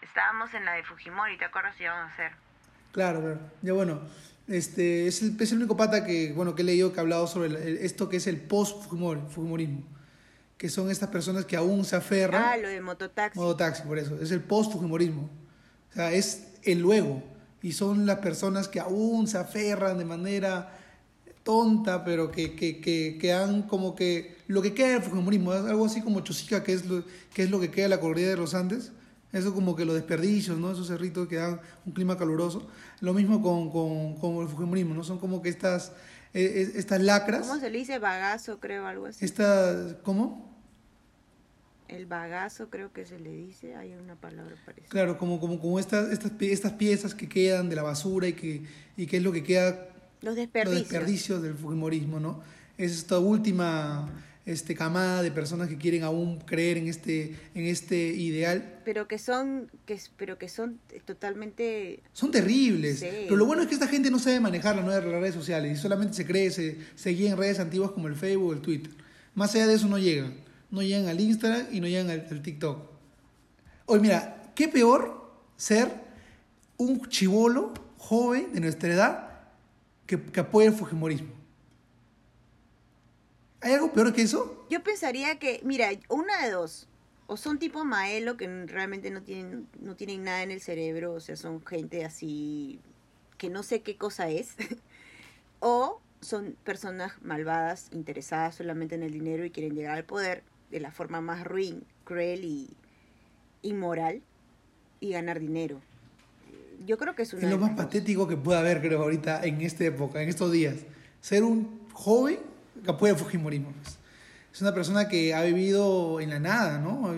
Estábamos 0.02 0.54
en 0.54 0.66
la 0.66 0.74
de 0.74 0.84
Fujimori, 0.84 1.38
¿te 1.38 1.46
acuerdas 1.46 1.76
si 1.78 1.84
íbamos 1.84 2.12
a 2.12 2.14
hacer? 2.14 2.34
Claro, 2.92 3.22
claro. 3.22 3.40
Ya 3.62 3.72
bueno. 3.72 4.02
Este, 4.50 5.06
es, 5.06 5.22
el, 5.22 5.38
es 5.40 5.52
el 5.52 5.60
único 5.60 5.78
pata 5.78 6.04
que, 6.04 6.34
bueno, 6.34 6.56
que 6.56 6.64
he 6.64 6.66
leído 6.66 6.92
que 6.92 7.00
ha 7.00 7.02
hablado 7.02 7.28
sobre 7.28 7.86
esto 7.86 8.10
que 8.10 8.18
es 8.18 8.26
el 8.26 8.42
post-fujimorismo, 8.42 9.84
que 10.58 10.70
son 10.70 10.90
estas 10.90 11.10
personas 11.10 11.46
que 11.46 11.56
aún 11.56 11.86
se 11.86 11.96
aferran. 11.96 12.44
Ah, 12.44 12.58
lo 12.58 12.68
de 12.68 12.82
mototaxi. 12.82 13.38
Mototaxi, 13.38 13.84
por 13.84 14.00
eso. 14.00 14.20
Es 14.20 14.32
el 14.32 14.42
post-fujimorismo. 14.42 15.30
O 15.92 15.94
sea, 15.94 16.12
es 16.12 16.48
el 16.64 16.80
luego. 16.80 17.22
Y 17.62 17.74
son 17.74 18.08
las 18.08 18.20
personas 18.20 18.68
que 18.68 18.80
aún 18.80 19.28
se 19.28 19.38
aferran 19.38 20.00
de 20.00 20.06
manera 20.06 20.76
tonta, 21.44 22.04
pero 22.04 22.32
que, 22.32 22.56
que, 22.56 22.82
que, 22.82 23.18
que 23.20 23.34
han 23.34 23.64
como 23.64 23.96
que... 23.96 24.38
Lo 24.48 24.64
que 24.64 24.74
queda 24.74 24.94
del 24.94 25.04
fujimorismo, 25.04 25.52
algo 25.52 25.86
así 25.86 26.02
como 26.02 26.22
Chosica, 26.22 26.64
que 26.64 26.74
es 26.74 26.86
lo 26.86 27.04
que, 27.34 27.44
es 27.44 27.52
lo 27.52 27.60
que 27.60 27.70
queda 27.70 27.84
de 27.84 27.90
la 27.90 28.00
cordillera 28.00 28.32
de 28.32 28.38
los 28.38 28.56
Andes 28.56 28.92
eso 29.32 29.54
como 29.54 29.76
que 29.76 29.86
los 29.86 29.96
desperdicios, 29.96 30.58
¿no? 30.58 30.72
Esos 30.72 30.88
cerritos 30.88 31.28
que 31.28 31.36
dan 31.36 31.60
un 31.86 31.94
clima 31.94 32.18
caluroso. 32.18 32.68
Lo 33.00 33.14
mismo 33.14 33.42
con, 33.42 33.70
con, 33.70 34.16
con 34.16 34.42
el 34.42 34.48
fujimorismo, 34.48 34.96
¿no? 34.96 35.04
Son 35.04 35.20
como 35.20 35.42
que 35.42 35.50
estas, 35.50 35.92
eh, 36.34 36.72
estas 36.76 37.02
lacras. 37.02 37.48
¿Cómo 37.48 37.60
se 37.60 37.70
le 37.70 37.78
dice? 37.78 38.00
Bagazo, 38.00 38.60
creo, 38.60 38.88
algo 38.88 39.06
así. 39.06 39.24
Esta, 39.24 39.98
¿Cómo? 40.04 40.50
El 41.88 42.06
bagazo 42.06 42.70
creo 42.70 42.94
que 42.94 43.06
se 43.06 43.20
le 43.20 43.32
dice, 43.32 43.76
hay 43.76 43.94
una 43.94 44.16
palabra 44.16 44.56
parecida. 44.64 44.90
Claro, 44.90 45.18
como, 45.18 45.40
como, 45.40 45.60
como 45.60 45.80
estas, 45.80 46.12
estas, 46.12 46.32
estas 46.40 46.74
piezas 46.74 47.16
que 47.16 47.28
quedan 47.28 47.68
de 47.68 47.76
la 47.76 47.84
basura 47.84 48.28
y 48.28 48.34
que, 48.34 48.64
y 48.96 49.08
que 49.08 49.18
es 49.18 49.24
lo 49.24 49.32
que 49.32 49.44
queda... 49.44 49.90
Los 50.22 50.36
desperdicios. 50.36 50.82
Los 50.82 50.90
desperdicios 50.90 51.42
del 51.42 51.56
fujimorismo, 51.56 52.20
¿no? 52.20 52.42
Es 52.78 52.92
esta 52.92 53.18
última 53.18 54.08
este, 54.50 54.74
camada 54.74 55.22
de 55.22 55.30
personas 55.30 55.68
que 55.68 55.78
quieren 55.78 56.02
aún 56.02 56.40
creer 56.40 56.78
en 56.78 56.88
este, 56.88 57.36
en 57.54 57.68
este 57.68 57.96
ideal. 57.96 58.80
Pero 58.84 59.08
que 59.08 59.20
son, 59.20 59.70
que, 59.86 60.00
pero 60.18 60.40
que 60.40 60.50
son 60.50 60.80
totalmente... 61.06 62.02
Son 62.14 62.32
terribles. 62.32 63.00
Pero 63.00 63.36
lo 63.36 63.46
bueno 63.46 63.62
es 63.62 63.68
que 63.68 63.76
esta 63.76 63.88
gente 63.88 64.10
no 64.10 64.18
sabe 64.18 64.40
manejar 64.40 64.76
las 64.76 64.84
nuevas 64.84 65.04
redes 65.04 65.36
sociales 65.36 65.78
y 65.78 65.80
solamente 65.80 66.16
se 66.16 66.26
cree, 66.26 66.50
se, 66.50 66.80
se 66.96 67.12
guía 67.12 67.30
en 67.30 67.38
redes 67.38 67.60
antiguas 67.60 67.92
como 67.92 68.08
el 68.08 68.16
Facebook 68.16 68.50
o 68.50 68.54
el 68.54 68.62
Twitter. 68.62 68.92
Más 69.36 69.54
allá 69.54 69.68
de 69.68 69.76
eso 69.76 69.88
no 69.88 70.00
llegan. 70.00 70.34
No 70.72 70.82
llegan 70.82 71.08
al 71.08 71.20
Instagram 71.20 71.68
y 71.72 71.80
no 71.80 71.88
llegan 71.88 72.10
al, 72.10 72.42
TikTok. 72.42 72.90
Oye, 73.86 74.02
mira, 74.02 74.52
qué 74.56 74.68
peor 74.68 75.32
ser 75.58 75.92
un 76.78 77.08
chivolo 77.08 77.72
joven 77.98 78.52
de 78.52 78.62
nuestra 78.62 78.92
edad 78.92 79.30
que, 80.08 80.20
que 80.20 80.40
apoya 80.40 80.70
el 80.70 80.74
Fujimorismo. 80.74 81.39
¿Hay 83.62 83.74
algo 83.74 83.92
peor 83.92 84.14
que 84.14 84.22
eso? 84.22 84.66
Yo 84.70 84.84
pensaría 84.84 85.38
que, 85.40 85.62
mira, 85.64 85.90
una 86.08 86.46
de 86.46 86.52
dos. 86.52 86.88
O 87.28 87.38
son 87.38 87.60
tipo 87.60 87.86
Maelo 87.86 88.38
que 88.38 88.48
realmente 88.66 89.12
no 89.12 89.22
tienen, 89.22 89.68
no 89.80 89.96
tienen 89.96 90.24
nada 90.24 90.42
en 90.42 90.52
el 90.52 90.62
cerebro, 90.62 91.14
o 91.14 91.20
sea, 91.20 91.36
son 91.36 91.64
gente 91.64 92.04
así 92.04 92.80
que 93.38 93.50
no 93.50 93.64
sé 93.64 93.82
qué 93.82 93.98
cosa 93.98 94.30
es. 94.30 94.56
o 95.60 96.02
son 96.22 96.56
personas 96.64 97.14
malvadas, 97.22 97.90
interesadas 97.92 98.56
solamente 98.56 98.96
en 98.96 99.04
el 99.04 99.12
dinero 99.12 99.46
y 99.46 99.52
quieren 99.52 99.76
llegar 99.76 99.98
al 99.98 100.06
poder 100.06 100.44
de 100.72 100.80
la 100.80 100.92
forma 100.92 101.22
más 101.22 101.44
ruin, 101.44 101.84
cruel 102.04 102.44
y 102.44 102.70
inmoral 103.62 104.22
y 105.00 105.12
ganar 105.12 105.40
dinero. 105.40 105.82
Yo 106.86 106.98
creo 106.98 107.16
que 107.16 107.24
es 107.24 107.34
una... 107.34 107.44
Es 107.44 107.50
lo 107.50 107.58
más 107.58 107.72
patético 107.72 108.28
que 108.28 108.38
puede 108.38 108.60
haber, 108.60 108.82
creo, 108.82 109.02
ahorita 109.02 109.44
en 109.44 109.62
esta 109.62 109.84
época, 109.86 110.22
en 110.22 110.30
estos 110.30 110.52
días. 110.52 110.76
Ser 111.22 111.44
un 111.44 111.88
joven 111.94 112.40
Fujimorismo. 113.18 113.72
Pues. 113.82 113.98
Es 114.54 114.62
una 114.62 114.74
persona 114.74 115.08
que 115.08 115.34
ha 115.34 115.44
vivido 115.44 116.20
en 116.20 116.30
la 116.30 116.40
nada, 116.40 116.80
¿no? 116.80 117.16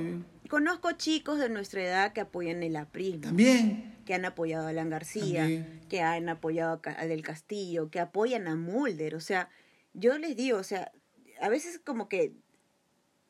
Conozco 0.50 0.92
chicos 0.94 1.40
de 1.40 1.50
nuestra 1.50 1.84
edad 1.84 2.14
que 2.14 2.22
apoyan 2.22 2.62
el 2.62 2.76
aprismo. 2.76 3.22
También. 3.22 3.96
Que 4.06 4.14
han 4.14 4.26
apoyado 4.26 4.68
a 4.68 4.70
Alan 4.70 4.90
García, 4.90 5.48
que 5.90 6.02
han 6.02 6.28
apoyado 6.28 6.82
a 6.84 7.06
Del 7.06 7.22
Castillo, 7.22 7.90
que 7.90 8.00
apoyan 8.00 8.48
a 8.48 8.56
Mulder. 8.56 9.16
O 9.16 9.22
sea, 9.22 9.50
yo 9.94 10.18
les 10.18 10.36
digo, 10.36 10.58
o 10.58 10.64
sea, 10.64 10.92
a 11.40 11.50
veces 11.50 11.80
como 11.84 12.10
que 12.10 12.34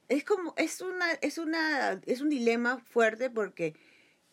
es 0.09 0.25
como, 0.25 0.53
es 0.57 0.81
una, 0.81 1.11
es 1.21 1.37
una, 1.37 2.01
es 2.05 2.19
un 2.19 2.29
dilema 2.29 2.79
fuerte 2.79 3.29
porque 3.29 3.75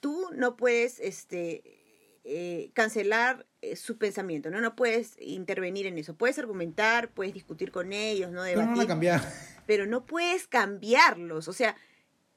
tú 0.01 0.29
no 0.35 0.57
puedes, 0.57 0.99
este, 0.99 1.78
eh, 2.25 2.71
cancelar 2.75 3.47
eh, 3.63 3.77
su 3.77 3.99
pensamiento, 3.99 4.51
¿no? 4.51 4.61
No 4.61 4.77
puedes 4.77 5.17
intervenir 5.21 5.87
en 5.87 5.99
eso. 5.99 6.15
Puedes 6.15 6.39
argumentar, 6.39 7.11
puedes 7.11 7.35
discutir 7.35 7.71
con 7.73 7.93
ellos, 7.93 8.31
¿no? 8.31 8.43
Debatir, 8.43 8.73
pero 8.73 8.83
no 8.83 8.87
cambiar. 8.87 9.33
Pero 9.67 9.87
no 9.87 10.07
puedes 10.07 10.47
cambiarlos. 10.47 11.49
O 11.49 11.53
sea, 11.53 11.77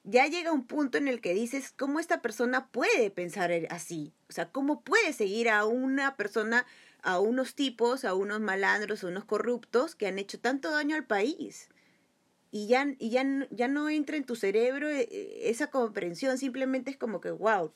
ya 0.04 0.26
llega 0.26 0.52
un 0.52 0.66
punto 0.66 0.98
en 0.98 1.08
el 1.08 1.20
que 1.20 1.34
dices, 1.34 1.72
¿cómo 1.76 2.00
esta 2.00 2.22
persona 2.22 2.68
puede 2.68 3.10
pensar 3.10 3.52
así? 3.70 4.12
O 4.28 4.32
sea, 4.32 4.50
¿cómo 4.50 4.82
puede 4.82 5.12
seguir 5.12 5.48
a 5.48 5.64
una 5.64 6.16
persona, 6.16 6.66
a 7.02 7.20
unos 7.20 7.54
tipos, 7.54 8.04
a 8.04 8.14
unos 8.14 8.40
malandros, 8.40 9.04
a 9.04 9.08
unos 9.08 9.24
corruptos 9.24 9.94
que 9.94 10.06
han 10.06 10.18
hecho 10.18 10.40
tanto 10.40 10.70
daño 10.70 10.96
al 10.96 11.06
país? 11.06 11.68
y 12.54 12.66
ya, 12.66 12.86
y 12.98 13.08
ya, 13.08 13.24
ya 13.50 13.66
no 13.66 13.88
entra 13.88 14.16
en 14.18 14.24
tu 14.24 14.36
cerebro 14.36 14.86
eh, 14.88 15.08
esa 15.48 15.68
comprensión, 15.68 16.36
simplemente 16.36 16.90
es 16.90 16.98
como 16.98 17.20
que, 17.20 17.30
wow, 17.30 17.72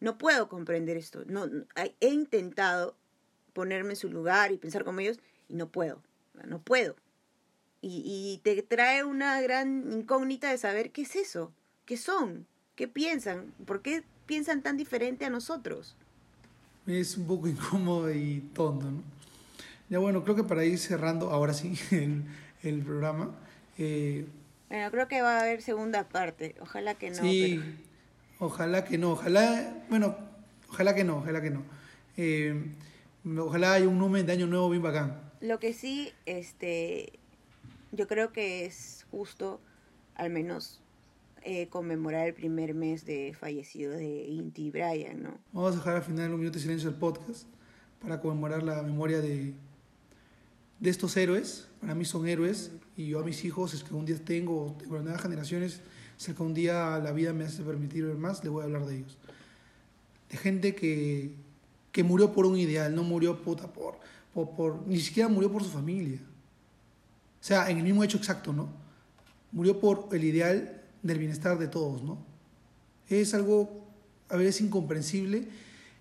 no 0.00 0.18
puedo 0.18 0.48
comprender 0.48 0.96
esto. 0.96 1.24
No, 1.26 1.48
he 2.00 2.08
intentado 2.08 2.96
ponerme 3.52 3.90
en 3.90 3.96
su 3.96 4.10
lugar 4.10 4.52
y 4.52 4.58
pensar 4.58 4.84
como 4.84 5.00
ellos 5.00 5.18
y 5.48 5.54
no 5.54 5.68
puedo, 5.68 6.02
no 6.46 6.60
puedo. 6.60 6.96
Y, 7.80 8.02
y 8.04 8.40
te 8.42 8.62
trae 8.62 9.04
una 9.04 9.40
gran 9.40 9.92
incógnita 9.92 10.50
de 10.50 10.58
saber 10.58 10.90
qué 10.90 11.02
es 11.02 11.16
eso, 11.16 11.52
qué 11.84 11.96
son, 11.96 12.46
qué 12.74 12.88
piensan, 12.88 13.52
por 13.64 13.82
qué 13.82 14.02
piensan 14.26 14.62
tan 14.62 14.76
diferente 14.76 15.24
a 15.24 15.30
nosotros. 15.30 15.96
Es 16.86 17.16
un 17.16 17.26
poco 17.26 17.48
incómodo 17.48 18.12
y 18.12 18.40
tonto, 18.54 18.90
¿no? 18.90 19.02
Ya 19.88 20.00
bueno, 20.00 20.24
creo 20.24 20.34
que 20.34 20.42
para 20.42 20.64
ir 20.64 20.78
cerrando 20.78 21.30
ahora 21.30 21.54
sí 21.54 21.78
el, 21.92 22.24
el 22.62 22.82
programa, 22.82 23.34
eh, 23.78 24.26
bueno, 24.68 24.90
creo 24.90 25.08
que 25.08 25.22
va 25.22 25.38
a 25.38 25.42
haber 25.42 25.62
segunda 25.62 26.08
parte. 26.08 26.56
Ojalá 26.60 26.94
que 26.94 27.10
no. 27.10 27.22
Sí, 27.22 27.62
ojalá 28.38 28.84
que 28.84 28.98
no. 28.98 29.12
Ojalá, 29.12 29.84
bueno, 29.88 30.16
ojalá 30.68 30.94
que 30.94 31.04
no, 31.04 31.18
ojalá 31.18 31.40
que 31.42 31.50
no. 31.50 31.62
Eh, 32.16 32.72
ojalá 33.38 33.74
haya 33.74 33.88
un 33.88 33.98
número 33.98 34.24
de 34.24 34.32
año 34.32 34.46
nuevo 34.46 34.70
bien 34.70 34.82
bacán. 34.82 35.20
Lo 35.40 35.58
que 35.58 35.72
sí, 35.72 36.12
este, 36.24 37.18
yo 37.92 38.06
creo 38.06 38.32
que 38.32 38.64
es 38.64 39.06
justo, 39.10 39.60
al 40.14 40.30
menos, 40.30 40.80
eh, 41.42 41.68
conmemorar 41.68 42.26
el 42.26 42.34
primer 42.34 42.74
mes 42.74 43.04
de 43.04 43.34
fallecido 43.38 43.92
de 43.92 44.24
Inti 44.24 44.70
Brian, 44.70 45.22
¿no? 45.22 45.38
Vamos 45.52 45.74
a 45.74 45.78
dejar 45.78 45.96
al 45.96 46.02
final 46.02 46.32
un 46.32 46.40
minuto 46.40 46.54
de 46.54 46.62
silencio 46.62 46.90
del 46.90 46.98
podcast 46.98 47.46
para 48.00 48.20
conmemorar 48.20 48.62
la 48.62 48.82
memoria 48.82 49.20
de, 49.20 49.54
de 50.80 50.90
estos 50.90 51.16
héroes, 51.16 51.68
para 51.80 51.94
mí 51.94 52.04
son 52.04 52.26
héroes, 52.26 52.72
y 52.96 53.08
yo 53.08 53.20
a 53.20 53.24
mis 53.24 53.44
hijos, 53.44 53.74
es 53.74 53.84
que 53.84 53.94
un 53.94 54.04
día 54.04 54.18
tengo, 54.24 54.76
de 54.80 54.88
nuevas 54.88 55.22
generaciones, 55.22 55.82
que 56.16 56.42
un 56.42 56.54
día 56.54 56.98
la 56.98 57.12
vida 57.12 57.32
me 57.32 57.44
hace 57.44 57.62
permitir 57.62 58.04
ver 58.04 58.16
más, 58.16 58.42
le 58.42 58.50
voy 58.50 58.62
a 58.62 58.64
hablar 58.64 58.86
de 58.86 58.98
ellos. 58.98 59.18
De 60.30 60.36
gente 60.36 60.74
que, 60.74 61.34
que 61.92 62.02
murió 62.02 62.32
por 62.32 62.46
un 62.46 62.56
ideal, 62.56 62.94
no 62.94 63.02
murió 63.02 63.42
puta 63.42 63.72
por, 63.72 63.98
por, 64.34 64.50
por, 64.50 64.86
ni 64.86 65.00
siquiera 65.00 65.28
murió 65.28 65.50
por 65.50 65.62
su 65.62 65.70
familia. 65.70 66.18
O 67.40 67.44
sea, 67.44 67.70
en 67.70 67.78
el 67.78 67.84
mismo 67.84 68.02
hecho 68.02 68.18
exacto, 68.18 68.52
¿no? 68.52 68.68
Murió 69.52 69.78
por 69.78 70.08
el 70.12 70.24
ideal 70.24 70.82
del 71.02 71.18
bienestar 71.18 71.58
de 71.58 71.68
todos, 71.68 72.02
¿no? 72.02 72.18
Es 73.08 73.34
algo 73.34 73.86
a 74.28 74.36
veces 74.36 74.62
incomprensible 74.62 75.46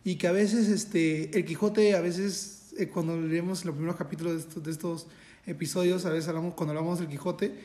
y 0.04 0.16
que 0.16 0.28
a 0.28 0.32
veces 0.32 0.70
este, 0.70 1.38
el 1.38 1.46
Quijote 1.46 1.96
a 1.96 2.02
veces 2.02 2.74
eh, 2.78 2.88
cuando 2.88 3.20
leemos 3.20 3.64
los 3.64 3.76
primeros 3.76 3.96
capítulos 3.96 4.34
de 4.34 4.40
estos, 4.40 4.64
de 4.64 4.72
estos, 4.72 5.08
episodios, 5.46 6.06
a 6.06 6.10
veces 6.10 6.28
hablamos, 6.28 6.54
cuando 6.56 6.72
hablamos 6.72 7.00
del 7.00 7.08
Quijote, 7.08 7.56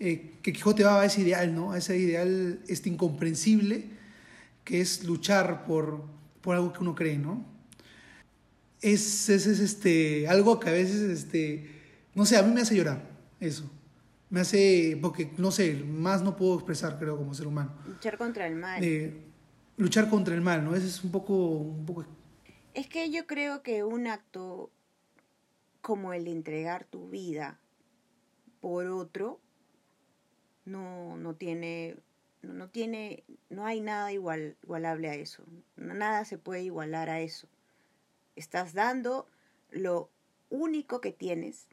eh, 0.00 0.34
que 0.42 0.52
Quijote 0.52 0.84
va 0.84 1.00
a 1.00 1.04
ese 1.04 1.22
ideal, 1.22 1.54
¿no? 1.54 1.72
A 1.72 1.78
ese 1.78 1.96
ideal 1.96 2.60
este 2.68 2.88
incomprensible 2.88 3.84
que 4.64 4.80
es 4.80 5.04
luchar 5.04 5.66
por, 5.66 6.04
por 6.40 6.56
algo 6.56 6.72
que 6.72 6.80
uno 6.80 6.94
cree, 6.94 7.18
¿no? 7.18 7.44
Es, 8.80 9.28
es, 9.28 9.46
es, 9.46 9.60
este, 9.60 10.28
algo 10.28 10.60
que 10.60 10.68
a 10.68 10.72
veces, 10.72 11.00
este, 11.02 11.70
no 12.14 12.26
sé, 12.26 12.36
a 12.36 12.42
mí 12.42 12.52
me 12.52 12.60
hace 12.60 12.76
llorar, 12.76 13.02
eso. 13.40 13.70
Me 14.30 14.40
hace, 14.40 14.98
porque, 15.00 15.30
no 15.38 15.50
sé, 15.50 15.74
más 15.74 16.22
no 16.22 16.36
puedo 16.36 16.54
expresar, 16.54 16.98
creo, 16.98 17.16
como 17.16 17.34
ser 17.34 17.46
humano. 17.46 17.72
Luchar 17.86 18.18
contra 18.18 18.46
el 18.46 18.56
mal. 18.56 18.82
luchar 19.76 20.08
contra 20.10 20.34
el 20.34 20.40
mal, 20.40 20.64
¿no? 20.64 20.74
Ese 20.74 20.86
es 20.86 21.04
un 21.04 21.10
poco, 21.10 21.34
un 21.34 21.86
poco 21.86 22.04
es 22.74 22.88
que 22.88 23.10
yo 23.10 23.26
creo 23.26 23.62
que 23.62 23.84
un 23.84 24.08
acto 24.08 24.70
como 25.80 26.12
el 26.12 26.26
entregar 26.26 26.84
tu 26.84 27.08
vida 27.08 27.60
por 28.60 28.86
otro 28.86 29.40
no, 30.64 31.16
no 31.16 31.34
tiene 31.34 31.96
no, 32.42 32.68
tiene 32.68 33.24
no 33.50 33.64
hay 33.66 33.80
nada 33.80 34.12
igual, 34.12 34.56
igualable 34.62 35.08
a 35.08 35.14
eso. 35.14 35.42
Nada 35.76 36.24
se 36.24 36.38
puede 36.38 36.62
igualar 36.62 37.08
a 37.08 37.20
eso. 37.20 37.48
Estás 38.36 38.74
dando 38.74 39.26
lo 39.70 40.10
único 40.50 41.00
que 41.00 41.12
tienes. 41.12 41.66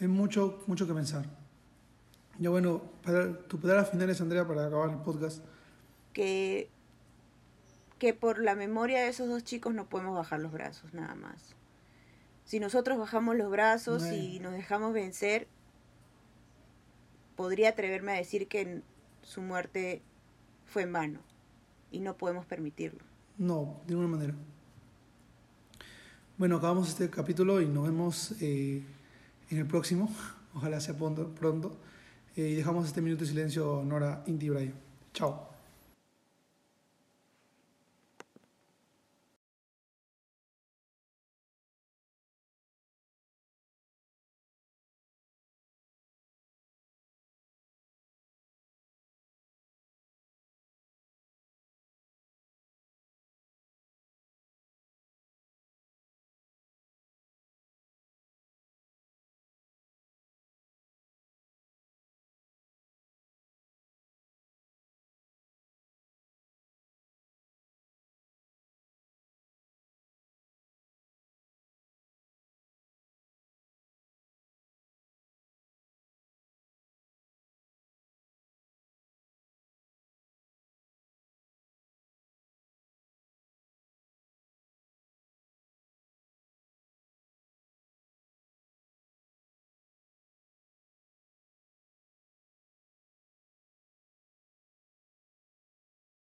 Hay 0.00 0.08
mucho 0.08 0.62
mucho 0.66 0.86
que 0.86 0.94
pensar. 0.94 1.26
Ya 2.38 2.50
bueno 2.50 2.82
para 3.02 3.38
tu 3.46 3.60
palabra 3.60 3.84
finales 3.84 4.20
Andrea 4.20 4.46
para 4.46 4.66
acabar 4.66 4.90
el 4.90 4.98
podcast. 4.98 5.44
Que 6.12 6.70
que 7.98 8.14
por 8.14 8.40
la 8.40 8.56
memoria 8.56 9.00
de 9.00 9.08
esos 9.08 9.28
dos 9.28 9.44
chicos 9.44 9.74
no 9.74 9.88
podemos 9.88 10.16
bajar 10.16 10.40
los 10.40 10.50
brazos, 10.50 10.92
nada 10.92 11.14
más. 11.14 11.54
Si 12.44 12.58
nosotros 12.58 12.98
bajamos 12.98 13.36
los 13.36 13.48
brazos 13.48 14.04
y 14.10 14.40
nos 14.40 14.54
dejamos 14.54 14.92
vencer, 14.92 15.46
podría 17.42 17.70
atreverme 17.70 18.12
a 18.12 18.14
decir 18.14 18.46
que 18.46 18.82
su 19.22 19.40
muerte 19.40 20.00
fue 20.64 20.82
en 20.82 20.92
vano 20.92 21.18
y 21.90 21.98
no 21.98 22.16
podemos 22.16 22.46
permitirlo. 22.46 23.00
No, 23.36 23.80
de 23.84 23.94
ninguna 23.94 24.16
manera. 24.16 24.34
Bueno, 26.38 26.58
acabamos 26.58 26.88
este 26.88 27.10
capítulo 27.10 27.60
y 27.60 27.66
nos 27.66 27.82
vemos 27.82 28.36
eh, 28.40 28.84
en 29.50 29.58
el 29.58 29.66
próximo. 29.66 30.08
Ojalá 30.54 30.78
sea 30.80 30.96
pronto. 30.96 31.76
Eh, 32.36 32.50
y 32.50 32.54
dejamos 32.54 32.86
este 32.86 33.02
minuto 33.02 33.24
de 33.24 33.30
silencio 33.30 33.82
Nora 33.84 34.22
Inti 34.28 34.48
Chao. 35.12 35.51